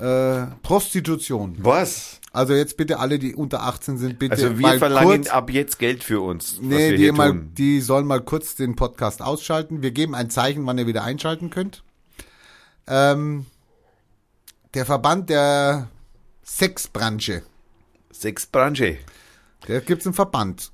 [0.00, 1.56] Äh, Prostitution.
[1.58, 2.20] Was?
[2.32, 4.32] Also jetzt bitte alle, die unter 18 sind, bitte.
[4.32, 6.58] Also wir verlangen kurz, ab jetzt Geld für uns.
[6.60, 9.82] Nee, die, mal, die sollen mal kurz den Podcast ausschalten.
[9.82, 11.82] Wir geben ein Zeichen, wann ihr wieder einschalten könnt.
[12.86, 13.46] Ähm,
[14.74, 15.88] der Verband der
[16.44, 17.42] Sexbranche.
[18.12, 18.98] Sexbranche.
[19.66, 20.70] Da gibt's einen Verband.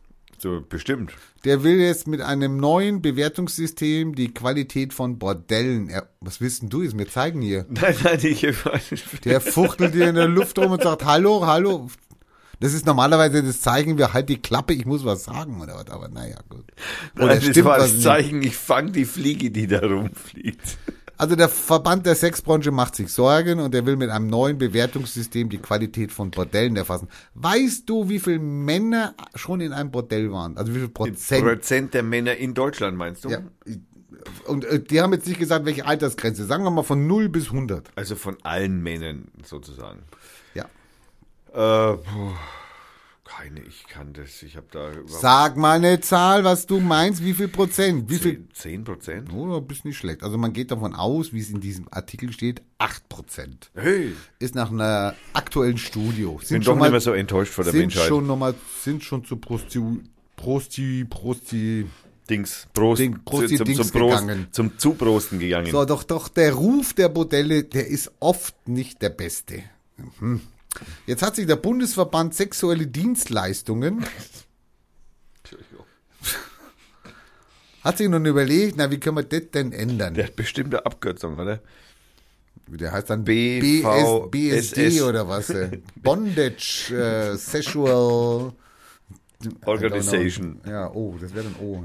[0.68, 1.12] Bestimmt.
[1.44, 5.88] Der will jetzt mit einem neuen Bewertungssystem die Qualität von Bordellen.
[5.88, 7.66] Er, was willst denn du jetzt mir zeigen hier?
[7.70, 8.46] Nein, nein, ich.
[9.24, 11.88] Der fuchtelt dir in der Luft rum und sagt, hallo, hallo.
[12.58, 15.88] Das ist normalerweise das Zeichen, wir halt die Klappe, ich muss was sagen oder was,
[15.88, 16.64] aber naja, gut.
[17.18, 20.78] Oder das war das Zeichen, ich fang die Fliege, die da rumfliegt.
[21.18, 25.48] Also der Verband der Sexbranche macht sich Sorgen und er will mit einem neuen Bewertungssystem
[25.48, 27.08] die Qualität von Bordellen erfassen.
[27.34, 30.56] Weißt du, wie viele Männer schon in einem Bordell waren?
[30.56, 31.44] Also wie viel Prozent?
[31.44, 33.30] Prozent der Männer in Deutschland meinst du?
[33.30, 33.40] Ja.
[34.46, 36.44] Und äh, die haben jetzt nicht gesagt, welche Altersgrenze.
[36.44, 37.90] Sagen wir mal von 0 bis 100.
[37.94, 40.00] Also von allen Männern sozusagen.
[40.54, 40.64] Ja.
[41.52, 42.32] Äh, puh.
[43.26, 47.34] Keine, ich kann das, ich habe da Sag mal eine Zahl, was du meinst, wie
[47.34, 48.08] viel Prozent?
[48.08, 48.46] Wie viel?
[48.52, 49.32] Zehn Prozent?
[49.32, 50.22] Oh, bist nicht schlecht.
[50.22, 53.70] Also man geht davon aus, wie es in diesem Artikel steht, acht Prozent.
[53.74, 54.12] Hey.
[54.38, 56.28] Ist nach einer aktuellen Studie.
[56.40, 58.06] Ich bin doch mal, nicht mehr so enttäuscht vor der sind Menschheit.
[58.06, 59.80] Schon noch mal, sind schon zu Prosti,
[60.36, 61.86] Prosti, Prosti,
[62.30, 64.46] Dings, Prost, Ding, Prosti zum, Dings zum, Prost, gegangen.
[64.52, 65.70] zum Zuprosten gegangen.
[65.72, 69.64] So, doch, doch, der Ruf der Modelle, der ist oft nicht der beste.
[70.20, 70.40] Hm.
[71.06, 74.04] Jetzt hat sich der Bundesverband Sexuelle Dienstleistungen
[77.86, 80.14] hat sich nun überlegt, na, wie können wir das denn ändern?
[80.14, 81.60] Der hat bestimmte Abkürzung, oder?
[82.66, 85.52] Der heißt dann B BS, BSD oder was?
[86.02, 88.52] Bondage, äh, Sexual
[89.64, 90.60] Organization.
[90.66, 91.84] Ja, oh, das wäre dann O.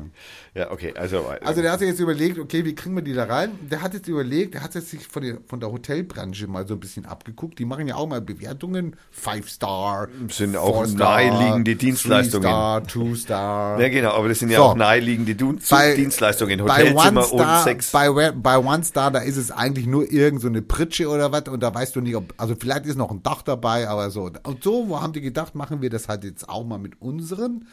[0.53, 1.25] Ja, okay, also.
[1.41, 3.51] Also der hat sich jetzt überlegt, okay, wie kriegen wir die da rein?
[3.61, 6.73] Der hat jetzt überlegt, der hat jetzt sich von der, von der Hotelbranche mal so
[6.73, 7.57] ein bisschen abgeguckt.
[7.57, 8.97] Die machen ja auch mal Bewertungen.
[9.11, 10.09] Five Star.
[10.27, 12.43] Sind auch naheliegende Dienstleistungen.
[12.43, 13.79] Star, Two Star.
[13.79, 14.63] Ja, genau, aber das sind ja so.
[14.65, 15.35] auch naheliegende
[15.69, 16.61] bei, Dienstleistungen.
[16.61, 17.91] Hotelzimmer Star, und Sex.
[17.91, 21.43] Bei, bei One Star, da ist es eigentlich nur irgend so eine Pritsche oder was
[21.43, 24.29] und da weißt du nicht, ob, also vielleicht ist noch ein Dach dabei, aber so.
[24.43, 27.67] Und so wo haben die gedacht, machen wir das halt jetzt auch mal mit unseren.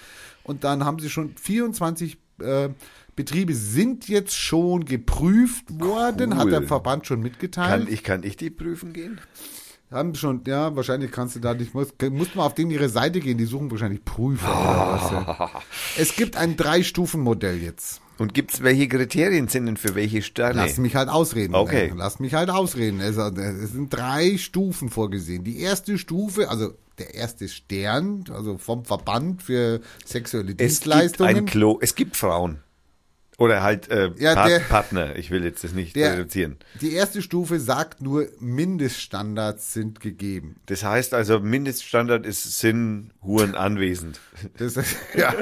[0.45, 2.71] Und dann haben sie schon 24 äh,
[3.17, 6.39] Betriebe sind jetzt schon geprüft worden, cool.
[6.39, 7.69] hat der Verband schon mitgeteilt.
[7.69, 9.21] Kann ich, kann ich die prüfen gehen?
[9.91, 13.21] Haben schon, ja, wahrscheinlich kannst du da nicht, muss, musst mal auf denen ihre Seite
[13.21, 14.61] gehen, die suchen wahrscheinlich Prüfer oh.
[14.61, 15.11] oder was.
[15.11, 15.51] Ja.
[15.99, 18.03] Es gibt ein Drei-Stufen-Modell jetzt.
[18.19, 20.61] Und gibt es welche Kriterien sind denn für welche Sterne?
[20.61, 21.55] Lass mich halt ausreden.
[21.55, 21.93] Okay.
[21.97, 23.01] Lass mich halt ausreden.
[23.01, 25.45] Also, es sind drei Stufen vorgesehen.
[25.45, 31.31] Die erste Stufe, also der erste Stern, also vom Verband für sexuelle Dienstleistungen.
[31.31, 32.61] Es gibt ein Klo, es gibt Frauen.
[33.39, 36.57] Oder halt äh, ja, Part der, Partner, ich will jetzt das nicht der, reduzieren.
[36.81, 40.57] Die erste Stufe sagt nur, Mindeststandards sind gegeben.
[40.67, 44.19] Das heißt also, Mindeststandard ist, sind Huren anwesend.
[44.57, 44.75] Das,
[45.15, 45.35] ja,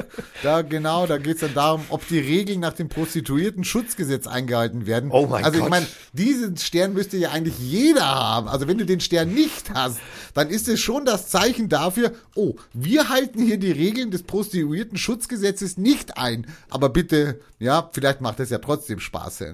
[0.43, 5.09] da genau, da geht es dann darum, ob die Regeln nach dem Prostituierten-Schutzgesetz eingehalten werden.
[5.11, 5.67] Oh mein also Gott.
[5.67, 8.49] ich meine, diesen Stern müsste ja eigentlich jeder haben.
[8.49, 9.99] Also wenn du den Stern nicht hast,
[10.33, 15.77] dann ist es schon das Zeichen dafür, oh, wir halten hier die Regeln des Prostituierten-Schutzgesetzes
[15.77, 16.45] nicht ein.
[16.69, 19.45] Aber bitte, ja, vielleicht macht es ja trotzdem Spaß.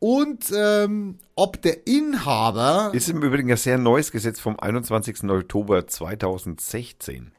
[0.00, 2.90] Und ähm, ob der Inhaber.
[2.92, 5.30] Ist im Übrigen ein sehr neues Gesetz vom 21.
[5.30, 7.30] Oktober 2016.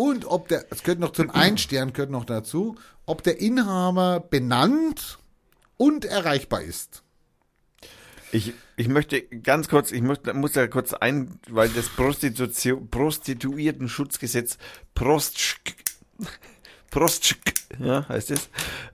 [0.00, 5.18] Und ob der, es gehört noch zum Einstern, gehört noch dazu, ob der Inhaber benannt
[5.76, 7.02] und erreichbar ist.
[8.32, 14.56] Ich, ich möchte ganz kurz, ich muss, muss da kurz ein, weil das Prostitution, Prostituierten-Schutzgesetz
[14.94, 15.60] Prost
[16.90, 18.48] Prostschk, ja, heißt es,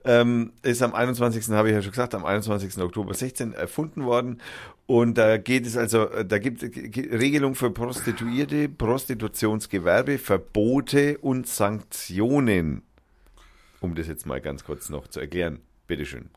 [0.05, 1.49] ähm, ist am 21.
[1.51, 2.79] habe ich ja schon gesagt, am 21.
[2.79, 4.41] Oktober 16 erfunden worden.
[4.87, 12.83] Und da geht es also, da gibt es Regelung für Prostituierte, Prostitutionsgewerbe, Verbote und Sanktionen.
[13.81, 15.59] Um das jetzt mal ganz kurz noch zu erklären.
[15.89, 16.31] Bitteschön.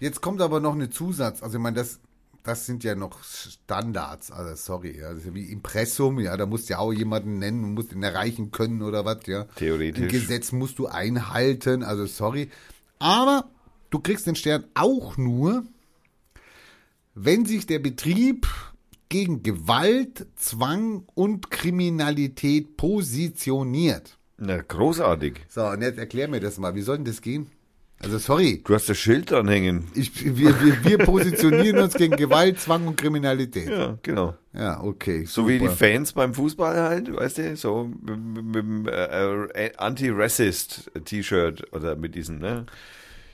[0.00, 1.42] Jetzt kommt aber noch eine Zusatz.
[1.42, 2.00] Also ich meine, das
[2.46, 6.46] das sind ja noch Standards, also sorry, ja, das ist ja wie Impressum, ja, da
[6.46, 9.46] musst du ja auch jemanden nennen und musst ihn erreichen können oder was, ja.
[9.56, 10.04] Theoretisch.
[10.04, 12.50] Ein Gesetz musst du einhalten, also sorry.
[13.00, 13.50] Aber
[13.90, 15.64] du kriegst den Stern auch nur,
[17.16, 18.46] wenn sich der Betrieb
[19.08, 24.18] gegen Gewalt, Zwang und Kriminalität positioniert.
[24.36, 25.40] Na, großartig.
[25.48, 27.46] So, und jetzt erklär mir das mal, wie soll denn das gehen?
[28.00, 28.62] Also sorry.
[28.62, 29.88] Du hast das Schild dranhängen.
[29.94, 33.70] Ich, wir, wir, wir positionieren uns gegen Gewalt, Zwang und Kriminalität.
[33.70, 34.34] Ja, genau.
[34.52, 35.24] Ja, okay.
[35.24, 35.48] So super.
[35.48, 41.72] wie die Fans beim Fußball halt, weißt du, so mit, mit dem äh, äh, Anti-Racist-T-Shirt
[41.72, 42.66] oder mit diesem, ne?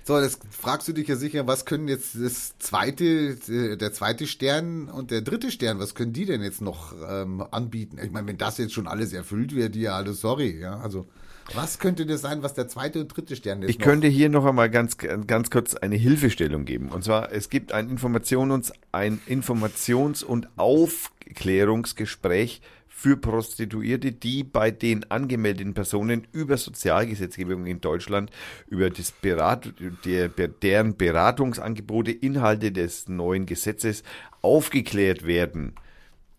[0.04, 3.36] So, das fragst du dich ja sicher, was können jetzt das zweite,
[3.76, 8.00] der zweite Stern und der dritte Stern, was können die denn jetzt noch ähm, anbieten?
[8.02, 11.06] Ich meine, wenn das jetzt schon alles erfüllt wird, ja, alles sorry, ja, also.
[11.54, 13.70] Was könnte das sein, was der zweite und dritte Stern ist?
[13.70, 13.84] Ich noch?
[13.84, 16.88] könnte hier noch einmal ganz, ganz kurz eine Hilfestellung geben.
[16.88, 22.62] Und zwar, es gibt ein Informations, ein Informations- und Aufklärungsgespräch
[22.94, 28.30] für Prostituierte, die bei den angemeldeten Personen über Sozialgesetzgebung in Deutschland,
[28.68, 29.72] über das Berat,
[30.04, 34.04] der, deren Beratungsangebote, Inhalte des neuen Gesetzes
[34.42, 35.74] aufgeklärt werden.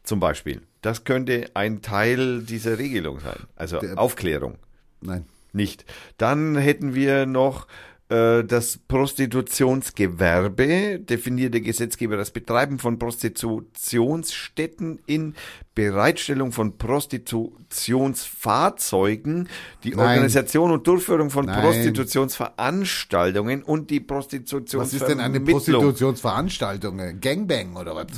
[0.03, 0.61] Zum Beispiel.
[0.81, 3.39] Das könnte ein Teil dieser Regelung sein.
[3.55, 4.57] Also der, Aufklärung.
[5.01, 5.25] Nein.
[5.53, 5.85] Nicht.
[6.17, 7.67] Dann hätten wir noch
[8.09, 15.35] das Prostitutionsgewerbe, definiert der Gesetzgeber das Betreiben von Prostitutionsstätten in
[15.73, 19.47] Bereitstellung von Prostitutionsfahrzeugen,
[19.83, 19.99] die Nein.
[19.99, 21.61] Organisation und Durchführung von Nein.
[21.61, 24.85] Prostitutionsveranstaltungen und die Prostitutionsvermittlung.
[24.85, 27.19] Was ist denn eine Prostitutionsveranstaltung?
[27.19, 28.05] Gangbang oder was?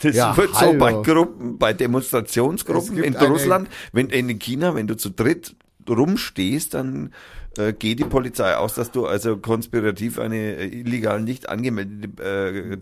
[0.00, 0.72] Das ja, wird hallo.
[0.72, 5.56] so bei Gruppen, bei Demonstrationsgruppen in Russland, wenn in China, wenn du zu dritt
[5.88, 7.12] rumstehst, dann
[7.58, 12.72] äh, geht die Polizei aus, dass du also konspirativ eine äh, illegal nicht angemeldete äh,
[12.72, 12.78] äh,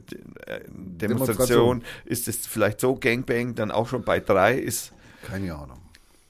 [0.68, 4.92] Demonstration, Demonstration, ist es vielleicht so, Gangbang dann auch schon bei drei ist.
[5.22, 5.78] Keine Ahnung.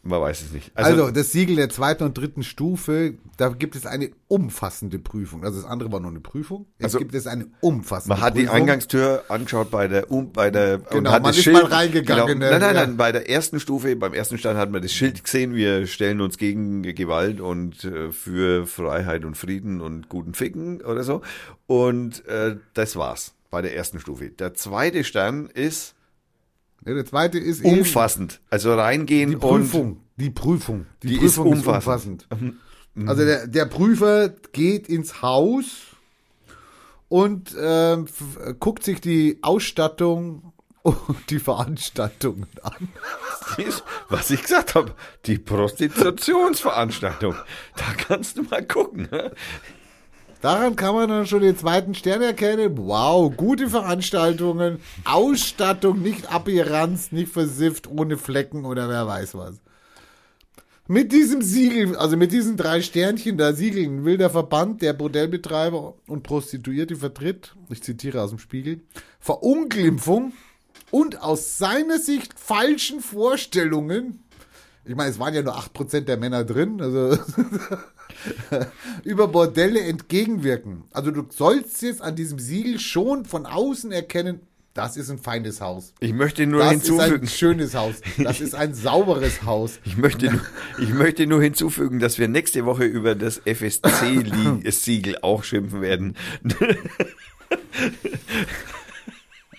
[0.06, 0.70] Man weiß es nicht.
[0.74, 5.44] Also, also, das Siegel der zweiten und dritten Stufe, da gibt es eine umfassende Prüfung.
[5.44, 6.66] Also das andere war nur eine Prüfung.
[6.78, 8.46] Jetzt also, gibt es eine umfassende Man hat Prüfung.
[8.46, 12.38] die Eingangstür angeschaut bei der um, bei der genau, man ist Schild, mal reingegangen.
[12.38, 15.24] Genau, nein, nein, nein, bei der ersten Stufe, beim ersten Stand hat man das Schild
[15.24, 20.82] gesehen, wir stellen uns gegen Gewalt und äh, für Freiheit und Frieden und guten Ficken
[20.82, 21.22] oder so.
[21.66, 24.30] Und äh, das war's bei der ersten Stufe.
[24.30, 25.95] Der zweite Stern ist ja,
[26.94, 28.40] der zweite ist umfassend.
[28.50, 32.22] Also reingehen die Prüfung, und die Prüfung, die, die Prüfung ist umfassend.
[32.22, 32.60] Ist umfassend.
[32.94, 33.08] Mhm.
[33.08, 35.66] Also der, der Prüfer geht ins Haus
[37.08, 37.98] und äh,
[38.58, 40.52] guckt sich die Ausstattung
[40.82, 42.88] und die Veranstaltungen an.
[44.08, 44.94] Was ich gesagt habe,
[45.24, 47.34] die Prostitutionsveranstaltung.
[47.76, 49.08] Da kannst du mal gucken.
[50.40, 52.76] Daran kann man dann schon den zweiten Stern erkennen.
[52.76, 59.60] Wow, gute Veranstaltungen, Ausstattung nicht abgeranzt, nicht versifft, ohne Flecken oder wer weiß was.
[60.88, 65.94] Mit diesem Siegel, also mit diesen drei Sternchen da Siegeln, will der Verband der Bordellbetreiber
[66.06, 68.82] und Prostituierte vertritt, ich zitiere aus dem Spiegel,
[69.18, 70.32] Verunglimpfung
[70.92, 74.20] und aus seiner Sicht falschen Vorstellungen
[74.88, 77.18] ich meine, es waren ja nur 8% der Männer drin, also
[79.04, 80.84] über Bordelle entgegenwirken.
[80.92, 84.40] Also du sollst jetzt an diesem Siegel schon von außen erkennen,
[84.76, 85.94] das ist ein feines Haus.
[86.00, 86.98] Ich möchte nur das hinzufügen.
[86.98, 87.94] Das ist ein schönes Haus.
[88.18, 89.80] Das ist ein sauberes Haus.
[89.86, 90.40] Ich möchte, nur,
[90.78, 96.14] ich möchte nur hinzufügen, dass wir nächste Woche über das FSC-Siegel auch schimpfen werden.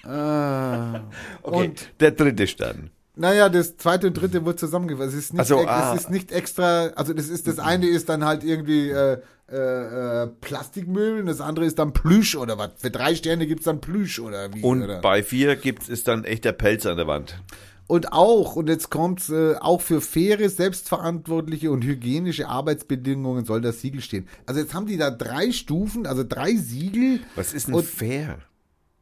[0.04, 1.02] ah,
[1.42, 2.92] okay, und der dritte Stern.
[3.18, 5.10] Naja, das zweite und dritte wird zusammengefasst.
[5.10, 5.94] Es ist nicht, also, ah.
[5.94, 9.18] es ist nicht extra, also das ist das eine ist dann halt irgendwie äh,
[9.50, 12.72] äh, äh, Plastikmüll und das andere ist dann Plüsch oder was.
[12.78, 14.62] Für drei Sterne gibt's dann Plüsch oder wie.
[14.62, 15.00] Und oder?
[15.00, 17.40] bei vier gibt's ist dann echter Pelz an der Wand.
[17.88, 23.80] Und auch, und jetzt kommt's, äh, auch für faire, selbstverantwortliche und hygienische Arbeitsbedingungen soll das
[23.80, 24.28] Siegel stehen.
[24.46, 27.22] Also jetzt haben die da drei Stufen, also drei Siegel.
[27.36, 28.40] Was ist denn fair?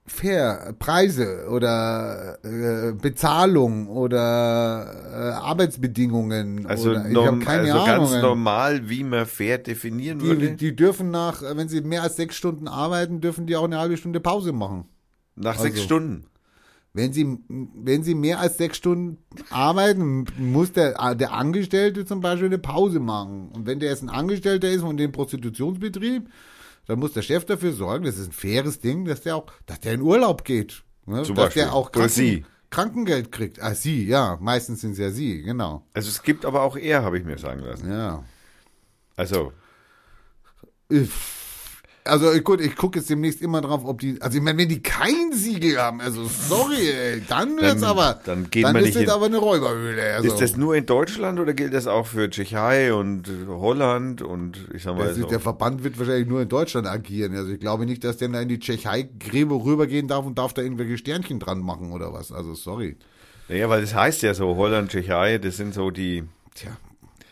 [0.05, 6.65] Fair, Preise oder äh, Bezahlung oder äh, Arbeitsbedingungen.
[6.67, 10.51] Also, oder, norm, also ganz normal, wie man fair definieren die, würde.
[10.51, 13.97] Die dürfen nach, wenn sie mehr als sechs Stunden arbeiten, dürfen die auch eine halbe
[13.97, 14.85] Stunde Pause machen.
[15.35, 16.27] Nach also, sechs Stunden?
[16.93, 19.17] Wenn sie, wenn sie mehr als sechs Stunden
[19.49, 23.49] arbeiten, muss der, der Angestellte zum Beispiel eine Pause machen.
[23.53, 26.29] Und wenn der jetzt ein Angestellter ist von dem Prostitutionsbetrieb,
[26.87, 29.79] dann muss der Chef dafür sorgen, das ist ein faires Ding, dass der auch, dass
[29.79, 30.83] der in Urlaub geht.
[31.05, 31.23] Ne?
[31.23, 31.63] Zum dass Beispiel.
[31.63, 33.61] der auch Kranken, Krankengeld kriegt.
[33.61, 34.37] Ah, sie, ja.
[34.41, 35.85] Meistens sind es ja sie, genau.
[35.93, 37.89] Also es gibt aber auch er, habe ich mir sagen lassen.
[37.89, 38.23] Ja.
[39.15, 39.53] Also.
[40.89, 41.09] Ich,
[42.05, 44.81] also gut, ich gucke jetzt demnächst immer drauf, ob die, also ich meine, wenn die
[44.81, 48.95] kein Siegel haben, also sorry, ey, dann wird's dann, aber, dann, geht dann man ist
[48.95, 50.13] nicht das aber eine Räuberhöhle.
[50.13, 50.29] Also.
[50.29, 54.83] Ist das nur in Deutschland oder gilt das auch für Tschechei und Holland und ich
[54.83, 55.07] sag mal.
[55.07, 57.35] Also der Verband wird wahrscheinlich nur in Deutschland agieren.
[57.35, 60.61] Also ich glaube nicht, dass der da in die Tschechei-Gräbe rübergehen darf und darf da
[60.61, 62.31] irgendwelche Sternchen dran machen oder was.
[62.31, 62.97] Also sorry.
[63.49, 66.23] Naja, weil das heißt ja so, Holland, Tschechei, das sind so die.
[66.53, 66.77] Tja,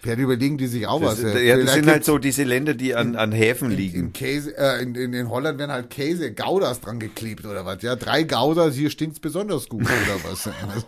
[0.03, 1.41] Vielleicht überlegen die sich auch das, was.
[1.41, 3.99] Ja, das sind halt so diese Länder, die an, an Häfen liegen.
[4.07, 7.81] In, Käse, äh, in, in, in Holland werden halt Käse, Goudas dran geklebt oder was.
[7.83, 10.49] Ja, drei Goudas, hier stinkt's besonders gut oder was.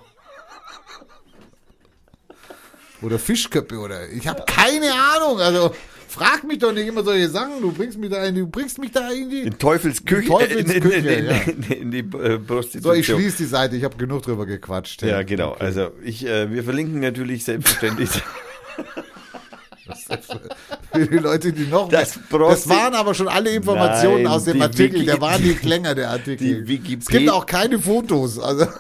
[3.01, 5.39] oder Fischköppe oder ich habe keine Ahnung.
[5.39, 5.73] Also
[6.09, 7.61] frag mich doch nicht immer solche Sachen.
[7.61, 10.69] Du bringst mich da in, du bringst mich da in die in Teufels Küche, in,
[10.69, 11.35] in, in, in, ja.
[11.73, 12.81] in die äh, Prostitution.
[12.81, 13.77] So, ich schließe die Seite.
[13.77, 15.03] Ich habe genug drüber gequatscht.
[15.03, 15.51] Ja, genau.
[15.51, 15.63] Okay.
[15.63, 18.09] Also ich, äh, wir verlinken natürlich selbstverständlich.
[20.91, 21.89] Für die Leute, die noch.
[21.89, 24.95] Das, das waren aber schon alle Informationen Nein, aus dem Artikel.
[24.95, 26.69] Wiki der war nicht länger, der Artikel.
[26.69, 28.39] es gibt auch keine Fotos.
[28.39, 28.67] Also.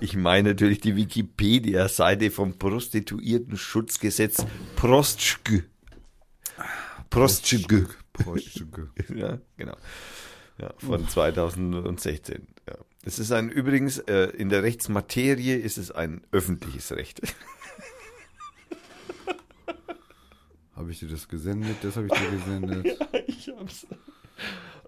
[0.00, 5.64] Ich meine natürlich die Wikipedia-Seite vom Prostituierten-Schutzgesetz Prostschg.
[7.10, 7.86] Prostschg.
[8.12, 8.64] Prostschg.
[9.14, 9.76] Ja, genau.
[10.58, 12.46] Ja, von 2016.
[12.66, 12.76] Ja.
[13.04, 17.20] Es ist ein, übrigens, äh, in der Rechtsmaterie ist es ein öffentliches Recht.
[20.76, 21.76] Habe ich dir das gesendet?
[21.82, 22.86] Das habe ich dir gesendet.
[23.12, 23.86] ja, ich hab's.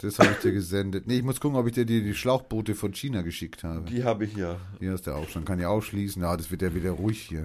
[0.00, 1.06] Das habe ich dir gesendet.
[1.06, 3.90] Nee, ich muss gucken, ob ich dir die, die Schlauchboote von China geschickt habe.
[3.90, 4.56] Die habe ich ja.
[4.78, 5.46] Hier ist der auch schon.
[5.46, 6.22] Kann ja ausschließen.
[6.22, 7.44] Ja, das wird ja wieder ruhig hier.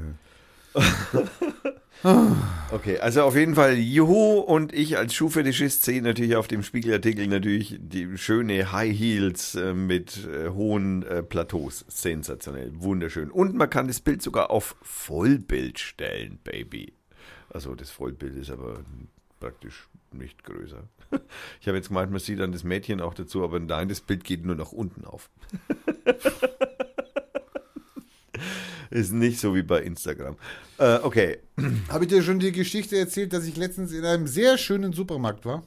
[2.71, 7.27] okay, also auf jeden Fall Juhu und ich als Schuhfetischist sehe natürlich auf dem Spiegelartikel
[7.27, 11.85] natürlich die schöne High Heels äh, mit äh, hohen äh, Plateaus.
[11.87, 13.29] Sensationell, wunderschön.
[13.31, 16.93] Und man kann das Bild sogar auf Vollbild stellen, Baby.
[17.53, 18.79] Also das Vollbild ist aber
[19.39, 20.83] praktisch nicht größer.
[21.61, 24.23] Ich habe jetzt gemeint, man sieht dann das Mädchen auch dazu, aber nein, das Bild
[24.23, 25.29] geht nur nach unten auf.
[28.89, 30.37] ist nicht so wie bei Instagram.
[30.79, 31.37] Äh, okay.
[31.89, 35.45] Habe ich dir schon die Geschichte erzählt, dass ich letztens in einem sehr schönen Supermarkt
[35.45, 35.63] war?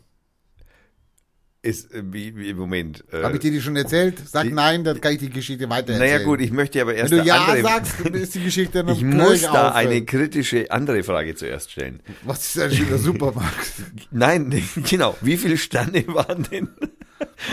[1.66, 3.04] Ist, äh, wie, wie, Moment.
[3.12, 4.20] Äh, Habe ich dir die schon erzählt?
[4.24, 6.12] Sag die, nein, dann kann ich die Geschichte weiter erzählen.
[6.12, 8.96] Naja gut, ich möchte aber erst Wenn du ja andere, sagst, ist die Geschichte noch
[8.96, 9.72] Ich muss da aufhören.
[9.72, 12.00] eine kritische andere Frage zuerst stellen.
[12.22, 13.72] Was ist denn schon der Supermarkt?
[14.12, 15.16] nein, genau.
[15.22, 16.68] Wie viele Sterne waren denn?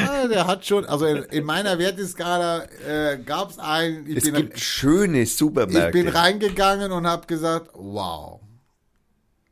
[0.06, 4.06] Ah, der hat schon, also in, in meiner Werteskala äh, gab es einen.
[4.15, 5.98] es bin, gibt schöne Supermärkte.
[5.98, 8.41] Ich bin reingegangen und habe gesagt, wow.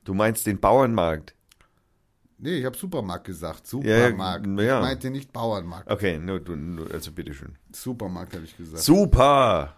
[0.03, 1.33] Du meinst den Bauernmarkt?
[2.43, 3.67] Nee, ich habe Supermarkt gesagt.
[3.67, 4.47] Supermarkt.
[4.47, 4.79] Ja, ja.
[4.79, 5.89] Ich meinte nicht Bauernmarkt.
[5.89, 7.55] Okay, nur, du, nur, also bitteschön.
[7.71, 8.83] Supermarkt habe ich gesagt.
[8.83, 9.75] Super!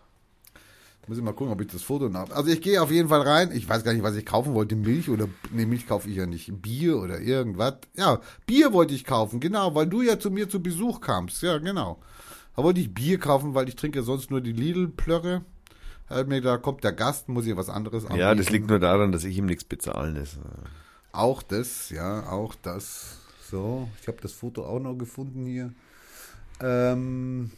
[1.06, 2.34] Muss ich mal gucken, ob ich das Foto habe.
[2.34, 3.52] Also ich gehe auf jeden Fall rein.
[3.52, 4.78] Ich weiß gar nicht, was ich kaufen wollte.
[4.78, 6.62] Milch oder, nee, Milch kaufe ich ja nicht.
[6.62, 7.74] Bier oder irgendwas.
[7.98, 11.44] Ja, Bier wollte ich kaufen, genau, weil du ja zu mir zu Besuch kamst.
[11.44, 12.00] Ja, genau.
[12.56, 15.44] Da wollte ich Bier kaufen, weil ich trinke sonst nur die Lidl-Plörre.
[16.08, 18.22] Da kommt der Gast, muss ich was anderes anbieten.
[18.22, 20.38] Ja, das liegt nur daran, dass ich ihm nichts bezahlen ist.
[21.14, 23.20] Auch das, ja, auch das.
[23.50, 25.72] So, ich habe das Foto auch noch gefunden hier.
[26.60, 27.52] Ähm,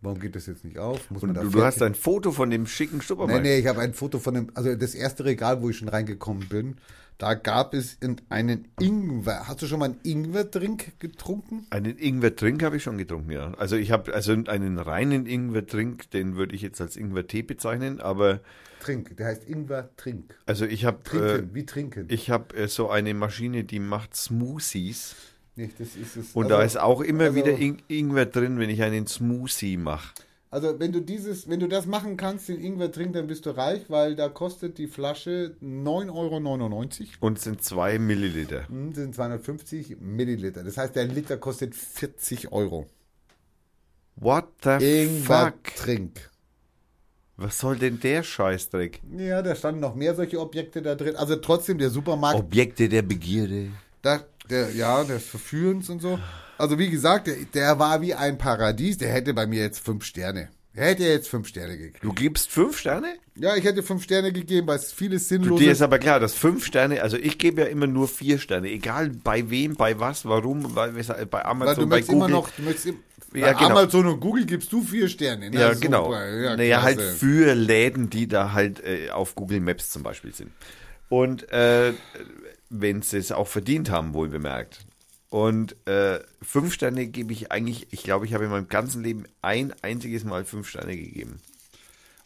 [0.00, 1.10] warum geht das jetzt nicht auf?
[1.10, 3.42] Muss da du, du hast ein Foto von dem schicken Stuppermarkt.
[3.42, 5.88] Nee, nee, ich habe ein Foto von dem, also das erste Regal, wo ich schon
[5.88, 6.76] reingekommen bin.
[7.18, 7.98] Da gab es
[8.30, 9.48] einen Ingwer.
[9.48, 11.66] Hast du schon mal einen Ingwer-Drink getrunken?
[11.70, 13.52] Einen Ingwer-Drink habe ich schon getrunken, ja.
[13.58, 18.40] Also ich habe also einen reinen Ingwer-Drink, den würde ich jetzt als Ingwer-Tee bezeichnen, aber
[18.80, 20.36] Trink, der heißt Ingwer-Trink.
[20.46, 22.06] Also ich habe trinken, äh, wie trinken.
[22.08, 25.14] Ich habe äh, so eine Maschine, die macht Smoothies.
[25.56, 26.32] Nicht, das ist es.
[26.34, 29.76] Und also, da ist auch immer also, wieder In Ingwer drin, wenn ich einen Smoothie
[29.76, 30.14] mache.
[30.52, 33.50] Also wenn du dieses, wenn du das machen kannst, den Ingwer trinken, dann bist du
[33.50, 37.06] reich, weil da kostet die Flasche 9,99 Euro.
[37.20, 38.66] Und sind 2 Milliliter.
[38.68, 40.64] Hm, sind 250 Milliliter.
[40.64, 42.86] Das heißt, der Liter kostet 40 Euro.
[44.16, 45.76] What the Ingwer fuck?
[45.76, 46.29] Trink.
[47.40, 49.00] Was soll denn der Scheißdreck?
[49.16, 51.16] Ja, da standen noch mehr solche Objekte da drin.
[51.16, 52.38] Also trotzdem der Supermarkt.
[52.38, 53.68] Objekte der Begierde.
[54.02, 56.18] Da, der, ja, des Verführens und so.
[56.58, 58.98] Also wie gesagt, der, der war wie ein Paradies.
[58.98, 60.50] Der hätte bei mir jetzt fünf Sterne.
[60.74, 62.04] Er hätte jetzt fünf Sterne gekriegt.
[62.04, 63.14] Du gibst fünf Sterne?
[63.34, 65.66] Ja, ich hätte fünf Sterne gegeben, weil es vieles sinnlos ist.
[65.66, 68.68] Dir ist aber klar, dass fünf Sterne, also ich gebe ja immer nur vier Sterne,
[68.68, 72.16] egal bei wem, bei was, warum, bei, bei Amazon, weil du bei Google.
[72.16, 72.94] Immer noch, du möchtest,
[73.34, 73.70] ja, genau.
[73.70, 75.50] Amazon und Google gibst du vier Sterne.
[75.52, 76.12] Na, ja, genau.
[76.12, 80.50] Ja, naja, halt für Läden, die da halt äh, auf Google Maps zum Beispiel sind.
[81.08, 81.92] Und äh,
[82.70, 84.86] wenn sie es auch verdient haben, wohl bemerkt.
[85.28, 89.24] Und äh, fünf Sterne gebe ich eigentlich, ich glaube, ich habe in meinem ganzen Leben
[89.42, 91.40] ein einziges Mal fünf Sterne gegeben.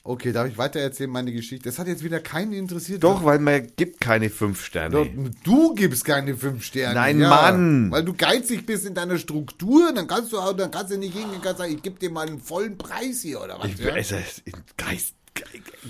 [0.07, 1.67] Okay, darf ich weiter erzählen, meine Geschichte?
[1.67, 3.03] Das hat jetzt wieder keinen interessiert.
[3.03, 5.09] Doch, weil man gibt keine fünf Sterne.
[5.43, 6.95] Du gibst keine fünf Sterne.
[6.95, 7.91] Nein, ja, Mann.
[7.91, 11.15] Weil du geizig bist in deiner Struktur, dann kannst du auch, dann kannst du nicht
[11.17, 13.69] hingehen und sagen, ich gebe dir mal einen vollen Preis hier oder was.
[13.69, 13.95] Ich, ja?
[13.95, 14.17] also,
[14.77, 15.15] Geist,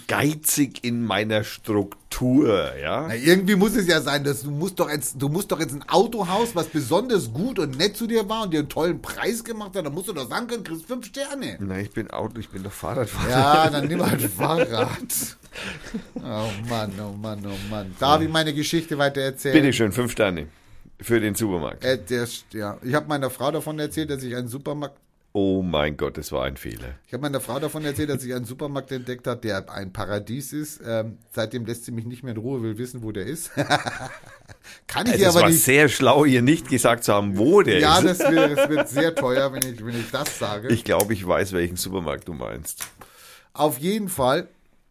[0.07, 3.07] geizig in meiner Struktur, ja.
[3.09, 5.75] Na, irgendwie muss es ja sein, dass du musst doch jetzt, du musst doch jetzt
[5.75, 9.45] ein Autohaus, was besonders gut und nett zu dir war und dir einen tollen Preis
[9.45, 11.59] gemacht hat, dann musst du doch sagen können, kriegst fünf Sterne.
[11.61, 13.31] Na, ich bin Auto, ich bin doch Fahrradfahrer.
[13.31, 15.37] Ja, dann nimm halt Fahrrad.
[16.17, 17.95] Oh Mann, oh Mann, oh Mann.
[17.99, 19.55] Darf ich meine Geschichte weiter erzählen?
[19.55, 20.49] Bitte schön, fünf Sterne.
[21.01, 21.85] Für den Supermarkt.
[21.85, 22.79] Äh, der, ja.
[22.83, 24.97] Ich habe meiner Frau davon erzählt, dass ich einen Supermarkt
[25.37, 26.95] Oh mein Gott, das war ein Fehler.
[27.09, 30.53] Ich habe meiner Frau davon erzählt, dass ich einen Supermarkt entdeckt habe, der ein Paradies
[30.53, 30.81] ist.
[30.87, 33.51] Ähm, seitdem lässt sie mich nicht mehr in Ruhe, will wissen, wo der ist.
[34.87, 35.65] Kann ich also dir aber war nicht.
[35.65, 38.21] sehr schlau, ihr nicht gesagt zu haben, wo der ja, ist.
[38.21, 40.69] Ja, das, wird, das wird sehr teuer, wenn ich, wenn ich das sage.
[40.69, 42.87] Ich glaube, ich weiß, welchen Supermarkt du meinst.
[43.55, 44.47] Auf jeden Fall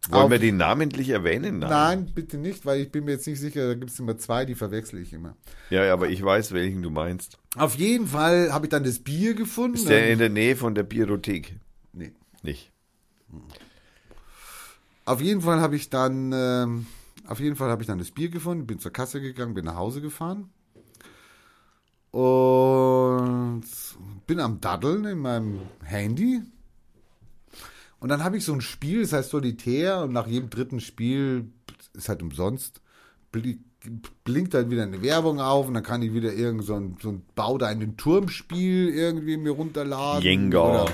[0.10, 1.60] wollen wir den namentlich erwähnen?
[1.60, 1.70] Nein.
[1.70, 4.46] Nein, bitte nicht, weil ich bin mir jetzt nicht sicher, da gibt es immer zwei,
[4.46, 5.36] die verwechsel ich immer.
[5.70, 7.38] Ja, ja, aber ich weiß, welchen du meinst.
[7.56, 9.76] Auf jeden Fall habe ich dann das Bier gefunden.
[9.76, 11.60] Ist der in der Nähe von der Bierothek?
[11.94, 12.12] Nee.
[12.42, 12.72] Nicht.
[15.06, 16.86] Auf jeden Fall habe ich dann, ähm,
[17.28, 19.76] auf jeden Fall habe ich dann das Bier gefunden, bin zur Kasse gegangen, bin nach
[19.76, 20.50] Hause gefahren
[22.12, 23.64] und
[24.28, 26.42] bin am Daddeln in meinem Handy
[28.04, 31.46] und dann habe ich so ein Spiel, das heißt Solitär, und nach jedem dritten Spiel
[31.94, 32.82] ist halt umsonst,
[33.32, 37.12] blinkt halt wieder eine Werbung auf und dann kann ich wieder irgend so ein, so
[37.12, 40.22] ein Bau da einen Turmspiel irgendwie mir runterladen.
[40.22, 40.88] Jenga.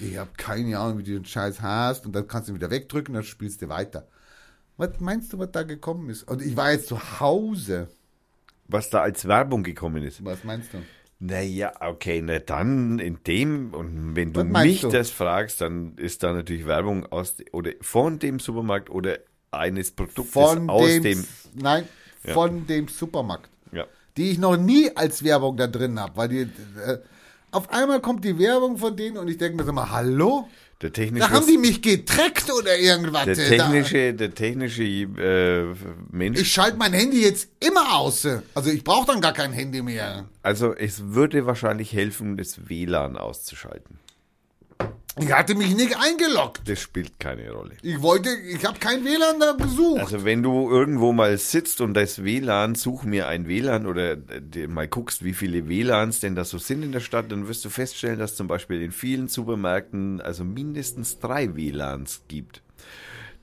[0.00, 2.70] ich habe keine Ahnung, wie du den Scheiß hast und dann kannst du ihn wieder
[2.70, 4.08] wegdrücken, dann spielst du weiter.
[4.78, 6.22] Was meinst du, was da gekommen ist?
[6.22, 7.88] Und ich war jetzt zu Hause.
[8.68, 10.24] Was da als Werbung gekommen ist.
[10.24, 10.78] Was meinst du?
[11.20, 14.88] Naja, okay, na dann in dem, und wenn du mich du?
[14.88, 19.18] das fragst, dann ist da natürlich Werbung aus oder von dem Supermarkt oder
[19.50, 21.24] eines Produktes von aus dem, dem
[21.54, 21.88] Nein,
[22.22, 22.34] ja.
[22.34, 23.50] von dem Supermarkt.
[23.72, 23.86] Ja.
[24.16, 26.98] Die ich noch nie als Werbung da drin habe, weil die äh,
[27.50, 30.48] auf einmal kommt die Werbung von denen und ich denke mir so mal, hallo?
[30.80, 33.24] Der technische, da haben die mich getreckt oder irgendwas.
[33.24, 35.74] Der technische, der technische äh,
[36.12, 36.40] Mensch.
[36.40, 38.24] Ich schalte mein Handy jetzt immer aus.
[38.54, 40.28] Also ich brauche dann gar kein Handy mehr.
[40.42, 43.98] Also es würde wahrscheinlich helfen, das WLAN auszuschalten.
[45.20, 46.68] Ich hatte mich nicht eingeloggt.
[46.68, 47.72] Das spielt keine Rolle.
[47.82, 50.00] Ich wollte, ich habe kein WLAN da gesucht.
[50.00, 54.16] Also wenn du irgendwo mal sitzt und das WLAN, such mir ein WLAN oder
[54.68, 57.70] mal guckst, wie viele WLANs denn da so sind in der Stadt, dann wirst du
[57.70, 62.62] feststellen, dass zum Beispiel in vielen Supermärkten also mindestens drei WLANs gibt.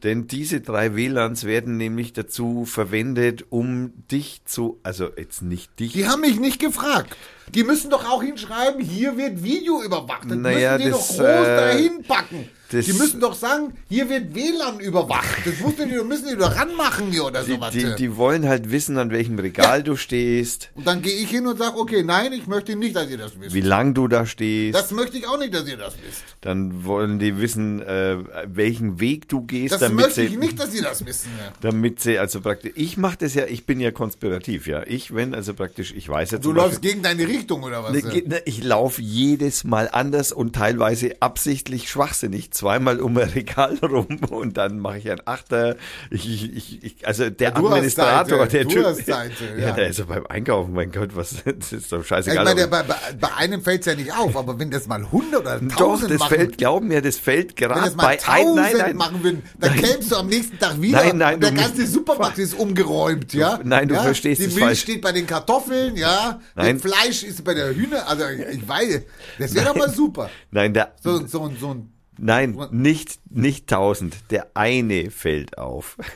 [0.03, 5.93] Denn diese drei WLANs werden nämlich dazu verwendet, um dich zu, also jetzt nicht dich.
[5.93, 7.15] Die haben mich nicht gefragt.
[7.53, 10.29] Die müssen doch auch hinschreiben, hier wird Video überwacht.
[10.29, 12.49] Das naja, müssen die das, doch groß äh, dahin packen.
[12.71, 15.45] Das, die müssen doch sagen, hier wird WLAN überwacht.
[15.45, 17.71] Das musst die, müssen die doch ranmachen hier oder sowas.
[17.71, 19.83] Die, die, die, wollen halt wissen, an welchem Regal ja.
[19.83, 20.71] du stehst.
[20.73, 23.39] Und dann gehe ich hin und sage, okay, nein, ich möchte nicht, dass ihr das
[23.39, 23.53] wisst.
[23.53, 24.75] Wie lang du da stehst.
[24.75, 26.23] Das möchte ich auch nicht, dass ihr das wisst.
[26.41, 28.17] Dann wollen die wissen, äh,
[28.47, 29.73] welchen Weg du gehst.
[29.73, 31.29] Das damit möchte sie, ich nicht, dass sie das wissen.
[31.37, 31.53] Ja.
[31.61, 34.83] Damit sie, also praktisch, ich mache das ja, ich bin ja konspirativ, ja.
[34.87, 36.45] Ich, wenn, also praktisch, ich weiß jetzt.
[36.45, 37.91] Du läufst Beispiel, gegen deine Richtung oder was?
[37.91, 42.51] Ne, ne, ich laufe jedes Mal anders und teilweise absichtlich schwachsinnig.
[42.65, 45.75] Zweimal um ein Regal rum und dann mache ich ein Achter.
[46.09, 48.83] Ich, ich, ich, also der ja, Administrator, der Typ.
[49.05, 49.67] Seite, ja.
[49.67, 52.43] ja, der ist ja beim Einkaufen, mein Gott, was das ist doch scheißegal.
[52.43, 55.41] Ich meine, bei, bei, einem fällt es ja nicht auf, aber wenn das mal 100
[55.41, 58.95] oder 1000 Doch, das machen, fällt, glauben mir, das fällt gerade bei ein, nein, nein,
[58.95, 62.39] machen würden, dann kämst du am nächsten Tag wieder nein, nein, und der ganze Supermarkt
[62.39, 63.59] ist umgeräumt, ja?
[63.63, 64.01] nein, du ja?
[64.01, 64.81] verstehst Die Milch falsch.
[64.81, 66.39] steht bei den Kartoffeln, ja?
[66.55, 66.81] Nein.
[66.81, 69.01] Das Fleisch ist bei der Hühner, also ich weiß,
[69.37, 70.31] das wäre doch mal super.
[70.49, 74.31] Nein, der, so, so, so ein Nein, nicht, nicht tausend.
[74.31, 75.97] Der eine fällt auf.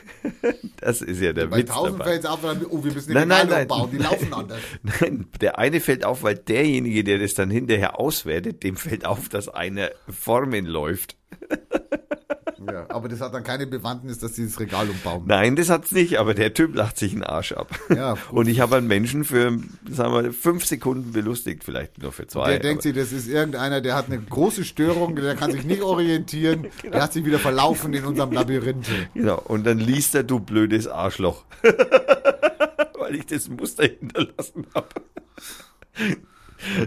[0.80, 1.68] Das ist ja der Bei Witz.
[1.68, 4.58] Bei tausend fällt es auf, oh, wir müssen nein, nein, nein, bauen, die laufen anders.
[4.82, 9.28] Nein, der eine fällt auf, weil derjenige, der das dann hinterher auswertet, dem fällt auf,
[9.28, 11.16] dass eine Formen läuft.
[12.66, 15.24] Ja, aber das hat dann keine Bewandtnis, dass sie das Regal umbauen.
[15.26, 17.70] Nein, das hat's nicht, aber der Typ lacht sich einen Arsch ab.
[17.88, 19.58] Ja, und ich habe einen Menschen für,
[19.88, 22.50] sagen wir, fünf Sekunden belustigt, vielleicht nur für zwei.
[22.50, 25.82] Der denkt sich, das ist irgendeiner, der hat eine große Störung, der kann sich nicht
[25.82, 26.92] orientieren, genau.
[26.92, 28.88] der hat sich wieder verlaufen in unserem Labyrinth.
[29.14, 31.44] Genau, und dann liest er, du blödes Arschloch.
[32.98, 34.88] Weil ich das Muster hinterlassen habe.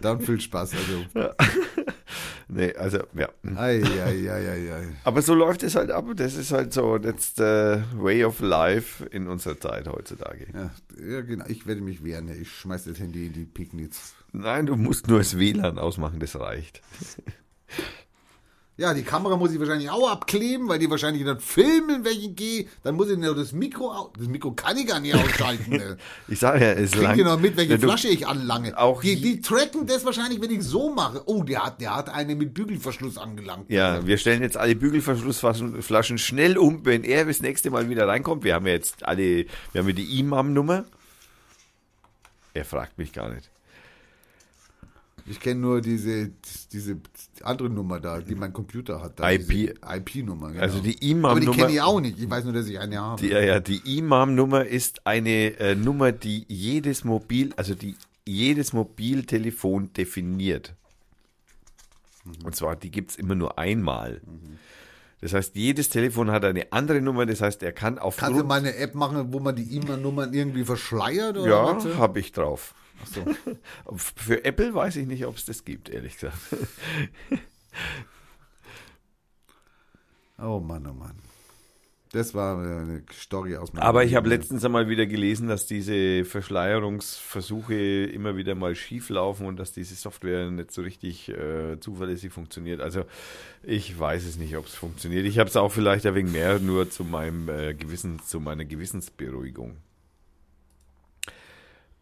[0.02, 0.74] Dann viel Spaß.
[0.74, 1.28] Also.
[2.48, 3.30] Nee, also, ja.
[3.56, 4.88] Ei, ei, ei, ei, ei.
[5.06, 6.06] Aber so läuft es halt ab.
[6.16, 10.48] Das ist halt so, that's the way of life in unserer Zeit heutzutage.
[10.54, 10.70] Ja,
[11.04, 11.45] ja genau.
[11.48, 12.30] Ich werde mich wehren.
[12.30, 14.14] Ich schmeiß das Handy in die Picknitz.
[14.34, 16.82] Nein, du musst nur das WLAN ausmachen, das reicht.
[18.76, 22.36] Ja, die Kamera muss ich wahrscheinlich auch abkleben, weil die wahrscheinlich dann filmen, wenn ich
[22.36, 22.66] gehe.
[22.82, 25.74] Dann muss ich nur das Mikro, das Mikro kann ich gar nicht ausschalten.
[25.74, 25.98] Ne?
[26.28, 28.76] ich sage ja, es Kriegt ihr noch mit, welche Flasche ich anlange.
[28.76, 31.22] Auch die, die tracken das wahrscheinlich, wenn ich so mache.
[31.28, 33.70] Oh, der hat, der hat eine mit Bügelverschluss angelangt.
[33.70, 38.44] Ja, wir stellen jetzt alle Bügelverschlussflaschen schnell um, wenn er das nächste Mal wieder reinkommt.
[38.44, 40.86] Wir haben ja jetzt alle, wir haben ja die Imam-Nummer.
[42.56, 43.52] Er fragt mich gar nicht.
[45.26, 46.32] Ich kenne nur diese,
[46.72, 46.98] diese
[47.44, 49.20] andere Nummer da, die mein Computer hat.
[49.20, 49.80] Da, IP.
[49.82, 50.62] IP-Nummer, genau.
[50.62, 51.30] Also die Imam-Nummer.
[51.30, 52.20] Aber die kenne ich auch nicht.
[52.20, 53.22] Ich weiß nur, dass ich eine habe.
[53.22, 57.95] Die, ja, ja, die Imam-Nummer ist eine äh, Nummer, die jedes Mobil, also die
[58.26, 60.76] jedes Mobiltelefon definiert.
[62.26, 62.45] Mhm.
[62.45, 64.22] Und zwar, die gibt es immer nur einmal.
[64.26, 64.60] Mhm.
[65.22, 67.26] Das heißt, jedes Telefon hat eine andere Nummer.
[67.26, 68.18] Das heißt, er kann auf.
[68.18, 71.38] Kannst du mal eine App machen, wo man die IMA-Nummern irgendwie verschleiert?
[71.38, 72.76] Oder ja, habe ich drauf.
[73.02, 73.26] Ach so.
[73.98, 76.38] Für Apple weiß ich nicht, ob es das gibt, ehrlich gesagt.
[80.38, 81.15] oh Mann, oh Mann.
[82.14, 86.24] Das war eine Story aus meinem Aber ich habe letztens einmal wieder gelesen, dass diese
[86.26, 92.32] Verschleierungsversuche immer wieder mal schief laufen und dass diese Software nicht so richtig äh, zuverlässig
[92.32, 92.82] funktioniert.
[92.82, 93.06] Also
[93.64, 95.26] ich weiß es nicht, ob es funktioniert.
[95.26, 98.65] Ich habe es auch vielleicht ein wenig mehr nur zu meinem äh, Gewissen, zu meiner
[98.65, 99.78] Gewissensberuhigung.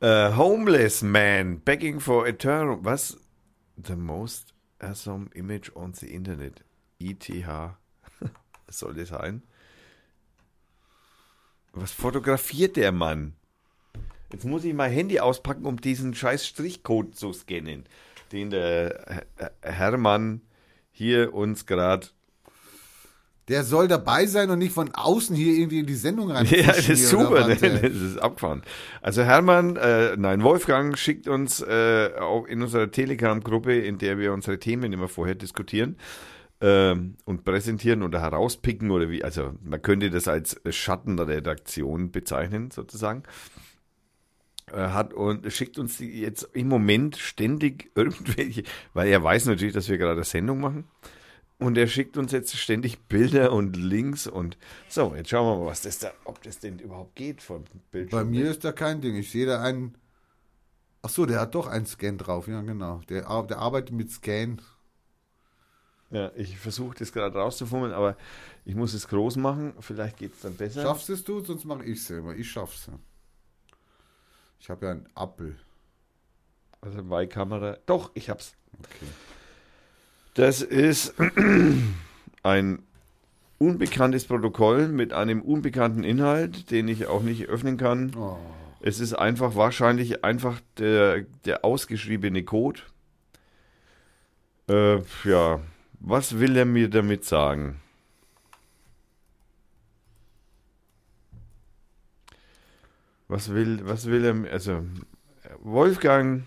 [0.02, 2.76] Uh, homeless man begging for eternal.
[2.82, 3.18] Was?
[3.78, 4.52] The most
[4.82, 6.61] awesome image on the Internet.
[6.99, 7.30] ETH.
[7.30, 7.76] Was
[8.80, 9.44] soll das sein?
[11.73, 13.34] Was fotografiert der Mann?
[14.32, 17.86] Jetzt muss ich mein Handy auspacken, um diesen scheiß Strichcode zu scannen,
[18.32, 19.26] den der
[19.61, 20.41] Hermann
[20.91, 22.07] hier uns gerade
[23.47, 26.45] der soll dabei sein und nicht von außen hier irgendwie in die Sendung rein.
[26.45, 27.55] Ja, das ist super, ne?
[27.59, 28.61] das ist abgefahren.
[29.01, 34.34] Also Hermann, äh, nein, Wolfgang schickt uns äh, auch in unserer Telegram-Gruppe, in der wir
[34.34, 35.97] unsere Themen immer vorher diskutieren
[36.61, 36.95] äh,
[37.26, 43.23] und präsentieren oder herauspicken oder wie, also man könnte das als Schattenredaktion bezeichnen, sozusagen
[44.72, 48.63] äh, hat und schickt uns jetzt im Moment ständig irgendwelche,
[48.93, 50.85] weil er weiß natürlich, dass wir gerade eine Sendung machen.
[51.61, 54.57] Und er schickt uns jetzt ständig Bilder und Links und
[54.89, 58.19] so, jetzt schauen wir mal, was das da, ob das denn überhaupt geht vom Bildschirm.
[58.19, 59.15] Bei mir ist da kein Ding.
[59.15, 59.95] Ich sehe da einen.
[61.03, 63.01] Ach so, der hat doch einen Scan drauf, ja, genau.
[63.09, 64.59] Der, der arbeitet mit Scan.
[66.09, 68.17] Ja, ich versuche das gerade rauszufummeln, aber
[68.65, 69.73] ich muss es groß machen.
[69.81, 70.81] Vielleicht geht es dann besser.
[70.81, 71.41] Schaffst es du?
[71.41, 72.35] Sonst mache ich es selber.
[72.35, 72.89] Ich schaff's.
[74.59, 75.59] Ich habe ja einen Apfel.
[76.81, 77.77] Also bei Kamera.
[77.85, 78.55] Doch, ich hab's.
[78.79, 79.05] Okay.
[80.34, 81.14] Das ist
[82.44, 82.80] ein
[83.58, 88.16] unbekanntes Protokoll mit einem unbekannten Inhalt, den ich auch nicht öffnen kann.
[88.16, 88.38] Oh.
[88.80, 92.82] Es ist einfach wahrscheinlich einfach der, der ausgeschriebene Code.
[94.68, 95.60] Äh, ja,
[95.99, 97.80] was will er mir damit sagen?
[103.28, 104.84] Was will, was will er, also
[105.60, 106.44] Wolfgang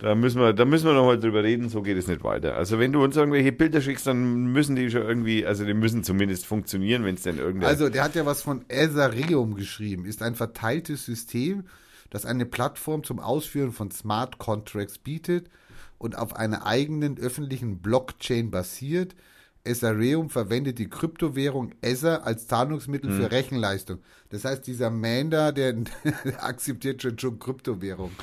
[0.00, 2.56] da müssen wir, da müssen wir nochmal drüber reden, so geht es nicht weiter.
[2.56, 6.04] Also wenn du uns irgendwelche Bilder schickst, dann müssen die schon irgendwie, also die müssen
[6.04, 7.68] zumindest funktionieren, wenn es denn irgendein...
[7.68, 11.64] Also der hat ja was von Ethereum geschrieben, ist ein verteiltes System,
[12.10, 15.50] das eine Plattform zum Ausführen von Smart Contracts bietet
[15.98, 19.16] und auf einer eigenen öffentlichen Blockchain basiert,
[19.68, 23.20] Ethereum verwendet die Kryptowährung Ether als Zahlungsmittel hm.
[23.20, 23.98] für Rechenleistung.
[24.30, 25.84] Das heißt, dieser Man da, der, der
[26.44, 28.10] akzeptiert schon, schon Kryptowährung.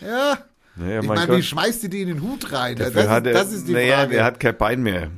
[0.00, 0.38] ja.
[0.74, 2.76] Naja, ich meine, wie schmeißt du die in den Hut rein?
[2.76, 4.16] Das, ist, hat er, das ist die naja, Frage.
[4.16, 5.10] er hat kein Bein mehr.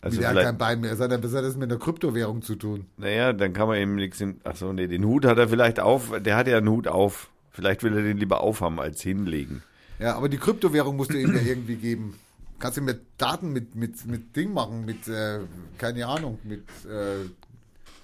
[0.00, 0.96] Also der hat kein Bein mehr.
[0.96, 2.86] Was hat das mit der Kryptowährung zu tun?
[2.96, 4.22] Naja, dann kann man eben nichts.
[4.44, 6.12] Achso, nee, den Hut hat er vielleicht auf.
[6.20, 7.30] Der hat ja einen Hut auf.
[7.50, 9.62] Vielleicht will er den lieber aufhaben als hinlegen.
[9.98, 12.18] Ja, aber die Kryptowährung musst du ihm ja irgendwie geben.
[12.58, 15.40] Kannst du mit Daten mit, mit, mit Ding machen, mit, äh,
[15.78, 17.28] keine Ahnung, mit äh,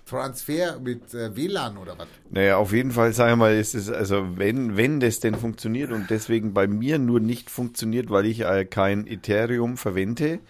[0.07, 2.07] Transfer, mit äh, WLAN oder was?
[2.31, 5.91] Naja, auf jeden Fall, sag ich mal, ist es, also wenn, wenn das denn funktioniert
[5.91, 10.41] und deswegen bei mir nur nicht funktioniert, weil ich äh, kein Ethereum verwende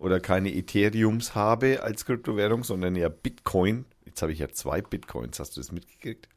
[0.00, 3.84] oder keine Ethereums habe als Kryptowährung, sondern ja Bitcoin.
[4.06, 6.28] Jetzt habe ich ja zwei Bitcoins, hast du das mitgekriegt?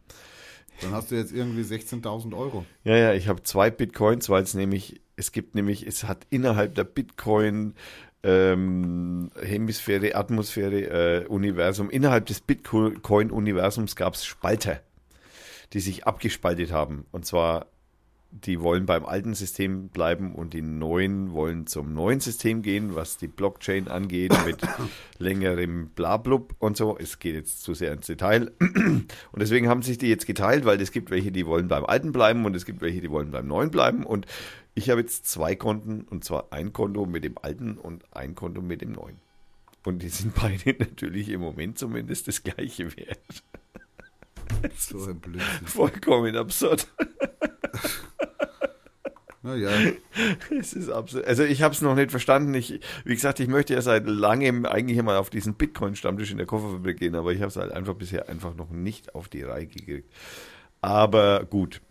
[0.81, 2.65] Dann hast du jetzt irgendwie 16.000 Euro.
[2.83, 6.75] Ja, ja, ich habe zwei Bitcoins, weil es nämlich, es gibt nämlich, es hat innerhalb
[6.75, 7.75] der Bitcoin
[8.23, 14.81] ähm, Hemisphäre, Atmosphäre, äh, Universum, innerhalb des Bitcoin-Universums gab es Spalter,
[15.73, 17.05] die sich abgespaltet haben.
[17.11, 17.67] Und zwar
[18.43, 23.17] die wollen beim alten System bleiben und die neuen wollen zum neuen System gehen, was
[23.17, 24.57] die Blockchain angeht, mit
[25.19, 26.97] längerem Blablub und so.
[26.97, 28.51] Es geht jetzt zu sehr ins Detail.
[28.59, 29.07] Und
[29.41, 32.45] deswegen haben sich die jetzt geteilt, weil es gibt welche, die wollen beim alten bleiben
[32.45, 34.05] und es gibt welche, die wollen beim neuen bleiben.
[34.05, 34.25] Und
[34.73, 38.61] ich habe jetzt zwei Konten und zwar ein Konto mit dem alten und ein Konto
[38.61, 39.17] mit dem neuen.
[39.83, 43.43] Und die sind beide natürlich im Moment zumindest das gleiche Wert.
[44.77, 45.49] So ein Blödsinn.
[45.65, 46.87] Vollkommen absurd.
[49.45, 49.69] Naja.
[50.59, 51.25] Es ist absurd.
[51.25, 52.53] Also ich habe es noch nicht verstanden.
[52.55, 56.47] Ich, wie gesagt, ich möchte ja seit langem eigentlich mal auf diesen Bitcoin-Stammtisch in der
[56.47, 59.67] Kofferfabrik gehen, aber ich habe es halt einfach bisher einfach noch nicht auf die Reihe
[59.67, 60.11] gekriegt.
[60.81, 61.81] Aber gut.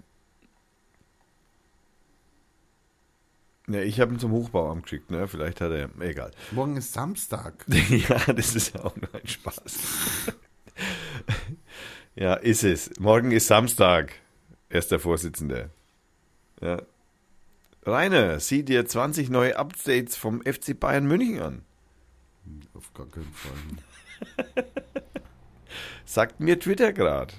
[3.68, 5.28] Ja, ich habe ihn zum Hochbauamt geschickt, ne?
[5.28, 5.88] Vielleicht hat er.
[6.00, 6.32] Egal.
[6.50, 7.64] Morgen ist Samstag.
[7.88, 9.78] ja, das ist ja auch nur ein Spaß.
[12.16, 12.90] ja, ist es.
[12.98, 14.12] Morgen ist Samstag.
[14.68, 15.70] Erster Vorsitzende.
[16.60, 16.82] Ja.
[17.86, 21.62] Rainer, sieh dir 20 neue Updates vom FC Bayern München an.
[22.74, 24.64] Auf gar keinen Fall.
[26.04, 27.34] Sagt mir Twitter gerade.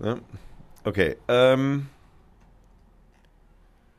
[0.00, 0.18] Ja.
[0.84, 1.16] Okay.
[1.28, 1.88] Ähm,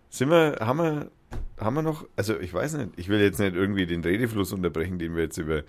[0.09, 1.11] sind wir, haben wir,
[1.59, 4.99] haben wir noch, also ich weiß nicht, ich will jetzt nicht irgendwie den Redefluss unterbrechen,
[4.99, 5.63] den wir jetzt über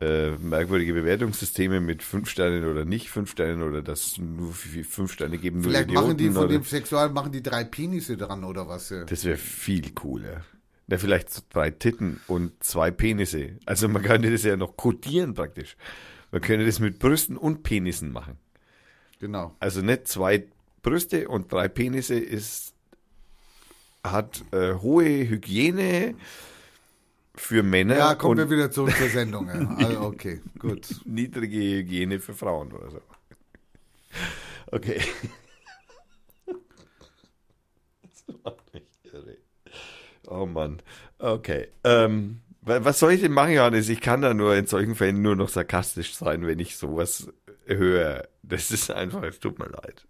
[0.00, 5.38] äh, merkwürdige Bewertungssysteme mit fünf Sternen oder nicht fünf Sternen oder das nur fünf Sterne
[5.38, 5.62] geben.
[5.62, 6.48] Vielleicht machen die von oder?
[6.48, 8.92] dem Sexual machen die drei Penisse dran oder was?
[9.08, 10.44] Das wäre viel cooler.
[10.88, 13.58] Ja, vielleicht drei Titten und zwei Penisse.
[13.64, 15.76] Also man könnte das ja noch kodieren praktisch.
[16.30, 18.38] Man könnte das mit Brüsten und Penissen machen.
[19.18, 19.56] Genau.
[19.60, 20.46] Also nicht zwei
[20.82, 22.74] Brüste und drei Penisse ist
[24.04, 26.14] hat äh, hohe Hygiene
[27.36, 27.96] für Männer.
[27.96, 29.48] Ja, kommen wir wieder zurück zur Sendung.
[29.48, 29.76] Ja.
[29.86, 30.88] Also, okay, gut.
[31.04, 33.00] Niedrige Hygiene für Frauen oder so.
[34.72, 35.00] Okay.
[38.02, 39.36] Das macht mich irre.
[40.26, 40.82] Oh Mann.
[41.18, 41.68] Okay.
[41.84, 43.88] Ähm, was soll ich denn machen, Johannes?
[43.88, 47.28] Ich kann da nur in solchen Fällen nur noch sarkastisch sein, wenn ich sowas
[47.66, 48.28] höre.
[48.42, 50.06] Das ist einfach, es tut mir leid.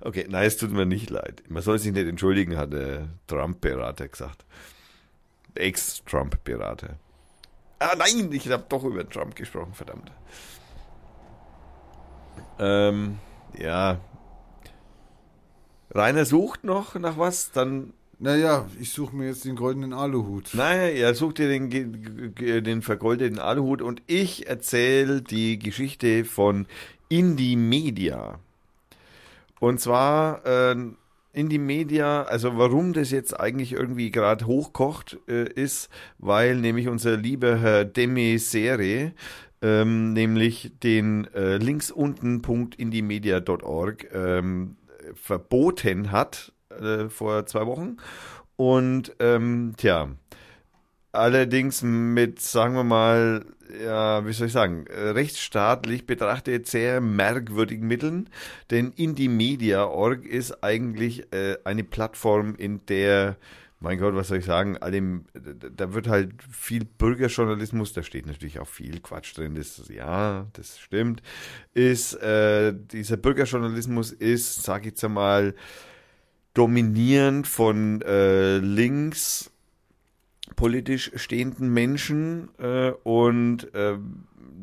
[0.00, 1.42] Okay, nein, es tut mir nicht leid.
[1.48, 4.44] Man soll sich nicht entschuldigen, hat der Trump-Berater gesagt.
[5.54, 6.96] Ex-Trump-Berater.
[7.78, 10.10] Ah nein, ich habe doch über Trump gesprochen, verdammt.
[12.58, 13.18] Ähm,
[13.58, 14.00] ja.
[15.90, 17.92] Rainer sucht noch nach was, dann.
[18.20, 20.54] Naja, ich suche mir jetzt den goldenen Aluhut.
[20.54, 26.66] Naja, er sucht dir den, den vergoldeten Aluhut und ich erzähle die Geschichte von
[27.08, 28.38] Indie Media.
[29.58, 30.76] Und zwar äh,
[31.34, 37.16] Indie Media, also warum das jetzt eigentlich irgendwie gerade hochkocht, äh, ist, weil nämlich unser
[37.16, 39.12] lieber Herr Demi Sere
[39.64, 42.42] ähm, nämlich den äh, links unten
[42.76, 44.76] .indiemedia.org ähm,
[45.14, 47.96] verboten hat äh, vor zwei Wochen.
[48.56, 50.10] Und ähm, tja,
[51.12, 53.46] allerdings mit, sagen wir mal,
[53.82, 58.28] ja, wie soll ich sagen, rechtsstaatlich betrachtet sehr merkwürdigen Mitteln,
[58.70, 63.36] denn Indie-Media.org ist eigentlich äh, eine Plattform, in der
[63.84, 68.58] mein Gott, was soll ich sagen, allem, da wird halt viel Bürgerjournalismus, da steht natürlich
[68.58, 71.22] auch viel Quatsch drin, das, ja, das stimmt,
[71.74, 75.54] ist, äh, dieser Bürgerjournalismus ist, sag ich jetzt einmal,
[76.54, 79.50] dominierend von äh, links
[80.56, 83.98] politisch stehenden Menschen äh, und äh,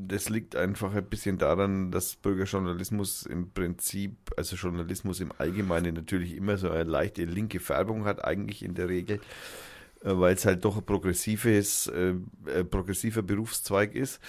[0.08, 6.36] das liegt einfach ein bisschen daran, dass Bürgerjournalismus im Prinzip, also Journalismus im Allgemeinen natürlich
[6.36, 9.20] immer so eine leichte linke Färbung hat, eigentlich in der Regel,
[10.04, 12.14] äh, weil es halt doch ein progressives, äh,
[12.70, 14.20] progressiver Berufszweig ist.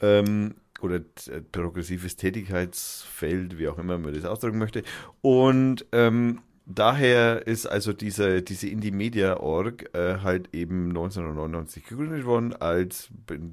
[0.00, 4.82] Ähm, oder äh, progressives Tätigkeitsfeld, wie auch immer man das ausdrücken möchte.
[5.20, 6.40] Und ähm,
[6.74, 13.08] daher ist also diese, diese Indie Media Org äh, halt eben 1999 gegründet worden als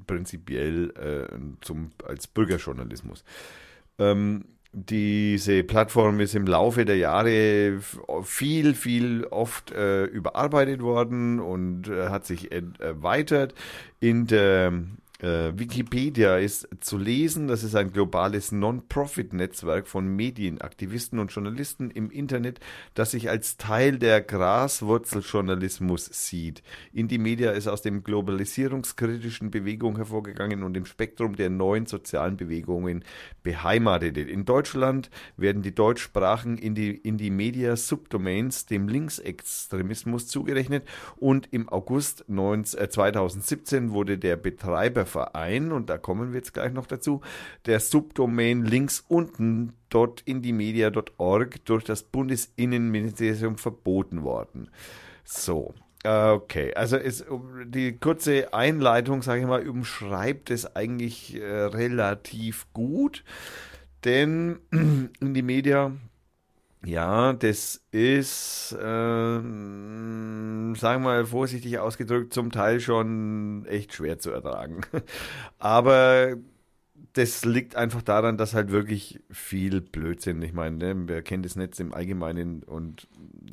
[0.06, 3.24] prinzipiell äh, zum, als Bürgerjournalismus.
[3.98, 7.80] Ähm, diese Plattform ist im Laufe der Jahre
[8.22, 13.54] viel, viel oft äh, überarbeitet worden und äh, hat sich erweitert.
[14.00, 14.72] In der
[15.20, 22.10] äh, Wikipedia ist zu lesen, das ist ein globales Non-Profit-Netzwerk von Medienaktivisten und Journalisten im
[22.10, 22.60] Internet,
[22.94, 26.62] das sich als Teil der Graswurzeljournalismus sieht.
[26.92, 33.04] Indie Media ist aus dem globalisierungskritischen Bewegung hervorgegangen und im Spektrum der neuen sozialen Bewegungen
[33.42, 34.18] beheimatet.
[34.18, 40.86] In Deutschland werden die Deutschsprachen Indie, Indie Media Subdomains dem Linksextremismus zugerechnet
[41.16, 46.54] und im August 19, äh, 2017 wurde der Betreiber Verein, und da kommen wir jetzt
[46.54, 47.20] gleich noch dazu,
[47.66, 54.70] der Subdomain links unten dort in die media.org durch das Bundesinnenministerium verboten worden.
[55.24, 55.74] So,
[56.04, 57.26] Okay, also ist,
[57.64, 63.24] die kurze Einleitung, sage ich mal, umschreibt es eigentlich äh, relativ gut,
[64.04, 65.92] denn in die Media,
[66.84, 69.42] ja, das ist, äh, sagen
[70.80, 74.82] wir mal vorsichtig ausgedrückt, zum Teil schon echt schwer zu ertragen.
[75.58, 76.36] Aber
[77.14, 81.56] das liegt einfach daran, dass halt wirklich viel Blödsinn, ich meine, ne, wir kennen das
[81.56, 83.08] Netz im Allgemeinen und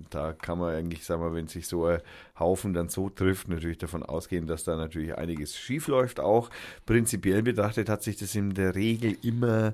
[0.09, 2.01] da kann man eigentlich, sagen wir, wenn sich so ein
[2.37, 6.19] Haufen dann so trifft, natürlich davon ausgehen, dass da natürlich einiges schief läuft.
[6.19, 6.49] Auch
[6.85, 9.73] prinzipiell betrachtet hat sich das in der Regel immer,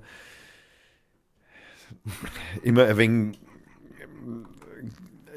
[2.63, 3.39] immer ein wenig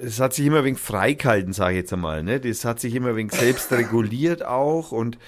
[0.00, 2.22] es hat sich immer ein wenig freigehalten, sage ich jetzt einmal.
[2.22, 2.40] Ne?
[2.40, 5.18] Das hat sich immer ein wenig selbst reguliert auch und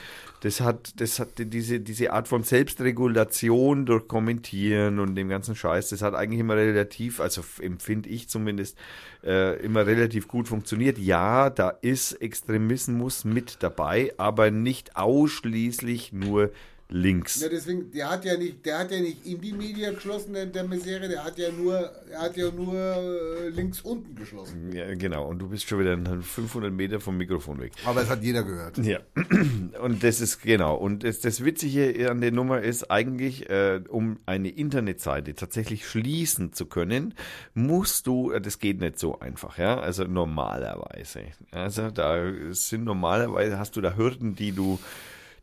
[0.42, 5.88] das hat, das hat diese, diese Art von Selbstregulation durch Kommentieren und dem ganzen Scheiß,
[5.88, 8.76] das hat eigentlich immer relativ, also empfinde ich zumindest,
[9.24, 10.98] äh, immer relativ gut funktioniert.
[10.98, 16.50] Ja, da ist Extremismus mit dabei, aber nicht ausschließlich nur
[16.88, 17.40] links.
[17.40, 20.46] Ja, deswegen, der hat ja nicht, der hat ja nicht in die Media geschlossen, der,
[20.46, 21.74] der Misere, der hat ja nur,
[22.10, 24.72] er hat ja nur äh, links unten geschlossen.
[24.72, 25.26] Ja, genau.
[25.26, 27.72] Und du bist schon wieder 500 Meter vom Mikrofon weg.
[27.84, 28.78] Aber es hat jeder gehört.
[28.78, 29.00] Ja.
[29.82, 30.76] Und das ist genau.
[30.76, 36.52] Und das, das Witzige an der Nummer ist eigentlich, äh, um eine Internetseite tatsächlich schließen
[36.52, 37.14] zu können,
[37.54, 39.80] musst du, äh, das geht nicht so einfach, ja.
[39.80, 41.22] Also normalerweise.
[41.50, 44.78] Also da sind normalerweise hast du da Hürden, die du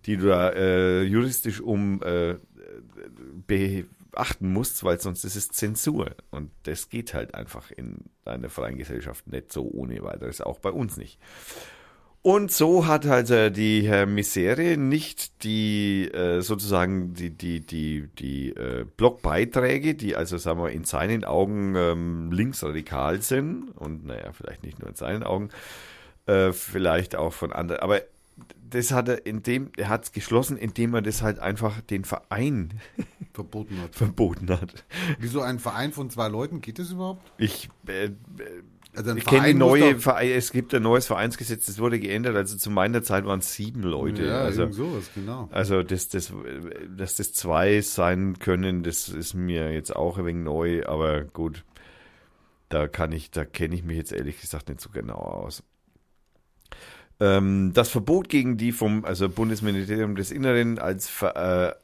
[0.06, 2.36] die du da äh, juristisch um äh,
[3.48, 6.16] beachten musst, weil sonst ist es Zensur.
[6.32, 10.72] Und das geht halt einfach in einer freien Gesellschaft nicht so ohne weiteres, auch bei
[10.72, 11.20] uns nicht.
[12.26, 18.52] Und so hat äh, die Herr Misere nicht die äh, sozusagen die die die die
[18.52, 24.64] äh, Blogbeiträge, die also sagen wir in seinen Augen ähm, linksradikal sind und naja vielleicht
[24.64, 25.50] nicht nur in seinen Augen,
[26.26, 28.04] äh, vielleicht auch von anderen, aber
[28.74, 32.06] das hat er in dem, er hat es geschlossen, indem er das halt einfach den
[32.06, 32.74] Verein
[33.34, 33.96] verboten hat.
[33.96, 34.86] verboten hat.
[35.20, 37.32] Wieso ein Verein von zwei Leuten geht das überhaupt?
[37.38, 38.10] Ich, äh,
[38.96, 42.36] also ich kenne die neue Verein, es gibt ein neues Vereinsgesetz, das wurde geändert.
[42.36, 44.26] Also zu meiner Zeit waren es sieben Leute.
[44.26, 45.50] Ja, also sowas, genau.
[45.52, 46.34] Also das, das,
[46.96, 51.64] dass das zwei sein können, das ist mir jetzt auch ein wenig neu, aber gut.
[52.70, 55.62] Da kann ich, da kenne ich mich jetzt ehrlich gesagt nicht so genau aus.
[57.20, 61.10] Ähm, das Verbot gegen die vom also Bundesministerium des Inneren als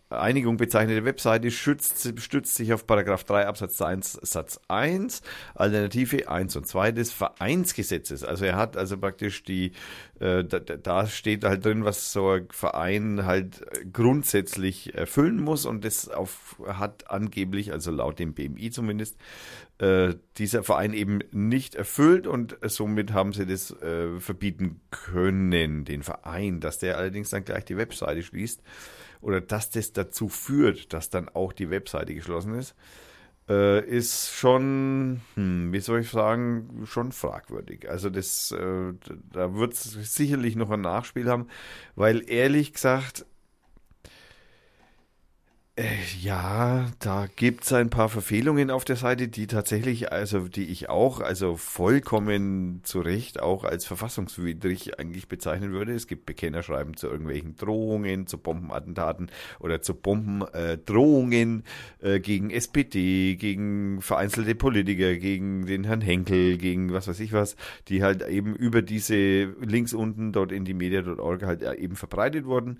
[0.10, 5.22] Vereinigung bezeichnete Webseite schützt, stützt sich auf Paragraph 3 Absatz 1 Satz 1,
[5.54, 8.24] Alternative 1 und 2 des Vereinsgesetzes.
[8.24, 9.74] Also er hat also praktisch die,
[10.20, 13.62] äh, da, da, steht halt drin, was so ein Verein halt
[13.94, 15.68] grundsätzlich erfüllen muss.
[15.68, 19.16] Und das auf, hat angeblich, also laut dem BMI zumindest,
[19.78, 22.26] äh, dieser Verein eben nicht erfüllt.
[22.26, 27.66] Und somit haben sie das äh, verbieten können, den Verein, dass der allerdings dann gleich
[27.66, 28.64] die Webseite schließt
[29.22, 32.76] oder dass das dazu führt, dass dann auch die Webseite geschlossen ist,
[33.50, 37.90] äh, ist schon, hm, wie soll ich sagen, schon fragwürdig.
[37.90, 38.94] Also das, äh,
[39.32, 41.48] da wird es sicherlich noch ein Nachspiel haben,
[41.96, 43.26] weil ehrlich gesagt,
[46.22, 50.90] ja, da gibt es ein paar Verfehlungen auf der Seite, die tatsächlich, also die ich
[50.90, 55.94] auch, also vollkommen zu Recht auch als verfassungswidrig eigentlich bezeichnen würde.
[55.94, 61.64] Es gibt Bekennerschreiben zu irgendwelchen Drohungen, zu Bombenattentaten oder zu Bombendrohungen
[62.02, 67.32] äh, äh, gegen SPD, gegen vereinzelte Politiker, gegen den Herrn Henkel, gegen was weiß ich
[67.32, 67.56] was,
[67.88, 72.80] die halt eben über diese Links unten dort in die media.org halt eben verbreitet wurden.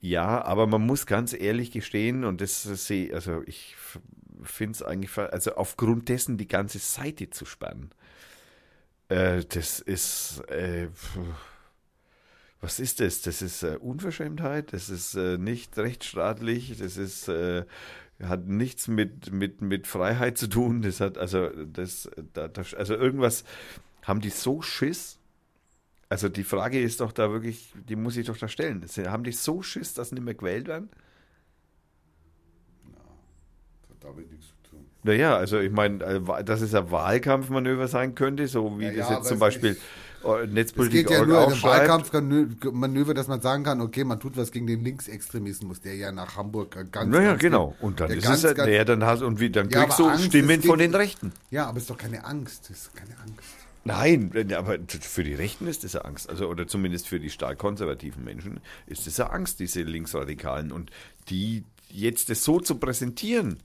[0.00, 3.76] Ja, aber man muss ganz ehrlich gestehen, und das sehe, also ich
[4.42, 7.90] finde es eigentlich, also aufgrund dessen die ganze Seite zu sperren,
[9.08, 10.88] äh, das ist, äh,
[12.60, 13.22] was ist das?
[13.22, 17.64] Das ist äh, Unverschämtheit, das ist äh, nicht rechtsstaatlich, das ist, äh,
[18.22, 22.94] hat nichts mit, mit, mit Freiheit zu tun, das hat, also, das, da, das, also
[22.94, 23.44] irgendwas,
[24.02, 25.17] haben die so Schiss,
[26.10, 28.84] also die Frage ist doch da wirklich, die muss ich doch da stellen.
[29.06, 30.88] Haben die so Schiss, dass sie nicht mehr gewählt werden?
[32.86, 32.98] Ja,
[33.82, 34.86] das hat damit nichts zu tun.
[35.02, 39.10] Naja, also ich meine, äh, dass es ein Wahlkampfmanöver sein könnte, so wie ja, das
[39.10, 39.76] ja, jetzt zum Beispiel
[40.24, 44.18] äh, Netzpolitik Es geht ja nur um ein Wahlkampfmanöver, dass man sagen kann, okay, man
[44.18, 47.76] tut was gegen den Linksextremismus, der ja nach Hamburg ganz Naja, ganz genau.
[47.82, 50.62] Und dann ist ganz, es ja, dann hast und wie, dann kriegst du Angst, Stimmen
[50.62, 51.32] von den Rechten.
[51.50, 52.70] Ja, aber es ist doch keine Angst.
[52.70, 53.67] Das ist keine Angst.
[53.88, 56.28] Nein, aber für die Rechten ist das ja Angst.
[56.28, 60.72] Also, oder zumindest für die stark konservativen Menschen ist das ja Angst, diese Linksradikalen.
[60.72, 60.90] Und
[61.30, 63.58] die jetzt das so zu präsentieren,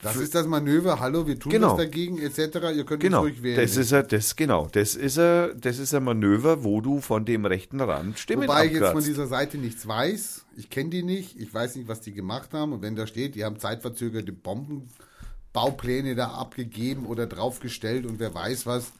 [0.00, 1.72] das ist das Manöver, hallo, wir tun genau.
[1.72, 2.38] was dagegen, etc.
[2.72, 3.22] Ihr könnt genau.
[3.22, 3.60] uns durchwählen.
[3.60, 7.24] Das ist, a, das, genau, das ist, a, das ist ein Manöver, wo du von
[7.24, 10.44] dem rechten Rand Stimmen Wobei ich jetzt von dieser Seite nichts weiß.
[10.56, 11.36] Ich kenne die nicht.
[11.40, 12.74] Ich weiß nicht, was die gemacht haben.
[12.74, 18.66] Und wenn da steht, die haben zeitverzögerte Bombenbaupläne da abgegeben oder draufgestellt und wer weiß
[18.66, 18.92] was,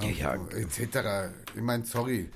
[0.00, 0.34] ja, ja.
[0.56, 1.32] etc.
[1.54, 2.30] Ich meine, sorry.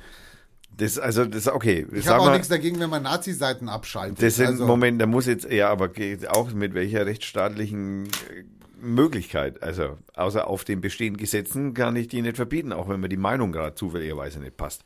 [0.76, 1.86] Das, also, das, okay.
[1.92, 4.22] Ich habe auch mal, nichts dagegen, wenn man Nazi-Seiten abschaltet.
[4.22, 8.44] Das sind, also, Moment, da muss jetzt, ja, aber geht auch mit welcher rechtsstaatlichen äh,
[8.80, 9.62] Möglichkeit.
[9.62, 13.18] Also, außer auf den bestehenden Gesetzen kann ich die nicht verbieten, auch wenn mir die
[13.18, 14.82] Meinung gerade zufälligerweise nicht passt.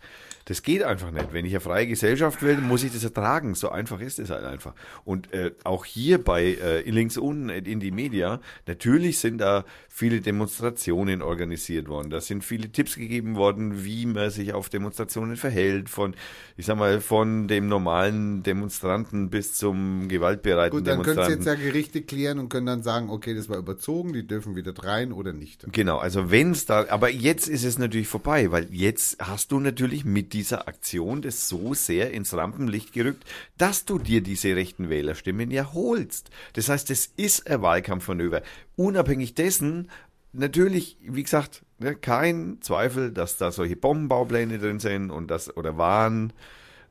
[0.46, 1.32] Das geht einfach nicht.
[1.32, 3.56] Wenn ich eine freie Gesellschaft will, muss ich das ertragen.
[3.56, 4.74] So einfach ist es halt einfach.
[5.04, 10.20] Und äh, auch hier bei äh, links unten in die Media, natürlich sind da viele
[10.20, 12.10] Demonstrationen organisiert worden.
[12.10, 15.90] Da sind viele Tipps gegeben worden, wie man sich auf Demonstrationen verhält.
[15.90, 16.14] Von,
[16.56, 21.24] ich sag mal, von dem normalen Demonstranten bis zum gewaltbereiten Gut, dann Demonstranten.
[21.24, 23.58] Gut, dann können Sie jetzt ja Gerichte klären und können dann sagen, okay, das war
[23.58, 25.66] überzogen, die dürfen wieder rein oder nicht.
[25.72, 29.58] Genau, also wenn es da, aber jetzt ist es natürlich vorbei, weil jetzt hast du
[29.58, 33.24] natürlich mit dieser Aktion das so sehr ins Rampenlicht gerückt,
[33.56, 36.28] dass du dir diese rechten Wählerstimmen ja holst.
[36.52, 38.42] Das heißt, es ist ein Wahlkampfmanöver.
[38.76, 39.90] Unabhängig dessen,
[40.34, 45.78] natürlich, wie gesagt, ne, kein Zweifel, dass da solche Bombenbaupläne drin sind und das oder
[45.78, 46.34] waren,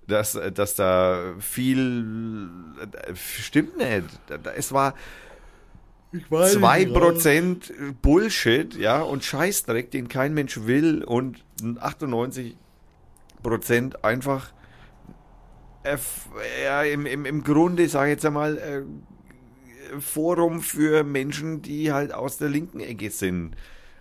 [0.07, 2.49] dass, dass da viel
[3.13, 4.05] stimmt nicht.
[4.55, 4.95] Es war
[6.29, 11.43] zwei Prozent Bullshit, ja, und Scheißdreck, den kein Mensch will und
[11.79, 12.55] 98
[13.45, 14.51] Prozent einfach
[15.83, 15.97] äh,
[16.63, 18.81] ja, im, im, im Grunde, sage ich jetzt einmal, äh,
[19.99, 23.55] Forum für Menschen, die halt aus der linken Ecke sind.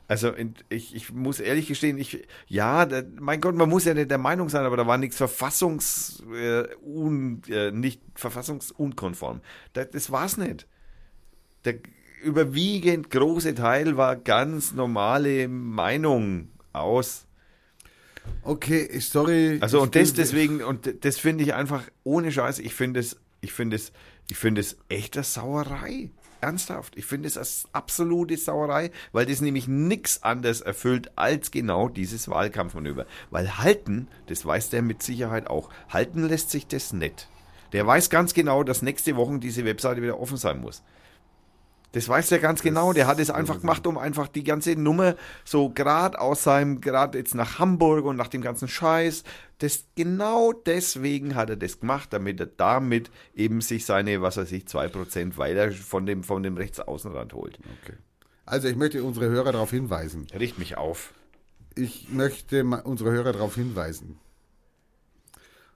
[0.09, 0.33] Also
[0.69, 4.19] ich, ich muss ehrlich gestehen, ich ja, da, mein Gott, man muss ja nicht der
[4.19, 9.41] Meinung sein, aber da war nichts verfassungs äh, un, äh, nicht verfassungsunkonform.
[9.73, 10.67] Das, das war's nicht.
[11.65, 11.77] Der
[12.23, 17.24] überwiegend große Teil war ganz normale Meinung aus
[18.43, 19.59] Okay, sorry.
[19.61, 23.53] Also und das deswegen, und das finde ich einfach ohne Scheiß, ich finde es, ich
[23.53, 23.93] finde es,
[24.31, 26.11] ich finde es echte Sauerei.
[26.41, 26.99] Ernsthaft.
[26.99, 32.29] Ich finde es als absolute Sauerei, weil das nämlich nichts anderes erfüllt als genau dieses
[32.29, 33.07] Wahlkampfmanöver.
[33.31, 37.29] Weil halten, das weiß der mit Sicherheit auch, halten lässt sich das nicht.
[37.73, 40.83] Der weiß ganz genau, dass nächste Woche diese Webseite wieder offen sein muss.
[41.95, 42.93] Das weiß er ganz genau.
[42.93, 45.15] Der hat es einfach gemacht, um einfach die ganze Nummer
[45.45, 49.23] so gerade aus seinem, gerade jetzt nach Hamburg und nach dem ganzen Scheiß.
[49.59, 54.51] Das, genau deswegen hat er das gemacht, damit er damit eben sich seine, was weiß
[54.51, 57.61] ich, 2% weiter von dem, von dem Rechtsaußenrand holt.
[57.85, 57.97] Okay.
[58.45, 60.27] Also ich möchte unsere Hörer darauf hinweisen.
[60.37, 61.15] Richt mich auf.
[61.77, 64.19] Ich möchte unsere Hörer darauf hinweisen,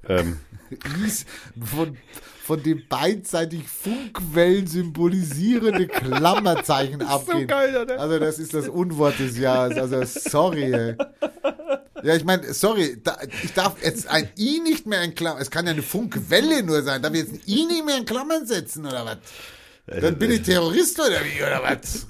[0.07, 0.39] Ähm.
[1.65, 1.97] von,
[2.51, 7.39] von dem beidseitig Funkwellen symbolisierende Klammerzeichen abgehen.
[7.39, 7.97] So geil, oder?
[7.97, 9.77] Also das ist das Unwort des Jahres.
[9.77, 10.73] Also sorry.
[10.73, 10.95] Ey.
[12.03, 15.49] Ja, ich meine, sorry, da, ich darf jetzt ein I nicht mehr in Klammern, es
[15.49, 18.45] kann ja eine Funkwelle nur sein, darf ich jetzt ein I nicht mehr in Klammern
[18.45, 19.17] setzen oder was?
[20.01, 22.05] Dann bin ich Terrorist oder wie, oder was?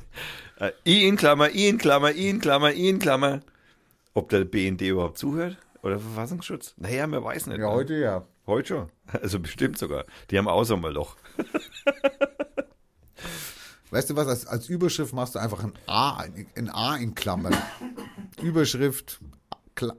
[0.60, 3.42] Äh, I in Klammer, I in Klammer, I in Klammer, I in Klammer.
[4.16, 5.58] Ob der BND überhaupt zuhört?
[5.84, 6.74] Oder Verfassungsschutz?
[6.78, 7.60] Naja, man weiß nicht.
[7.60, 7.74] Ja, ne?
[7.74, 8.26] heute ja.
[8.52, 8.90] Heute schon.
[9.22, 10.03] Also bestimmt sogar.
[10.30, 11.15] Die haben auch Sommerloch.
[13.91, 16.18] Weißt du was, als, als Überschrift machst du einfach ein A,
[16.57, 17.56] ein A in Klammern.
[18.41, 19.22] Überschrift,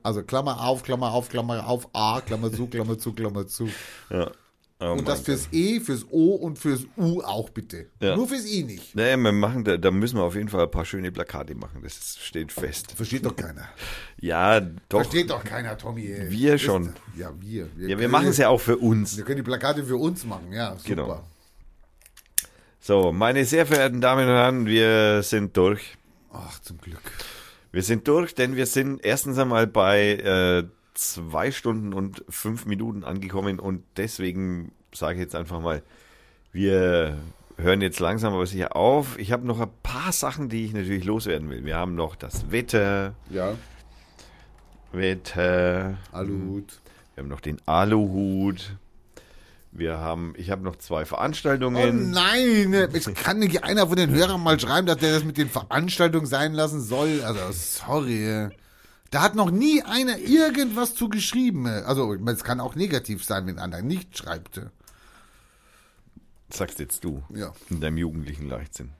[0.02, 3.70] also Klammer auf, Klammer auf, Klammer auf, A, Klammer zu, Klammer zu, Klammer zu.
[4.10, 4.30] Ja.
[4.84, 5.54] Oh und das fürs Gott.
[5.54, 7.86] E, fürs O und fürs U auch bitte.
[8.00, 8.16] Ja.
[8.16, 8.96] Nur fürs I nicht.
[8.96, 11.80] Nee, wir machen, da, da, müssen wir auf jeden Fall ein paar schöne Plakate machen.
[11.84, 12.92] Das steht fest.
[12.96, 13.68] Versteht doch keiner.
[14.20, 15.02] ja, doch.
[15.02, 16.06] Versteht doch keiner, Tommy.
[16.06, 16.30] Ey.
[16.30, 16.94] Wir schon.
[17.16, 17.68] Ja, wir.
[17.76, 19.16] wir ja, wir machen es ja auch für uns.
[19.16, 20.88] Wir können die Plakate für uns machen, ja, super.
[20.88, 21.24] Genau.
[22.80, 25.96] So, meine sehr verehrten Damen und Herren, wir sind durch.
[26.32, 26.98] Ach, zum Glück.
[27.70, 30.64] Wir sind durch, denn wir sind erstens einmal bei äh,
[31.10, 35.82] zwei Stunden und fünf Minuten angekommen und deswegen sage ich jetzt einfach mal,
[36.52, 37.18] wir
[37.56, 39.18] hören jetzt langsam aber sicher auf.
[39.18, 41.64] Ich habe noch ein paar Sachen, die ich natürlich loswerden will.
[41.64, 43.14] Wir haben noch das Wetter.
[43.30, 43.54] Ja.
[44.92, 45.98] Wetter.
[46.12, 46.80] Aluhut.
[47.14, 48.76] Wir haben noch den Aluhut.
[49.70, 52.12] Wir haben, ich habe noch zwei Veranstaltungen.
[52.12, 55.38] Oh nein, es kann nicht einer von den Hörern mal schreiben, dass der das mit
[55.38, 57.22] den Veranstaltungen sein lassen soll.
[57.22, 58.50] Also sorry.
[59.12, 61.66] Da hat noch nie einer irgendwas zu geschrieben.
[61.66, 64.62] Also es kann auch negativ sein, wenn einer nicht schreibt.
[66.48, 67.22] Sagst jetzt du.
[67.28, 67.52] Ja.
[67.68, 68.90] In deinem jugendlichen Leichtsinn.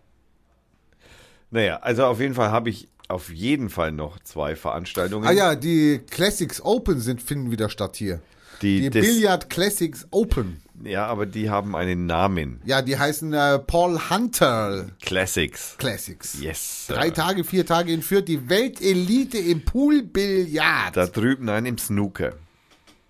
[1.51, 5.27] Naja, also auf jeden Fall habe ich auf jeden Fall noch zwei Veranstaltungen.
[5.27, 8.21] Ah ja, die Classics Open sind, finden wieder statt hier.
[8.63, 10.63] Die, die Billiard Classics Open.
[10.85, 12.61] Ja, aber die haben einen Namen.
[12.65, 14.91] Ja, die heißen äh, Paul Hunter.
[15.01, 15.77] Classics.
[15.79, 16.41] Classics.
[16.41, 16.87] Yes.
[16.89, 20.97] Drei Tage, vier Tage in Fürth, die Weltelite im Poolbillard.
[20.97, 22.35] Da drüben, nein, im Snooker.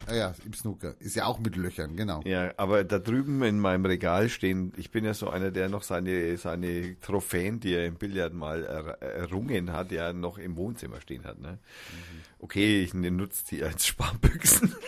[0.06, 0.94] Ah ja, im Snooker.
[0.98, 2.22] Ist ja auch mit Löchern, genau.
[2.24, 5.82] Ja, aber da drüben in meinem Regal stehen, ich bin ja so einer, der noch
[5.82, 11.00] seine, seine Trophäen, die er im Billard mal er, errungen hat, ja noch im Wohnzimmer
[11.00, 11.40] stehen hat.
[11.40, 11.52] Ne?
[11.52, 12.20] Mhm.
[12.40, 14.74] Okay, ich nutze die als Sparbüchsen.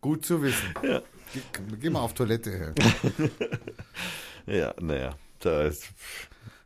[0.00, 0.74] Gut zu wissen.
[0.82, 1.02] Ja.
[1.32, 1.40] Geh,
[1.80, 2.74] geh mal auf Toilette her.
[4.56, 5.88] ja, naja, da ist.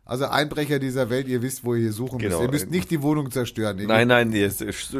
[0.06, 2.38] Also Einbrecher dieser Welt, ihr wisst, wo ihr hier suchen genau.
[2.38, 2.48] müsst.
[2.48, 3.78] Ihr müsst nicht die Wohnung zerstören.
[3.78, 4.50] Ihr nein, nein, ihr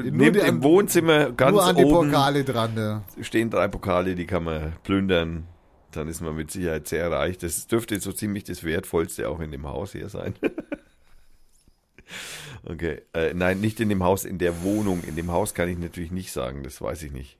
[0.02, 2.74] nehmt im Wohnzimmer ganz nur an die oben Pokale dran.
[2.74, 3.02] Ne?
[3.20, 5.47] Stehen drei Pokale, die kann man plündern.
[5.93, 7.39] Dann ist man mit Sicherheit sehr reich.
[7.39, 10.35] Das dürfte so ziemlich das Wertvollste auch in dem Haus hier sein.
[12.65, 15.02] okay, äh, nein, nicht in dem Haus, in der Wohnung.
[15.06, 17.39] In dem Haus kann ich natürlich nicht sagen, das weiß ich nicht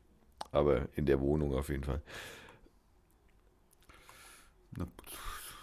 [0.55, 2.03] aber in der Wohnung auf jeden Fall.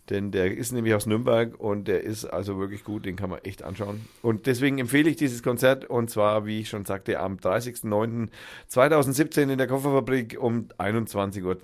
[0.08, 3.40] Denn der ist nämlich aus Nürnberg und der ist also wirklich gut, den kann man
[3.40, 4.06] echt anschauen.
[4.22, 9.58] Und deswegen empfehle ich dieses Konzert und zwar, wie ich schon sagte, am 30.09.2017 in
[9.58, 11.56] der Kofferfabrik um 21.30 Uhr.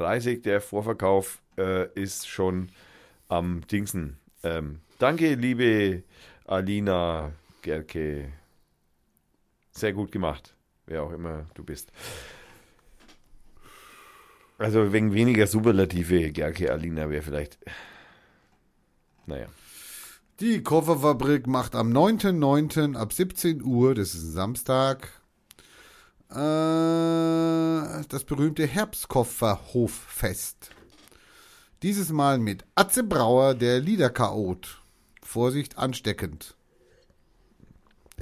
[0.42, 2.70] Der Vorverkauf äh, ist schon
[3.28, 4.18] am Dingsen.
[4.42, 6.02] Ähm, danke, liebe
[6.46, 7.30] Alina
[7.62, 8.32] Gerke.
[9.70, 10.56] Sehr gut gemacht
[10.88, 11.92] wer auch immer du bist.
[14.58, 17.58] Also wegen weniger Superlative, Gerke Alina wäre vielleicht.
[19.26, 19.46] Naja.
[20.40, 22.96] Die Kofferfabrik macht am 9.9.
[22.96, 25.08] ab 17 Uhr, das ist ein Samstag,
[26.30, 30.70] Äh, das berühmte Herbstkofferhoffest.
[31.82, 34.82] Dieses Mal mit Atze Brauer, der Liederchaot.
[35.22, 36.54] Vorsicht, ansteckend.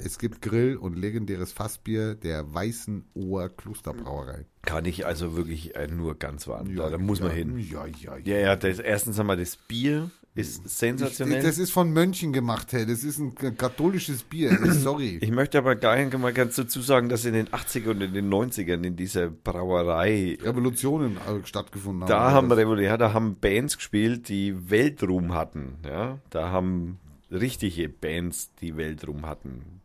[0.03, 4.45] Es gibt Grill und legendäres Fassbier der Weißen Ohr Klosterbrauerei.
[4.61, 6.75] Kann ich also wirklich äh, nur ganz warm.
[6.75, 7.57] Ja, da muss ja, man hin.
[7.57, 8.17] Ja, ja, ja.
[8.23, 11.39] Ja, ja, das, erstens einmal das Bier ist sensationell.
[11.39, 12.85] Ich, das ist von Mönchen gemacht, hey.
[12.85, 14.55] Das ist ein katholisches Bier.
[14.71, 15.17] Sorry.
[15.19, 18.13] Ich möchte aber gar nicht mal ganz dazu sagen, dass in den 80er und in
[18.13, 22.09] den 90ern in dieser Brauerei Revolutionen äh, stattgefunden haben.
[22.09, 25.77] Da haben wir ja, da haben Bands gespielt, die Weltruhm hatten.
[25.85, 26.99] Ja, da haben
[27.31, 29.76] richtige Bands, die Weltruhm hatten,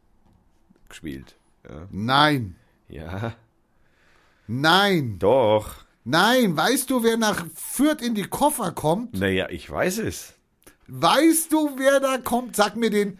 [0.92, 1.36] gespielt.
[1.68, 1.88] Ja.
[1.90, 2.54] Nein.
[2.88, 3.34] Ja.
[4.46, 5.18] Nein.
[5.18, 5.84] Doch.
[6.04, 9.18] Nein, weißt du, wer nach Fürth in die Koffer kommt?
[9.18, 10.34] Naja, ich weiß es.
[10.88, 12.56] Weißt du, wer da kommt?
[12.56, 13.18] Sag mir den,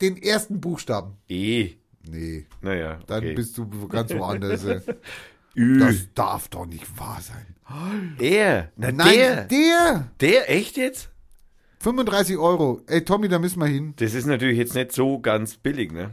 [0.00, 1.16] den ersten Buchstaben.
[1.28, 1.74] E.
[2.08, 2.46] Nee.
[2.62, 2.94] Naja.
[2.94, 3.04] Okay.
[3.06, 4.64] Dann bist du ganz woanders.
[5.56, 5.78] Ü.
[5.78, 8.16] Das darf doch nicht wahr sein.
[8.18, 8.72] Er.
[8.76, 9.44] Na, Nein, der.
[9.44, 10.10] Der.
[10.20, 11.10] Der, echt jetzt?
[11.80, 12.80] 35 Euro.
[12.86, 13.92] Ey, Tommy, da müssen wir hin.
[13.96, 16.10] Das ist natürlich jetzt nicht so ganz billig, ne?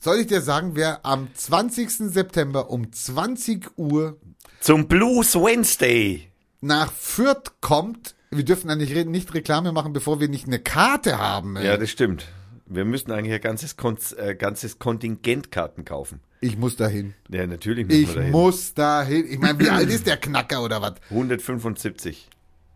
[0.00, 1.90] Soll ich dir sagen, wer am 20.
[2.12, 4.16] September um 20 Uhr
[4.60, 6.28] zum Blues Wednesday
[6.60, 8.16] nach Fürth kommt?
[8.30, 11.56] Wir dürfen eigentlich nicht Reklame machen, bevor wir nicht eine Karte haben.
[11.56, 11.66] Ey.
[11.66, 12.26] Ja, das stimmt.
[12.66, 16.20] Wir müssten eigentlich ein ganzes, Kon äh, ganzes Kontingent Karten kaufen.
[16.40, 17.14] Ich muss dahin.
[17.28, 18.30] Ja, natürlich muss ich dahin.
[18.32, 19.26] muss dahin.
[19.30, 20.94] Ich meine, wie alt ist der Knacker oder was?
[21.10, 22.28] 175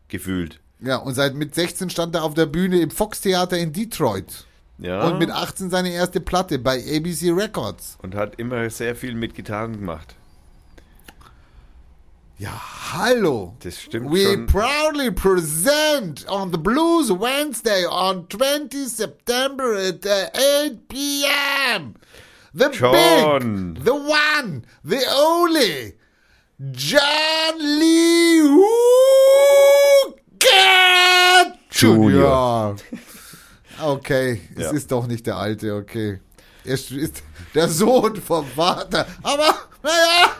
[0.08, 0.60] gefühlt.
[0.80, 4.46] Ja, und seit mit 16 stand er auf der Bühne im Fox Theater in Detroit.
[4.78, 5.06] Ja.
[5.08, 7.96] Und mit 18 seine erste Platte bei ABC Records.
[8.02, 10.14] Und hat immer sehr viel mit Gitarren gemacht.
[12.38, 12.50] Ja,
[12.92, 13.56] hallo.
[13.60, 14.46] Das stimmt We schon.
[14.46, 21.94] proudly present on the Blues Wednesday on 20 September at 8 p.m.
[22.52, 23.72] The John.
[23.74, 25.94] big, the one, the only,
[26.72, 28.40] John Lee
[30.36, 32.76] Hooker Junior.
[33.82, 34.66] Okay, ja.
[34.66, 36.20] es ist doch nicht der Alte, okay.
[36.64, 37.22] Er ist
[37.54, 39.06] der Sohn vom Vater.
[39.22, 40.32] Aber, naja.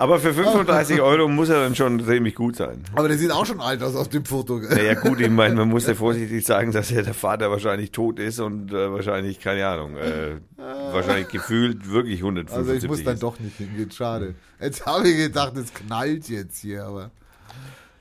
[0.00, 2.84] Aber für 35 Euro muss er dann schon ziemlich gut sein.
[2.94, 4.58] Aber der sieht auch schon alt aus auf dem Foto.
[4.60, 8.20] Naja gut, ich meine, man muss ja vorsichtig sagen, dass ja der Vater wahrscheinlich tot
[8.20, 13.14] ist und äh, wahrscheinlich, keine Ahnung, äh, wahrscheinlich gefühlt wirklich 150 Also ich muss dann
[13.14, 13.22] ist.
[13.24, 14.36] doch nicht hingehen, schade.
[14.60, 17.10] Jetzt habe ich gedacht, es knallt jetzt hier, aber...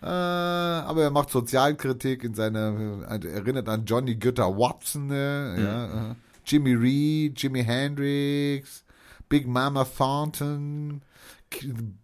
[0.02, 5.56] Äh, aber er macht Sozialkritik in seiner, äh, erinnert an Johnny Gütter Watson, ne?
[5.58, 5.64] mhm.
[5.64, 6.16] ja, äh,
[6.46, 8.84] Jimmy Reed, Jimi Hendrix,
[9.28, 11.02] Big Mama Thornton,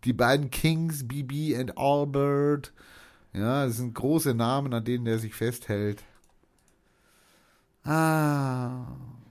[0.04, 2.74] die beiden Kings, BB und Albert.
[3.34, 6.04] Ja, das sind große Namen, an denen er sich festhält.
[7.84, 8.86] Ah.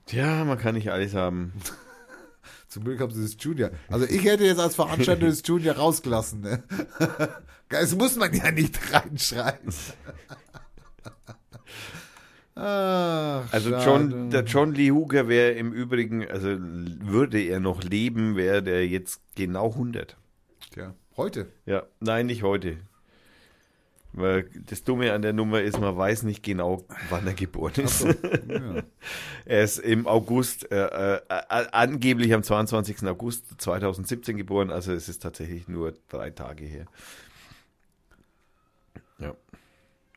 [0.06, 1.52] Tja, man kann nicht alles haben.
[2.72, 3.70] Zum Glück haben sie das Junior.
[3.88, 6.40] Also ich hätte jetzt als Veranstalter das Junior rausgelassen.
[6.40, 6.62] Ne?
[7.68, 9.72] Das muss man ja nicht reinschreiben.
[12.54, 18.36] Ach, also John, der John Lee Hooker wäre im Übrigen, also würde er noch leben,
[18.36, 20.18] wäre der jetzt genau 100.
[20.72, 21.50] Tja, heute?
[21.64, 22.76] Ja, nein, nicht heute.
[24.14, 28.01] Weil das Dumme an der Nummer ist, man weiß nicht genau, wann er geboren ist.
[28.01, 28.82] So, ja.
[29.47, 33.05] er ist im August, äh, äh, angeblich am 22.
[33.05, 36.86] August 2017 geboren, also es ist tatsächlich nur drei Tage her.
[39.18, 39.34] Ja.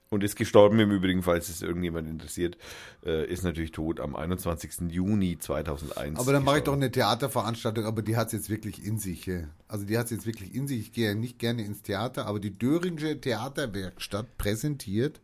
[0.10, 2.58] Und ist gestorben im Übrigen, falls es irgendjemand interessiert,
[3.04, 4.92] äh, ist natürlich tot am 21.
[4.92, 6.20] Juni 2001.
[6.20, 9.30] Aber dann mache ich doch eine Theaterveranstaltung, aber die hat es jetzt wirklich in sich.
[9.68, 10.80] Also die hat es jetzt wirklich in sich.
[10.80, 15.22] Ich gehe ja nicht gerne ins Theater, aber die Döringe Theaterwerkstatt präsentiert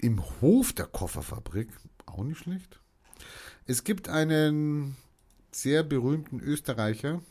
[0.00, 1.68] im Hof der Kofferfabrik,
[2.06, 2.80] auch nicht schlecht.
[3.66, 4.96] Es gibt einen
[5.50, 7.22] sehr berühmten Österreicher,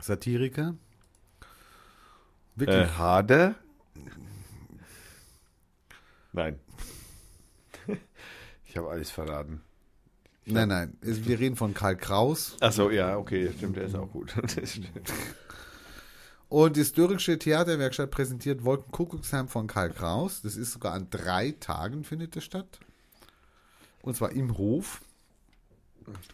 [0.00, 0.74] Satiriker,
[2.56, 2.76] Wirklich?
[2.76, 3.54] Äh, Hade?
[6.32, 6.58] Nein.
[8.66, 9.62] ich habe alles verraten.
[10.44, 10.96] Ich nein, nein.
[11.00, 12.56] Wir reden von Karl Kraus.
[12.60, 14.34] Achso, ja, okay, stimmt, der ist auch gut.
[16.48, 20.42] Und die Historische Theaterwerkstatt präsentiert Wolkenkuckucksheim von Karl Kraus.
[20.42, 22.78] Das ist sogar an drei Tagen findet das statt.
[24.02, 25.00] Und zwar im Hof.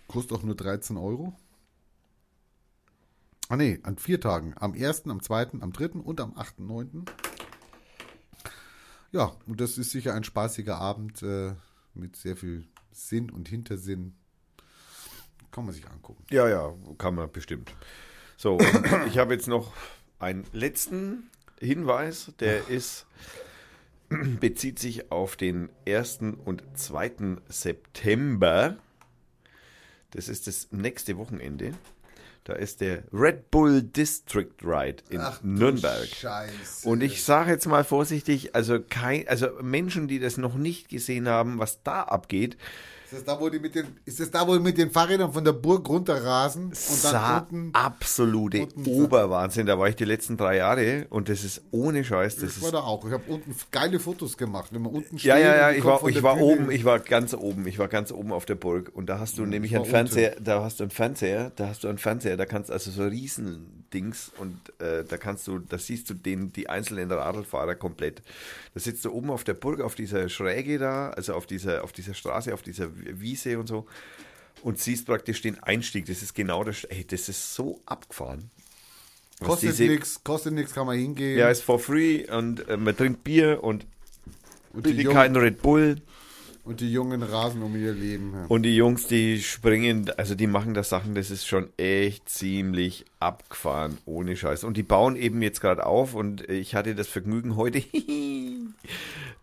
[0.06, 1.32] Kostet auch nur 13 Euro.
[3.52, 4.54] Ah nee, an vier Tagen.
[4.56, 5.98] Am 1., am 2., am 3.
[5.98, 7.06] und am 8.9.
[9.10, 11.52] Ja, und das ist sicher ein spaßiger Abend äh,
[11.92, 14.14] mit sehr viel Sinn und Hintersinn.
[15.50, 16.24] Kann man sich angucken.
[16.30, 17.74] Ja, ja, kann man bestimmt.
[18.38, 18.58] So,
[19.06, 19.74] ich habe jetzt noch
[20.18, 21.28] einen letzten
[21.60, 23.04] Hinweis, der ist
[24.40, 26.20] bezieht sich auf den 1.
[26.46, 27.36] und 2.
[27.50, 28.78] September.
[30.10, 31.74] Das ist das nächste Wochenende.
[32.44, 36.08] Da ist der Red Bull District Ride in Ach, Nürnberg.
[36.08, 36.88] Scheiße.
[36.88, 41.28] Und ich sage jetzt mal vorsichtig, also kein, also Menschen, die das noch nicht gesehen
[41.28, 42.56] haben, was da abgeht,
[43.12, 45.32] ist das da, wo die mit den, ist das da, wo die mit den Fahrrädern
[45.32, 46.66] von der Burg runterrasen?
[46.68, 49.66] Und dann unten, absolute unten Oberwahnsinn.
[49.66, 52.36] Da war ich die letzten drei Jahre und das ist ohne Scheiß.
[52.36, 53.04] Das ich war da auch.
[53.04, 55.28] Ich habe unten geile Fotos gemacht, wenn man unten steht.
[55.28, 55.70] Ja, ja, ja.
[55.72, 56.70] Ich war, ich war oben.
[56.70, 57.66] Ich war ganz oben.
[57.66, 60.32] Ich war ganz oben auf der Burg und da hast du ja, nämlich einen Fernseher.
[60.32, 60.44] Unten.
[60.44, 61.52] Da hast du einen Fernseher.
[61.56, 62.36] Da hast du einen Fernseher.
[62.38, 66.70] Da kannst also so Riesendings und äh, da kannst du, da siehst du den, die
[66.70, 68.22] einzelnen Radlfahrer komplett.
[68.72, 71.92] Da sitzt du oben auf der Burg auf dieser Schräge da, also auf dieser, auf
[71.92, 73.86] dieser Straße, auf dieser Wiese und so
[74.62, 76.06] und siehst praktisch den Einstieg.
[76.06, 76.84] Das ist genau das.
[76.84, 78.50] Ey, das ist so abgefahren.
[79.40, 81.38] Kostet nichts, kostet nichts, kann man hingehen.
[81.38, 83.86] Ja, ist for free und äh, man trinkt Bier und,
[84.72, 85.96] und bitte keinen Red Bull.
[86.64, 88.32] Und die Jungen rasen um ihr Leben.
[88.34, 88.44] Ja.
[88.46, 93.04] Und die Jungs, die springen, also die machen da Sachen, das ist schon echt ziemlich
[93.22, 94.64] abgefahren, ohne Scheiß.
[94.64, 97.82] Und die bauen eben jetzt gerade auf und ich hatte das Vergnügen heute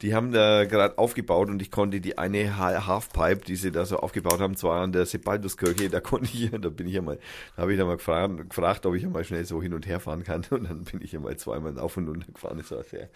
[0.01, 3.97] Die haben da gerade aufgebaut und ich konnte die eine Halfpipe, die sie da so
[3.97, 7.19] aufgebaut haben, zwar an der Sebalduskirche, da konnte ich, da bin ich ja mal,
[7.55, 9.87] da habe ich da mal gefragt, gefragt, ob ich ja mal schnell so hin und
[9.87, 12.57] her fahren kann und dann bin ich ja mal zweimal auf und runter gefahren.
[12.57, 13.09] Das war sehr,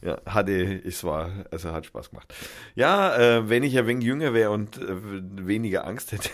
[0.00, 2.32] ja, hatte, es war, also hat Spaß gemacht.
[2.76, 4.96] Ja, äh, wenn ich ja wenig jünger wäre und äh,
[5.46, 6.30] weniger Angst hätte.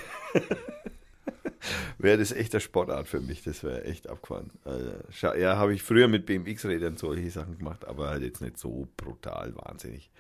[1.99, 3.43] Wäre das echt eine Sportart für mich.
[3.43, 4.51] Das wäre echt abgefahren.
[4.65, 8.89] Also, ja, habe ich früher mit BMX-Rädern solche Sachen gemacht, aber halt jetzt nicht so
[8.97, 10.11] brutal wahnsinnig.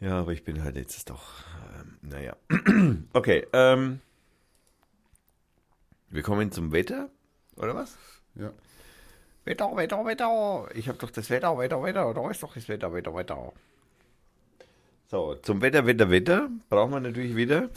[0.00, 1.44] Ja, aber ich bin halt jetzt doch,
[1.78, 2.36] ähm, naja.
[3.12, 4.00] okay, ähm,
[6.08, 7.10] wir kommen zum Wetter,
[7.56, 7.96] oder was?
[8.34, 8.50] Ja.
[9.44, 10.68] Wetter, Wetter, Wetter.
[10.74, 12.14] Ich habe doch das Wetter, Wetter, Wetter.
[12.14, 13.52] Da ist doch das Wetter, Wetter, Wetter.
[15.08, 17.68] So, zum Wetter, Wetter, Wetter brauchen wir natürlich wieder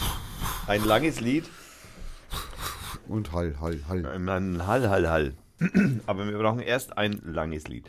[0.68, 1.50] ein langes Lied.
[3.08, 4.06] Und Hall, Hall, Hall.
[4.06, 5.34] Ein Hall, Hall, Hall.
[6.06, 7.88] Aber wir brauchen erst ein langes Lied.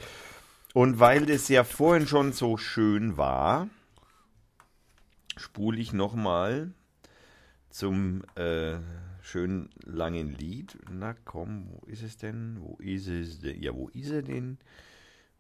[0.73, 3.69] Und weil das ja vorhin schon so schön war,
[5.37, 6.73] spule ich nochmal
[7.71, 8.77] zum äh,
[9.23, 10.79] schönen langen Lied.
[10.91, 12.59] Na komm, wo ist es denn?
[12.61, 13.63] Wo ist es denn?
[13.63, 14.59] Ja, wo ist er denn?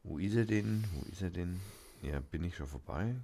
[0.02, 0.84] Wo ist er denn?
[0.92, 1.60] Wo ist er denn?
[2.02, 3.14] Ja, bin ich schon vorbei.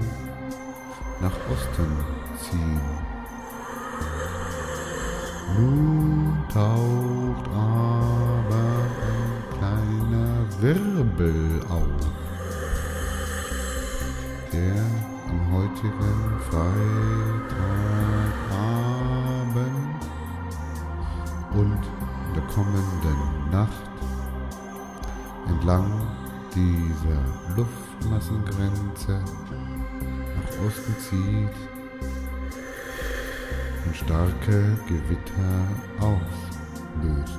[1.21, 1.93] nach Osten
[2.39, 2.81] ziehen.
[5.59, 8.67] Nun taucht aber
[9.07, 10.31] ein kleiner
[10.61, 12.01] Wirbel auf,
[14.53, 14.85] der
[15.29, 16.81] am heutigen Freitagabend
[21.53, 21.83] und
[22.35, 23.21] der kommenden
[23.51, 23.91] Nacht
[25.49, 26.20] entlang
[26.55, 29.23] dieser Luftmassengrenze
[30.37, 31.57] nach Osten zieht
[33.87, 35.67] und starke Gewitter
[36.01, 37.39] auslöst.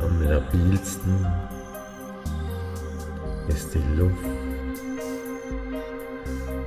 [0.00, 1.26] Am labilsten
[3.48, 4.24] ist die Luft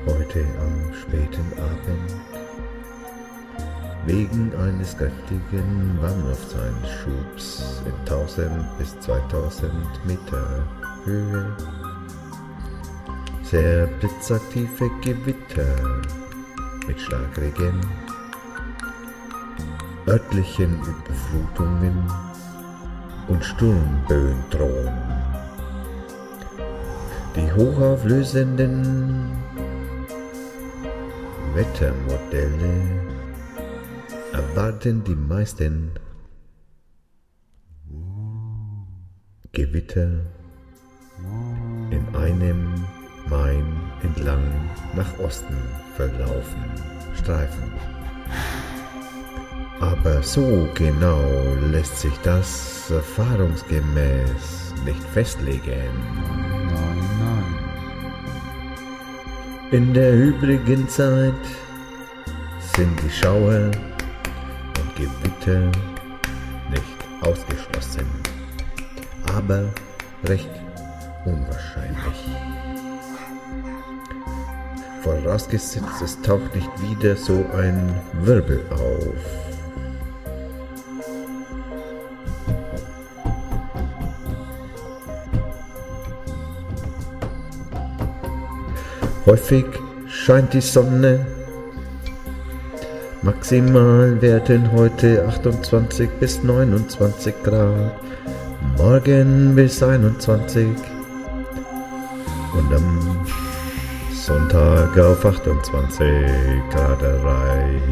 [0.06, 2.37] heute am späten Abend
[4.08, 9.72] wegen eines kräftigen Warmaufseinschubs in 1000 bis 2000
[10.06, 10.64] Meter
[11.04, 11.56] Höhe
[13.44, 16.02] sehr blitzaktive Gewitter
[16.88, 17.80] mit Schlagregen,
[20.08, 22.12] örtlichen Überflutungen
[23.28, 24.98] und Sturmböen drohen.
[27.36, 29.32] Die hochauflösenden
[31.54, 33.17] Wettermodelle
[34.38, 35.92] erwarten die meisten
[39.52, 40.10] Gewitter
[41.90, 42.86] in einem
[43.28, 43.66] Main
[44.04, 44.44] entlang
[44.96, 45.58] nach Osten
[45.96, 46.64] verlaufen
[47.16, 47.72] Streifen.
[49.80, 51.24] Aber so genau
[51.72, 55.94] lässt sich das erfahrungsgemäß nicht festlegen.
[56.74, 57.56] Nein, nein.
[59.72, 61.34] In der übrigen Zeit
[62.76, 63.72] sind die Schauer
[64.98, 65.60] Gewitter
[66.72, 68.08] nicht ausgeschlossen,
[69.36, 69.66] aber
[70.26, 70.50] recht
[71.24, 72.26] unwahrscheinlich.
[75.04, 77.94] Vorausgesetzt, es taucht nicht wieder so ein
[78.24, 79.14] Wirbel auf.
[89.28, 89.66] Häufig
[90.08, 91.37] scheint die Sonne.
[93.28, 98.00] Maximal werden heute 28 bis 29 Grad,
[98.78, 100.70] morgen bis 21
[102.54, 103.26] und am
[104.14, 106.08] Sonntag auf 28
[106.72, 107.84] Grad erreicht.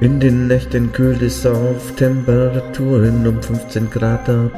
[0.00, 4.52] In den Nächten kühlt es auf Temperaturen um 15 Grad ab.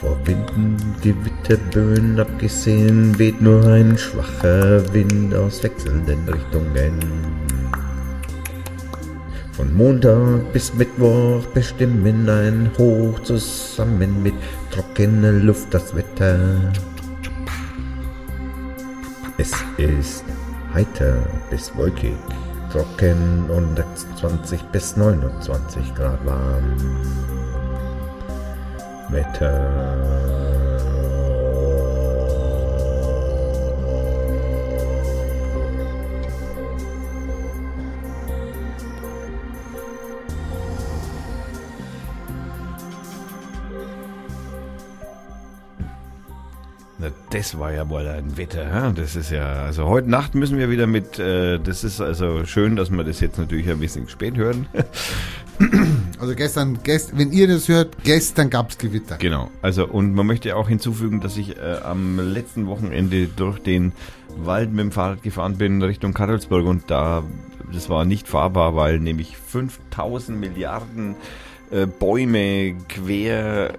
[0.00, 6.98] Vor Winden, Gewitterböen abgesehen weht nur ein schwacher Wind aus wechselnden Richtungen.
[9.52, 14.34] Von Montag bis Mittwoch bestimmen ein Hoch zusammen mit
[14.70, 16.72] trockener Luft das Wetter.
[19.36, 20.24] Es ist
[20.74, 21.16] heiter
[21.50, 22.16] bis wolkig,
[22.70, 26.76] trocken und 26 bis 29 Grad warm.
[29.10, 30.27] Wetter.
[47.30, 48.92] Das war ja wohl ein Wetter.
[48.94, 52.74] Das ist ja, also heute Nacht müssen wir wieder mit, äh, das ist also schön,
[52.74, 54.66] dass wir das jetzt natürlich ein bisschen spät hören.
[56.20, 59.16] Also gestern, gest, wenn ihr das hört, gestern gab es Gewitter.
[59.18, 63.92] Genau, also und man möchte auch hinzufügen, dass ich äh, am letzten Wochenende durch den
[64.36, 67.22] Wald mit dem Fahrrad gefahren bin Richtung Karlsburg und da,
[67.72, 71.14] das war nicht fahrbar, weil nämlich 5000 Milliarden
[71.70, 73.74] äh, Bäume quer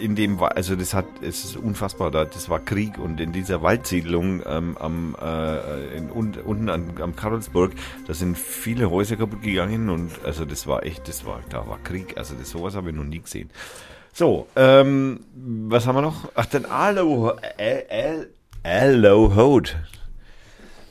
[0.00, 3.62] in dem, also das hat, es ist unfassbar, da, das war Krieg und in dieser
[3.62, 7.72] Waldsiedlung ähm, am, äh, in, un, unten an, am Karlsburg,
[8.06, 11.78] da sind viele Häuser kaputt gegangen und also das war echt, das war, da war
[11.82, 13.50] Krieg, also das sowas habe ich noch nie gesehen.
[14.12, 16.30] So, ähm, was haben wir noch?
[16.34, 17.34] Ach, den Alo,
[18.62, 19.70] Alo Hode.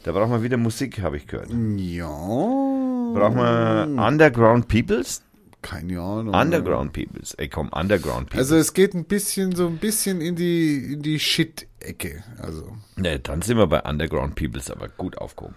[0.03, 1.50] Da brauchen wir wieder Musik, habe ich gehört.
[1.50, 2.06] Ja.
[2.06, 5.24] Brauchen wir Underground Peoples?
[5.66, 6.35] Keine Ahnung.
[6.35, 7.34] Underground Peoples.
[7.34, 8.52] Ey, komm, Underground Peoples.
[8.52, 12.24] Also es geht ein bisschen, so ein bisschen in die, in die Shit-Ecke.
[12.38, 12.77] Also.
[12.98, 15.56] Ne, dann sind wir bei Underground Peoples aber gut aufgehoben.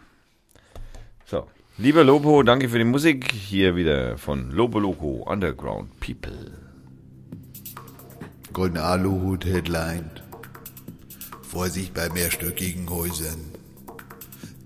[1.27, 1.47] So.
[1.77, 3.31] Lieber Lobo, danke für die Musik.
[3.33, 6.53] Hier wieder von Lobo Loco, Underground People.
[8.55, 10.11] Goldene Aluhut Headline.
[11.43, 13.53] Vorsicht bei mehrstöckigen Häusern.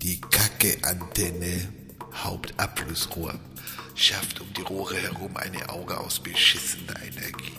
[0.01, 1.67] Die Kacke-Antenne,
[2.13, 3.33] Hauptabflussrohr
[3.95, 7.53] schafft um die Rohre herum eine Auge aus beschissener Energie.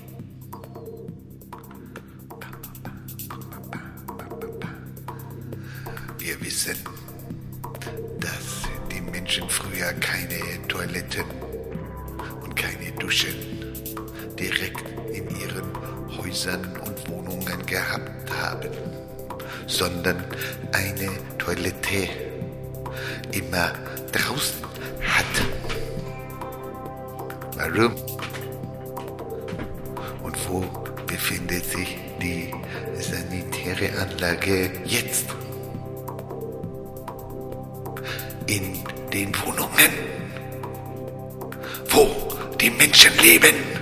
[6.18, 6.76] Wir wissen,
[8.18, 11.24] dass die Menschen früher keine Toiletten
[12.42, 13.34] und keine Duschen
[14.38, 15.70] direkt in ihren
[16.16, 18.70] Häusern und Wohnungen gehabt haben,
[19.66, 20.24] sondern
[20.72, 22.08] eine Toilette
[23.32, 23.72] immer
[24.12, 24.64] draußen
[25.02, 25.53] hatten.
[27.66, 27.94] Warum?
[30.22, 30.60] Und wo
[31.06, 32.52] befindet sich die
[33.00, 35.24] sanitäre Anlage jetzt?
[38.46, 39.92] In den Wohnungen,
[41.88, 42.06] wo
[42.60, 43.73] die Menschen leben.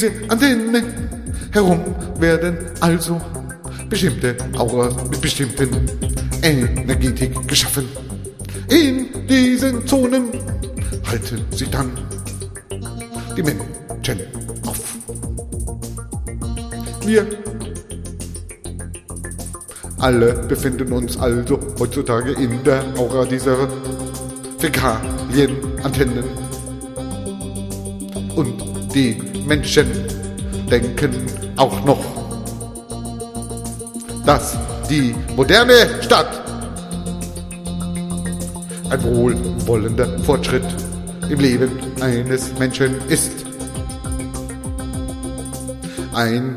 [0.00, 0.82] Diese Antenne
[1.52, 1.80] herum
[2.18, 3.20] werden also
[3.90, 5.68] bestimmte Auras mit bestimmten
[6.42, 7.86] Energetik geschaffen.
[8.70, 10.28] In diesen Zonen
[11.04, 11.90] halten sich dann
[13.36, 14.20] die Menschen
[14.66, 14.80] auf.
[17.04, 17.26] Wir
[19.98, 23.68] alle befinden uns also heutzutage in der Aura dieser
[24.58, 26.24] Fäkalienantennen.
[28.34, 29.88] Und die Menschen
[30.70, 32.04] denken auch noch,
[34.24, 34.56] dass
[34.88, 36.40] die moderne Stadt
[38.90, 40.62] ein wohlwollender Fortschritt
[41.28, 43.44] im Leben eines Menschen ist.
[46.14, 46.56] Ein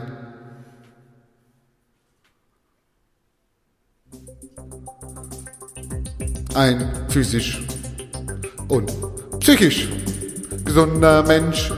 [6.54, 7.64] ein physisch
[8.68, 8.94] und
[9.40, 9.90] psychisch
[10.64, 11.72] gesunder Mensch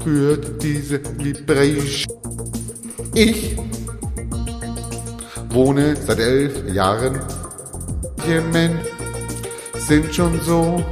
[0.00, 2.16] spürt diese Vibration.
[3.14, 3.56] Ich
[5.50, 7.20] wohne seit elf Jahren
[8.24, 8.80] hier Menschen
[9.74, 10.82] sind schon so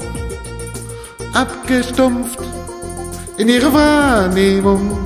[1.32, 2.40] abgestumpft
[3.38, 4.98] in ihrer Wahrnehmung,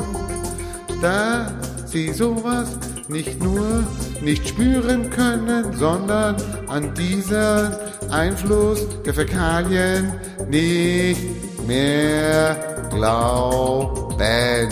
[1.00, 1.52] da
[1.84, 3.84] sie sowas nicht nur
[4.20, 6.36] nicht spüren können, sondern
[6.68, 7.72] an diesen
[8.10, 10.12] Einfluss der Fäkalien
[10.48, 11.20] nicht
[11.66, 14.68] mehr glauben.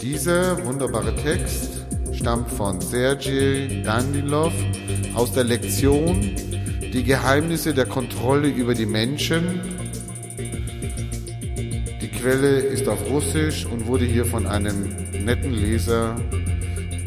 [0.00, 4.52] Dieser wunderbare Text stammt von Sergei Danilov
[5.14, 6.20] aus der Lektion
[6.92, 9.60] Die Geheimnisse der Kontrolle über die Menschen.
[12.00, 14.88] Die Quelle ist auf Russisch und wurde hier von einem
[15.24, 16.16] netten Leser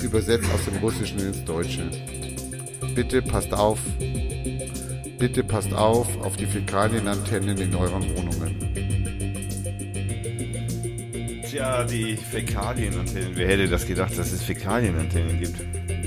[0.04, 1.90] übersetzt aus dem Russischen ins Deutsche.
[2.96, 3.80] Bitte passt auf,
[5.18, 8.56] bitte passt auf auf die Fäkalienantennen in euren Wohnungen.
[11.50, 13.32] Tja, die Fäkalienantennen.
[13.36, 15.58] Wer hätte das gedacht, dass es Fäkalienantennen gibt?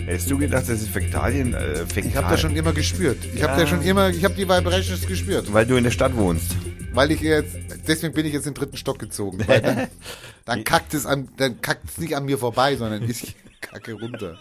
[0.07, 2.09] Hättest du gedacht, dass es Fäkalien, äh, Fäkalien...
[2.11, 3.19] Ich habe das schon immer gespürt.
[3.35, 3.49] Ich Ja.
[3.51, 5.53] habe schon immer, ich habe die Vibrations gespürt.
[5.53, 6.57] Weil du in der Stadt wohnst.
[6.93, 7.57] Weil ich jetzt,
[7.87, 9.39] deswegen bin ich jetzt in den dritten Stock gezogen.
[9.47, 9.87] Weil dann,
[10.47, 14.39] dann kackt es an, dann kackt es nicht an mir vorbei, sondern ich kacke runter.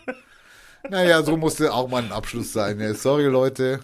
[0.90, 2.80] Naja, so musste auch mal ein Abschluss sein.
[2.80, 3.80] Ja, sorry, Leute.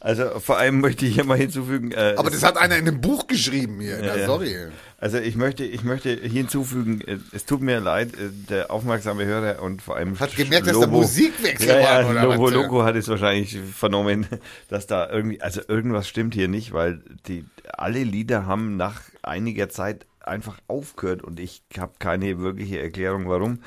[0.00, 1.92] Also vor allem möchte ich hier mal hinzufügen.
[1.92, 4.04] Äh, Aber das hat einer in einem Buch geschrieben hier.
[4.04, 4.26] Ja, ja.
[4.26, 4.56] sorry.
[4.98, 9.24] Also ich möchte, ich möchte hier hinzufügen, äh, es tut mir leid, äh, der aufmerksame
[9.24, 12.52] Hörer und vor allem Hat gemerkt, dass da Musikwechsel ja, war, ja, oder Logo, was?
[12.52, 14.26] Logo hat es wahrscheinlich vernommen,
[14.68, 19.68] dass da irgendwie, also irgendwas stimmt hier nicht, weil die alle Lieder haben nach einiger
[19.68, 23.58] Zeit einfach aufgehört und ich habe keine wirkliche Erklärung, warum.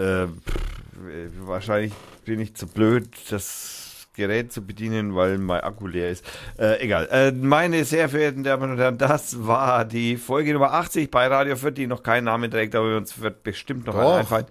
[0.00, 1.92] Äh, pff, wahrscheinlich
[2.24, 6.24] bin ich zu blöd, das Gerät zu bedienen, weil mein Akku leer ist.
[6.58, 7.08] Äh, egal.
[7.10, 11.56] Äh, meine sehr verehrten Damen und Herren, das war die Folge Nummer 80 bei Radio
[11.56, 14.12] Fürth, die noch keinen Namen trägt, aber uns wird bestimmt noch Doch.
[14.14, 14.46] ein einfallen.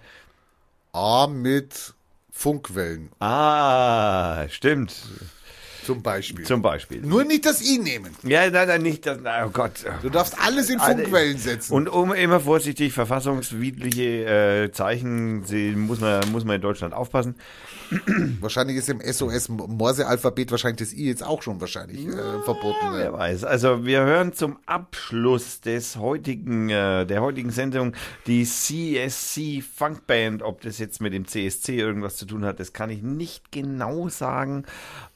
[0.92, 1.94] A mit
[2.32, 3.10] Funkwellen.
[3.20, 4.94] Ah, stimmt.
[5.84, 6.44] Zum Beispiel.
[6.44, 7.00] Zum Beispiel.
[7.02, 8.14] Nur nicht das I nehmen.
[8.22, 9.18] Ja, nein, nein, nicht das.
[9.18, 9.84] Oh Gott.
[10.02, 11.72] Du darfst alles in Funkwellen setzen.
[11.72, 14.24] Und um immer vorsichtig, verfassungswidrige
[14.64, 17.34] äh, Zeichen sie, muss, man, muss man in Deutschland aufpassen.
[18.40, 22.78] Wahrscheinlich ist im SOS-Morse-Alphabet wahrscheinlich das I jetzt auch schon wahrscheinlich äh, verboten.
[22.82, 23.44] Ja, wer weiß.
[23.44, 27.94] Also wir hören zum Abschluss des heutigen, äh, der heutigen Sendung
[28.26, 30.42] die CSC Funkband.
[30.42, 34.08] Ob das jetzt mit dem CSC irgendwas zu tun hat, das kann ich nicht genau
[34.08, 34.64] sagen